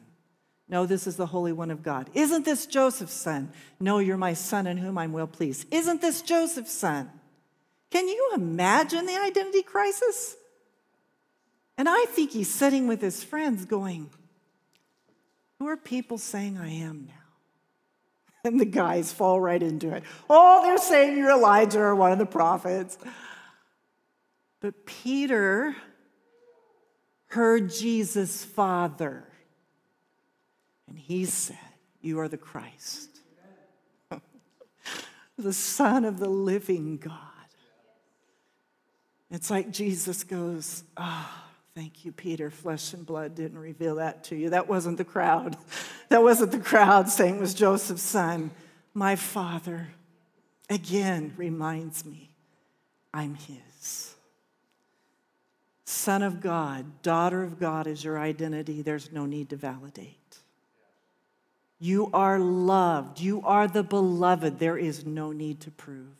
No, 0.67 0.85
this 0.85 1.07
is 1.07 1.15
the 1.15 1.27
Holy 1.27 1.53
One 1.53 1.71
of 1.71 1.83
God. 1.83 2.09
Isn't 2.13 2.43
this 2.43 2.65
Joseph's 2.65 3.13
son? 3.13 3.49
No, 3.79 3.99
you're 3.99 4.17
my 4.17 4.33
son 4.33 4.67
in 4.67 4.75
whom 4.75 4.97
I'm 4.97 5.13
well 5.13 5.25
pleased. 5.25 5.73
Isn't 5.73 6.01
this 6.01 6.21
Joseph's 6.21 6.73
son? 6.73 7.09
Can 7.91 8.09
you 8.09 8.31
imagine 8.35 9.05
the 9.05 9.17
identity 9.17 9.61
crisis? 9.61 10.35
And 11.77 11.89
I 11.89 12.05
think 12.05 12.31
he's 12.31 12.49
sitting 12.49 12.87
with 12.87 13.01
his 13.01 13.23
friends 13.23 13.65
going, 13.65 14.09
Who 15.59 15.67
are 15.67 15.77
people 15.77 16.17
saying 16.17 16.57
I 16.57 16.69
am 16.69 17.05
now? 17.07 17.13
And 18.45 18.59
the 18.59 18.65
guys 18.65 19.11
fall 19.11 19.41
right 19.41 19.61
into 19.61 19.91
it. 19.91 20.03
Oh, 20.29 20.61
they're 20.63 20.77
saying 20.77 21.17
you're 21.17 21.31
Elijah 21.31 21.79
or 21.79 21.95
one 21.95 22.11
of 22.11 22.19
the 22.19 22.27
prophets. 22.27 22.95
But 24.59 24.85
Peter 24.85 25.75
heard 27.27 27.71
Jesus' 27.71 28.43
father, 28.43 29.27
and 30.87 30.97
he 30.97 31.25
said, 31.25 31.57
You 32.01 32.19
are 32.19 32.27
the 32.27 32.37
Christ, 32.37 33.19
the 35.37 35.53
Son 35.53 36.05
of 36.05 36.19
the 36.19 36.29
living 36.29 36.97
God. 36.97 37.19
It's 39.31 39.49
like 39.49 39.71
Jesus 39.71 40.23
goes, 40.23 40.83
Ah. 40.95 41.41
Oh, 41.41 41.44
Thank 41.75 42.05
you, 42.05 42.13
Peter. 42.13 42.49
Flesh 42.49 42.93
and 42.93 43.05
blood 43.05 43.35
didn't 43.35 43.59
reveal 43.59 43.95
that 43.95 44.23
to 44.25 44.35
you. 44.35 44.51
That 44.51 44.69
wasn't 44.69 44.97
the 44.97 45.05
crowd. 45.05 45.57
That 46.09 46.21
wasn't 46.21 46.51
the 46.51 46.59
crowd 46.59 47.09
saying 47.09 47.37
it 47.37 47.41
was 47.41 47.55
Joseph's 47.55 48.03
son. 48.03 48.51
My 48.93 49.15
father, 49.15 49.87
again, 50.69 51.33
reminds 51.35 52.05
me 52.05 52.29
I'm 53.11 53.33
his. 53.33 54.13
Son 55.83 56.21
of 56.21 56.41
God, 56.41 57.01
daughter 57.01 57.41
of 57.41 57.59
God 57.59 57.87
is 57.87 58.03
your 58.03 58.19
identity. 58.19 58.83
There's 58.83 59.11
no 59.11 59.25
need 59.25 59.49
to 59.49 59.55
validate. 59.55 60.37
You 61.79 62.11
are 62.13 62.39
loved. 62.39 63.19
You 63.19 63.41
are 63.43 63.67
the 63.67 63.83
beloved. 63.83 64.59
There 64.59 64.77
is 64.77 65.07
no 65.07 65.31
need 65.31 65.61
to 65.61 65.71
prove. 65.71 66.15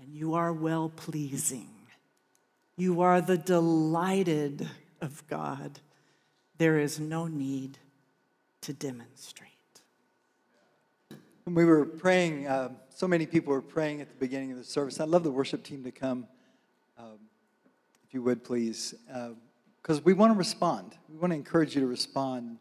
And 0.00 0.14
you 0.14 0.34
are 0.34 0.52
well 0.52 0.92
pleasing. 0.94 1.68
You 2.80 3.02
are 3.02 3.20
the 3.20 3.36
delighted 3.36 4.66
of 5.02 5.22
God. 5.26 5.80
There 6.56 6.78
is 6.78 6.98
no 6.98 7.26
need 7.26 7.76
to 8.62 8.72
demonstrate. 8.72 9.50
When 11.44 11.54
we 11.54 11.66
were 11.66 11.84
praying, 11.84 12.46
uh, 12.46 12.70
so 12.88 13.06
many 13.06 13.26
people 13.26 13.52
were 13.52 13.60
praying 13.60 14.00
at 14.00 14.08
the 14.08 14.14
beginning 14.14 14.50
of 14.50 14.56
the 14.56 14.64
service. 14.64 14.98
I'd 14.98 15.10
love 15.10 15.24
the 15.24 15.30
worship 15.30 15.62
team 15.62 15.84
to 15.84 15.90
come. 15.90 16.26
Um, 16.96 17.18
if 18.08 18.14
you 18.14 18.22
would 18.22 18.44
please, 18.44 18.94
because 19.82 20.02
we 20.02 20.14
want 20.14 20.32
to 20.32 20.38
respond. 20.38 20.96
We 21.10 21.18
want 21.18 21.32
to 21.32 21.36
encourage 21.36 21.74
you 21.74 21.82
to 21.82 21.86
respond. 21.86 22.60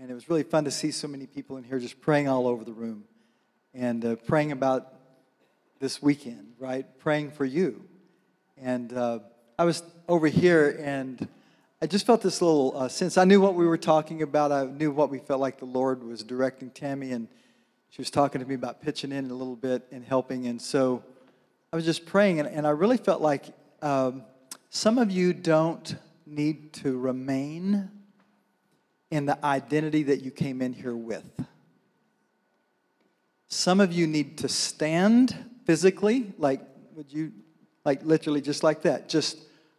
And 0.00 0.08
it 0.08 0.14
was 0.14 0.28
really 0.28 0.44
fun 0.44 0.66
to 0.66 0.70
see 0.70 0.92
so 0.92 1.08
many 1.08 1.26
people 1.26 1.56
in 1.56 1.64
here 1.64 1.80
just 1.80 2.00
praying 2.00 2.28
all 2.28 2.46
over 2.46 2.62
the 2.62 2.72
room 2.72 3.02
and 3.74 4.04
uh, 4.04 4.14
praying 4.14 4.52
about 4.52 4.94
this 5.80 6.00
weekend, 6.00 6.52
right? 6.60 6.86
Praying 7.00 7.32
for 7.32 7.44
you. 7.44 7.84
And 8.56 8.92
uh, 8.92 9.18
I 9.60 9.64
was 9.64 9.82
over 10.08 10.28
here 10.28 10.78
and 10.80 11.26
I 11.82 11.88
just 11.88 12.06
felt 12.06 12.22
this 12.22 12.40
little 12.40 12.74
uh, 12.76 12.88
sense. 12.88 13.18
I 13.18 13.24
knew 13.24 13.40
what 13.40 13.56
we 13.56 13.66
were 13.66 13.76
talking 13.76 14.22
about. 14.22 14.52
I 14.52 14.66
knew 14.66 14.92
what 14.92 15.10
we 15.10 15.18
felt 15.18 15.40
like 15.40 15.58
the 15.58 15.64
Lord 15.64 16.04
was 16.04 16.22
directing 16.22 16.70
Tammy, 16.70 17.10
and 17.10 17.26
she 17.90 18.00
was 18.00 18.08
talking 18.08 18.40
to 18.40 18.46
me 18.46 18.54
about 18.54 18.80
pitching 18.80 19.10
in 19.10 19.30
a 19.30 19.34
little 19.34 19.56
bit 19.56 19.84
and 19.90 20.04
helping. 20.04 20.46
And 20.46 20.62
so 20.62 21.02
I 21.72 21.76
was 21.76 21.84
just 21.84 22.06
praying, 22.06 22.38
and, 22.38 22.48
and 22.48 22.68
I 22.68 22.70
really 22.70 22.98
felt 22.98 23.20
like 23.20 23.46
um, 23.82 24.22
some 24.70 24.96
of 24.96 25.10
you 25.10 25.32
don't 25.32 25.96
need 26.24 26.72
to 26.74 26.96
remain 26.96 27.90
in 29.10 29.26
the 29.26 29.44
identity 29.44 30.04
that 30.04 30.22
you 30.22 30.30
came 30.30 30.62
in 30.62 30.72
here 30.72 30.96
with. 30.96 31.28
Some 33.48 33.80
of 33.80 33.92
you 33.92 34.06
need 34.06 34.38
to 34.38 34.48
stand 34.48 35.36
physically, 35.64 36.32
like 36.38 36.60
would 36.94 37.12
you, 37.12 37.32
like 37.84 38.04
literally 38.04 38.40
just 38.40 38.62
like 38.62 38.82
that, 38.82 39.08
just 39.08 39.38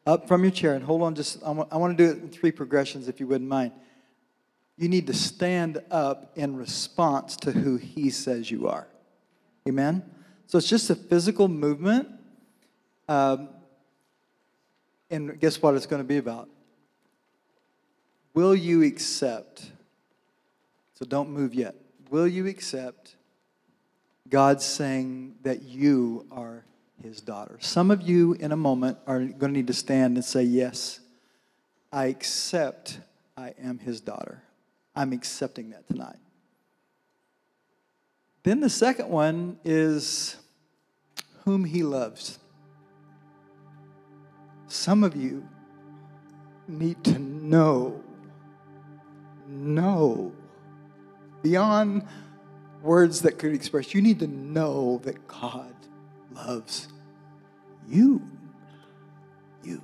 up 0.10 0.28
from 0.28 0.44
your 0.44 0.52
chair 0.52 0.74
and 0.74 0.84
hold 0.84 1.04
on. 1.04 1.14
Just 1.14 1.44
I 1.44 1.52
want, 1.52 1.72
I 1.72 1.78
want 1.78 1.96
to 1.96 2.04
do 2.04 2.10
it 2.10 2.22
in 2.22 2.30
three 2.30 2.52
progressions, 2.52 3.08
if 3.08 3.20
you 3.20 3.28
wouldn't 3.28 3.50
mind. 3.50 3.72
You 4.76 4.90
need 4.90 5.08
to 5.08 5.14
stand 5.14 5.82
up 5.92 6.32
in 6.36 6.56
response 6.56 7.36
to 7.38 7.52
who 7.52 7.78
He 7.78 8.10
says 8.10 8.50
you 8.50 8.68
are. 8.68 8.88
Amen. 9.68 10.04
So 10.48 10.58
it's 10.58 10.68
just 10.68 10.90
a 10.90 10.96
physical 10.96 11.48
movement. 11.48 12.10
Um, 13.08 13.50
and 15.12 15.40
guess 15.40 15.62
what 15.62 15.76
it's 15.76 15.86
going 15.86 16.02
to 16.02 16.08
be 16.08 16.18
about? 16.18 16.50
Will 18.34 18.56
you 18.56 18.84
accept? 18.84 19.72
So 20.96 21.06
don't 21.06 21.30
move 21.30 21.54
yet. 21.54 21.76
Will 22.10 22.28
you 22.28 22.48
accept 22.48 23.16
God 24.28 24.62
saying 24.62 25.36
that 25.44 25.64
you 25.64 26.26
are 26.32 26.64
his 27.02 27.22
daughter? 27.22 27.58
Some 27.60 27.92
of 27.92 28.02
you 28.02 28.34
in 28.34 28.52
a 28.52 28.58
moment 28.58 28.98
are 29.08 29.20
going 29.20 29.54
to 29.54 29.60
need 29.60 29.68
to 29.68 29.74
stand 29.74 30.16
and 30.18 30.26
say, 30.26 30.44
Yes, 30.44 31.00
I 31.92 32.06
accept 32.06 33.00
I 33.38 33.54
am 33.62 33.80
his 33.80 34.02
daughter. 34.02 34.44
I'm 34.96 35.14
accepting 35.14 35.70
that 35.70 35.88
tonight. 35.88 36.18
Then 38.44 38.60
the 38.60 38.70
second 38.70 39.10
one 39.10 39.60
is 39.64 40.36
whom 41.46 41.66
he 41.66 41.84
loves. 41.84 42.40
Some 44.68 45.04
of 45.04 45.16
you 45.16 45.48
need 46.68 47.04
to 47.06 47.18
know, 47.18 48.04
know 49.48 50.32
beyond 51.42 52.06
words 52.82 53.22
that 53.22 53.40
could 53.40 53.54
express. 53.54 53.94
You 53.94 54.02
need 54.02 54.20
to 54.20 54.28
know 54.28 55.02
that 55.04 55.28
God 55.28 55.74
loves 56.32 56.88
you. 57.88 58.22
You. 59.64 59.82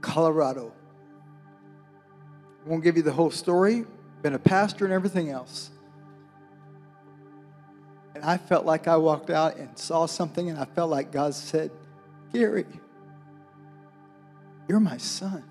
Colorado. 0.00 0.72
Won't 2.66 2.84
give 2.84 2.96
you 2.96 3.02
the 3.02 3.12
whole 3.12 3.30
story. 3.30 3.84
Been 4.22 4.34
a 4.34 4.38
pastor 4.38 4.84
and 4.84 4.94
everything 4.94 5.30
else. 5.30 5.70
And 8.14 8.24
I 8.24 8.36
felt 8.36 8.64
like 8.64 8.86
I 8.86 8.96
walked 8.96 9.30
out 9.30 9.56
and 9.56 9.76
saw 9.76 10.06
something, 10.06 10.48
and 10.48 10.58
I 10.58 10.64
felt 10.64 10.90
like 10.90 11.10
God 11.10 11.34
said, 11.34 11.70
Gary, 12.32 12.66
you're 14.68 14.80
my 14.80 14.96
son, 14.96 15.42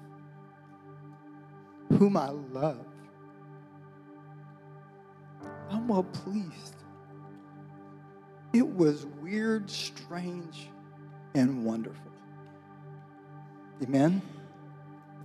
whom 1.90 2.16
I 2.16 2.30
love. 2.30 2.86
I'm 5.70 5.88
well 5.88 6.04
pleased. 6.04 6.81
It 8.54 8.68
was 8.68 9.06
weird, 9.22 9.70
strange, 9.70 10.68
and 11.34 11.64
wonderful. 11.66 12.12
Amen? 13.82 14.22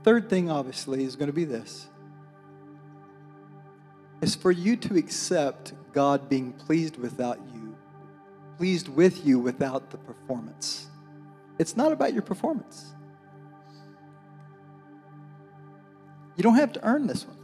Third 0.05 0.31
thing, 0.31 0.51
obviously, 0.51 1.05
is 1.05 1.17
going 1.17 1.27
to 1.27 1.33
be 1.33 1.45
this 1.45 1.89
is 4.23 4.35
for 4.35 4.51
you 4.51 4.77
to 4.77 4.97
accept 4.97 5.75
God 5.93 6.29
being 6.29 6.53
pleased 6.53 6.97
without 6.97 7.39
you, 7.53 7.77
pleased 8.57 8.89
with 8.89 9.27
you 9.27 9.39
without 9.39 9.91
the 9.91 9.99
performance. 9.99 10.87
It's 11.59 11.77
not 11.77 11.93
about 11.93 12.13
your 12.13 12.23
performance. 12.23 12.95
You 16.37 16.43
don't 16.43 16.57
have 16.57 16.73
to 16.73 16.85
earn 16.85 17.07
this 17.07 17.27
one, 17.27 17.37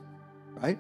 right? 0.63 0.79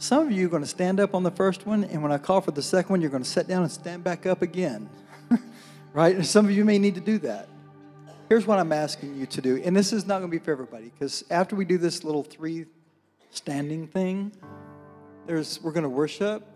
Some 0.00 0.28
of 0.28 0.32
you 0.32 0.46
are 0.46 0.48
going 0.48 0.62
to 0.62 0.68
stand 0.68 0.98
up 0.98 1.14
on 1.14 1.24
the 1.24 1.30
first 1.30 1.66
one, 1.66 1.84
and 1.84 2.02
when 2.02 2.10
I 2.10 2.16
call 2.16 2.40
for 2.40 2.52
the 2.52 2.62
second 2.62 2.88
one, 2.88 3.02
you're 3.02 3.10
going 3.10 3.22
to 3.22 3.28
sit 3.28 3.46
down 3.46 3.64
and 3.64 3.70
stand 3.70 4.02
back 4.02 4.24
up 4.24 4.40
again, 4.40 4.88
right? 5.92 6.16
And 6.16 6.24
some 6.24 6.46
of 6.46 6.52
you 6.52 6.64
may 6.64 6.78
need 6.78 6.94
to 6.94 7.02
do 7.02 7.18
that. 7.18 7.50
Here's 8.30 8.46
what 8.46 8.58
I'm 8.58 8.72
asking 8.72 9.18
you 9.18 9.26
to 9.26 9.42
do, 9.42 9.60
and 9.62 9.76
this 9.76 9.92
is 9.92 10.06
not 10.06 10.20
going 10.20 10.30
to 10.30 10.38
be 10.38 10.42
for 10.42 10.52
everybody, 10.52 10.84
because 10.84 11.22
after 11.30 11.54
we 11.54 11.66
do 11.66 11.76
this 11.76 12.02
little 12.02 12.22
three 12.22 12.64
standing 13.30 13.86
thing, 13.88 14.32
there's 15.26 15.60
we're 15.62 15.72
going 15.72 15.82
to 15.82 15.90
worship. 15.90 16.46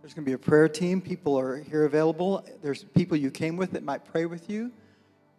There's 0.00 0.12
going 0.12 0.24
to 0.24 0.28
be 0.28 0.34
a 0.34 0.38
prayer 0.38 0.68
team. 0.68 1.00
People 1.00 1.38
are 1.38 1.58
here 1.58 1.84
available. 1.84 2.44
There's 2.62 2.82
people 2.82 3.16
you 3.16 3.30
came 3.30 3.56
with 3.56 3.70
that 3.70 3.84
might 3.84 4.04
pray 4.04 4.26
with 4.26 4.50
you. 4.50 4.72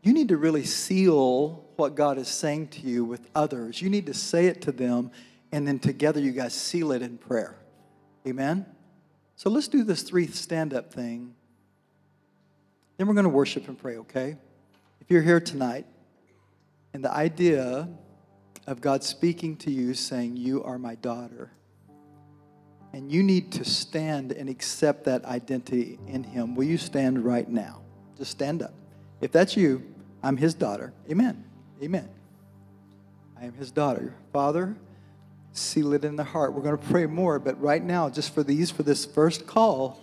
You 0.01 0.13
need 0.13 0.29
to 0.29 0.37
really 0.37 0.63
seal 0.63 1.65
what 1.75 1.95
God 1.95 2.17
is 2.17 2.29
saying 2.29 2.69
to 2.69 2.79
you 2.87 3.03
with 3.03 3.27
others. 3.35 3.81
You 3.81 3.89
need 3.89 4.05
to 4.05 4.13
say 4.13 4.45
it 4.45 4.61
to 4.61 4.71
them 4.71 5.11
and 5.53 5.67
then 5.67 5.77
together 5.77 6.19
you 6.19 6.31
guys 6.31 6.51
seal 6.51 6.91
it 6.91 7.03
in 7.03 7.15
prayer. 7.15 7.55
Amen? 8.27 8.65
So 9.35 9.51
let's 9.51 9.67
do 9.67 9.83
this 9.83 10.01
three 10.01 10.25
stand 10.25 10.73
up 10.73 10.91
thing. 10.91 11.35
Then 12.97 13.07
we're 13.07 13.13
going 13.13 13.25
to 13.25 13.29
worship 13.29 13.67
and 13.67 13.77
pray, 13.77 13.97
okay? 13.97 14.35
If 14.99 15.11
you're 15.11 15.21
here 15.21 15.39
tonight 15.39 15.85
and 16.93 17.03
the 17.03 17.13
idea 17.13 17.87
of 18.65 18.81
God 18.81 19.03
speaking 19.03 19.55
to 19.57 19.71
you 19.71 19.93
saying, 19.93 20.37
You 20.37 20.63
are 20.63 20.79
my 20.79 20.95
daughter, 20.95 21.51
and 22.91 23.11
you 23.11 23.21
need 23.21 23.51
to 23.53 23.65
stand 23.65 24.31
and 24.31 24.49
accept 24.49 25.03
that 25.05 25.23
identity 25.25 25.99
in 26.07 26.23
Him, 26.23 26.55
will 26.55 26.63
you 26.63 26.77
stand 26.79 27.23
right 27.23 27.47
now? 27.47 27.81
Just 28.17 28.31
stand 28.31 28.63
up. 28.63 28.73
If 29.21 29.31
that's 29.31 29.55
you, 29.55 29.83
I'm 30.23 30.37
His 30.37 30.55
daughter. 30.55 30.93
Amen. 31.11 31.43
Amen. 31.83 32.09
I 33.39 33.45
am 33.45 33.53
His 33.53 33.69
daughter. 33.69 34.15
Father, 34.31 34.75
seal 35.53 35.93
it 35.93 36.03
in 36.03 36.15
the 36.15 36.23
heart. 36.23 36.53
We're 36.53 36.63
going 36.63 36.77
to 36.77 36.85
pray 36.85 37.05
more, 37.05 37.39
but 37.39 37.59
right 37.61 37.83
now, 37.83 38.09
just 38.09 38.33
for 38.33 38.43
these, 38.43 38.71
for 38.71 38.83
this 38.83 39.05
first 39.05 39.47
call, 39.47 40.01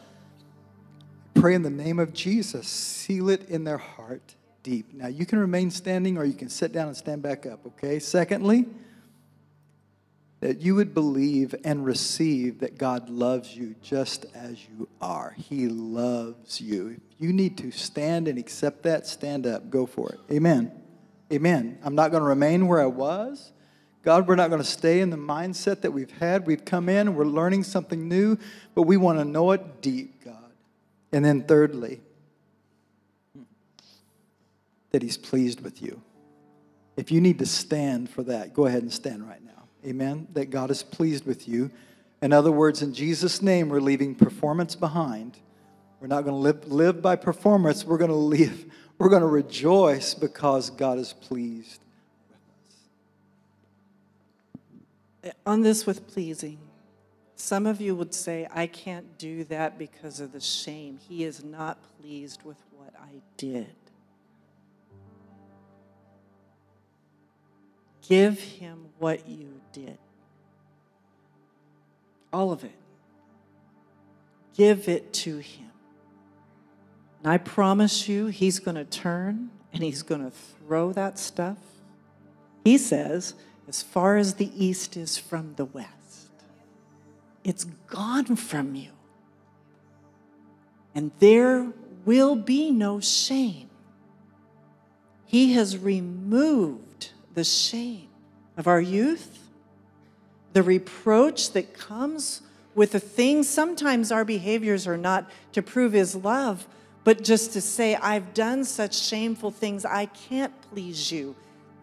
pray 1.35 1.55
in 1.55 1.63
the 1.63 1.71
name 1.71 1.99
of 1.99 2.13
Jesus. 2.13 2.69
Seal 2.69 3.29
it 3.29 3.49
in 3.49 3.65
their 3.65 3.79
heart 3.79 4.35
deep. 4.63 4.93
Now, 4.95 5.09
you 5.09 5.27
can 5.27 5.39
remain 5.39 5.71
standing 5.71 6.17
or 6.17 6.25
you 6.25 6.35
can 6.35 6.49
sit 6.49 6.73
down 6.73 6.89
and 6.89 6.97
stand 6.97 7.23
back 7.23 7.47
up, 7.47 7.67
okay? 7.67 7.99
Secondly, 7.99 8.67
that 10.41 10.61
you 10.61 10.75
would 10.75 10.95
believe 10.95 11.55
and 11.65 11.85
receive 11.85 12.61
that 12.61 12.79
God 12.79 13.11
loves 13.11 13.55
you 13.55 13.75
just 13.83 14.27
as 14.35 14.57
you 14.67 14.89
are. 15.01 15.35
He 15.37 15.69
loves 15.69 16.61
you. 16.61 16.97
If 17.11 17.21
you 17.21 17.33
need 17.33 17.59
to 17.59 17.71
stand 17.71 18.27
and 18.27 18.39
accept 18.39 18.83
that, 18.85 19.07
stand 19.07 19.47
up. 19.47 19.69
Go 19.69 19.85
for 19.85 20.11
it. 20.13 20.21
Amen. 20.33 20.73
Amen. 21.33 21.79
I'm 21.83 21.95
not 21.95 22.11
going 22.11 22.23
to 22.23 22.29
remain 22.29 22.67
where 22.67 22.81
I 22.81 22.87
was. 22.87 23.53
God, 24.03 24.27
we're 24.27 24.37
not 24.37 24.49
going 24.49 24.63
to 24.63 24.69
stay 24.69 25.01
in 25.01 25.11
the 25.11 25.19
mindset 25.19 25.83
that 25.83 25.91
we've 25.91 26.11
had. 26.11 26.47
We've 26.47 26.65
come 26.65 26.89
in 26.89 27.15
we're 27.15 27.25
learning 27.25 27.65
something 27.65 28.09
new, 28.09 28.39
but 28.75 28.83
we 28.83 28.97
want 28.97 29.19
to 29.19 29.25
know 29.25 29.51
it 29.53 29.83
deep, 29.83 30.25
God. 30.25 30.37
And 31.13 31.25
then, 31.25 31.43
thirdly, 31.43 32.01
that 34.91 35.03
He's 35.03 35.17
pleased 35.17 35.61
with 35.61 35.83
you. 35.83 36.01
If 36.97 37.11
you 37.11 37.21
need 37.21 37.39
to 37.39 37.47
stand 37.47 38.11
for 38.11 38.23
that, 38.25 38.55
go 38.55 38.67
ahead 38.67 38.83
and 38.83 38.93
stand 38.93 39.29
right 39.29 39.43
now. 39.45 39.51
Amen. 39.87 40.29
That 40.33 40.51
God 40.51 40.71
is 40.71 40.83
pleased 40.83 41.27
with 41.27 41.49
you. 41.49 41.71
In 42.23 42.33
other 42.33 42.53
words, 42.53 42.83
in 42.83 42.93
Jesus' 42.93 43.41
name, 43.41 43.69
we're 43.69 43.81
leaving 43.81 44.15
performance 44.15 44.75
behind. 44.77 45.39
We're 46.01 46.09
not 46.09 46.25
going 46.25 46.35
to 46.35 46.41
live, 46.41 46.71
live 46.71 47.03
by 47.03 47.17
performance. 47.17 47.85
We're 47.85 47.99
going 47.99 48.11
to 48.11 48.17
live, 48.17 48.65
we're 48.99 49.09
going 49.09 49.23
to 49.23 49.29
rejoice 49.29 50.15
because 50.15 50.71
God 50.71 50.99
is 50.99 51.13
pleased. 51.13 51.81
On 55.45 55.63
this 55.63 55.87
with 55.87 56.07
pleasing, 56.09 56.59
some 57.37 57.67
of 57.67 57.81
you 57.81 57.95
would 57.95 58.15
say, 58.15 58.47
I 58.53 58.67
can't 58.67 59.19
do 59.19 59.45
that 59.45 59.79
because 59.79 60.21
of 60.21 60.33
the 60.33 60.41
shame. 60.41 60.99
He 61.09 61.25
is 61.25 61.43
not 61.43 61.79
pleased 61.99 62.43
with 62.45 62.59
what 62.77 62.93
I 62.99 63.21
did. 63.37 63.75
Give 68.07 68.39
him 68.41 68.87
what 68.99 69.29
you 69.29 69.61
did. 69.73 69.99
All 72.33 72.53
of 72.53 72.65
it. 72.65 72.75
Give 74.55 74.89
it 74.89 75.13
to 75.15 75.39
him. 75.39 75.71
And 77.23 77.33
I 77.33 77.39
promise 77.39 78.09
you, 78.09 78.27
he's 78.27 78.59
going 78.59 78.75
to 78.75 78.85
turn 78.85 79.51
and 79.73 79.83
he's 79.83 80.03
going 80.03 80.23
to 80.23 80.31
throw 80.31 80.93
that 80.93 81.19
stuff. 81.19 81.59
He 82.65 82.79
says, 82.79 83.35
as 83.71 83.85
far 83.85 84.17
as 84.17 84.35
the 84.35 84.51
east 84.57 84.97
is 84.97 85.17
from 85.17 85.55
the 85.55 85.65
west, 85.65 86.33
it's 87.45 87.63
gone 87.87 88.35
from 88.35 88.75
you. 88.75 88.91
And 90.93 91.13
there 91.21 91.73
will 92.05 92.35
be 92.35 92.73
no 92.73 92.99
shame. 92.99 93.71
He 95.25 95.53
has 95.53 95.79
removed 95.79 97.11
the 97.35 97.45
shame 97.45 98.09
of 98.57 98.67
our 98.67 98.81
youth, 98.81 99.39
the 100.53 100.65
reproach 100.65 101.53
that 101.53 101.73
comes 101.73 102.43
with 102.75 102.91
the 102.91 102.99
things. 102.99 103.49
Sometimes 103.49 104.11
our 104.11 104.25
behaviors 104.25 104.89
are 104.89 104.97
not 104.99 105.31
to 105.53 105.63
prove 105.63 105.93
His 105.93 106.17
love, 106.17 106.67
but 107.05 107.23
just 107.23 107.53
to 107.53 107.61
say, 107.61 107.95
I've 107.95 108.35
done 108.35 108.65
such 108.65 108.99
shameful 108.99 109.53
things, 109.53 109.85
I 109.85 110.07
can't 110.07 110.61
please 110.73 111.13
you. 111.13 111.37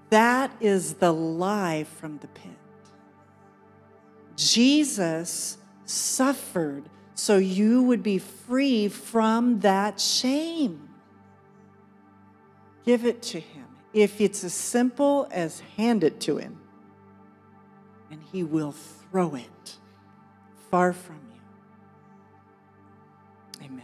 That 0.10 0.52
is 0.60 0.96
the 0.96 1.12
lie 1.12 1.84
from 1.84 2.20
the 2.20 2.28
pit. 2.28 2.52
Jesus 4.36 5.58
suffered 5.86 6.90
so 7.16 7.38
you 7.38 7.82
would 7.84 8.04
be 8.04 8.20
free 8.20 8.88
from 8.88 9.60
that 9.62 10.00
shame. 10.00 10.88
Give 12.86 13.06
it 13.06 13.22
to 13.24 13.40
Him. 13.40 13.66
If 13.92 14.22
it's 14.22 14.44
as 14.44 14.54
simple 14.54 15.28
as 15.32 15.62
hand 15.76 16.04
it 16.04 16.20
to 16.22 16.38
Him, 16.38 16.60
and 18.12 18.22
He 18.32 18.44
will 18.44 18.72
throw 18.72 19.36
it 19.36 19.78
far 20.70 20.94
from 20.94 21.20
you. 21.34 21.42
Amen. 23.66 23.82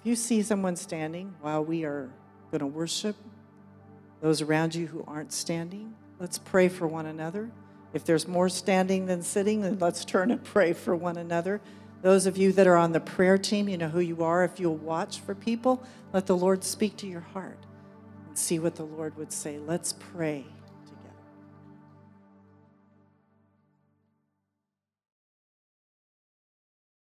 If 0.00 0.06
you 0.06 0.14
see 0.14 0.42
someone 0.42 0.76
standing 0.76 1.34
while 1.40 1.64
we 1.64 1.84
are 1.84 2.10
going 2.50 2.60
to 2.60 2.66
worship, 2.66 3.16
those 4.20 4.42
around 4.42 4.74
you 4.74 4.86
who 4.86 5.04
aren't 5.06 5.32
standing, 5.32 5.94
let's 6.18 6.38
pray 6.38 6.68
for 6.68 6.86
one 6.86 7.06
another. 7.06 7.50
If 7.92 8.04
there's 8.04 8.28
more 8.28 8.48
standing 8.48 9.06
than 9.06 9.22
sitting, 9.22 9.62
then 9.62 9.78
let's 9.78 10.04
turn 10.04 10.30
and 10.30 10.42
pray 10.42 10.72
for 10.72 10.94
one 10.94 11.16
another. 11.16 11.60
Those 12.02 12.26
of 12.26 12.36
you 12.36 12.52
that 12.52 12.66
are 12.66 12.76
on 12.76 12.92
the 12.92 13.00
prayer 13.00 13.36
team, 13.36 13.68
you 13.68 13.76
know 13.76 13.88
who 13.88 14.00
you 14.00 14.22
are. 14.22 14.44
If 14.44 14.60
you'll 14.60 14.76
watch 14.76 15.20
for 15.20 15.34
people, 15.34 15.82
let 16.12 16.26
the 16.26 16.36
Lord 16.36 16.64
speak 16.64 16.96
to 16.98 17.06
your 17.06 17.20
heart 17.20 17.58
and 18.28 18.38
see 18.38 18.58
what 18.58 18.76
the 18.76 18.84
Lord 18.84 19.16
would 19.16 19.32
say. 19.32 19.58
Let's 19.58 19.92
pray. 19.92 20.46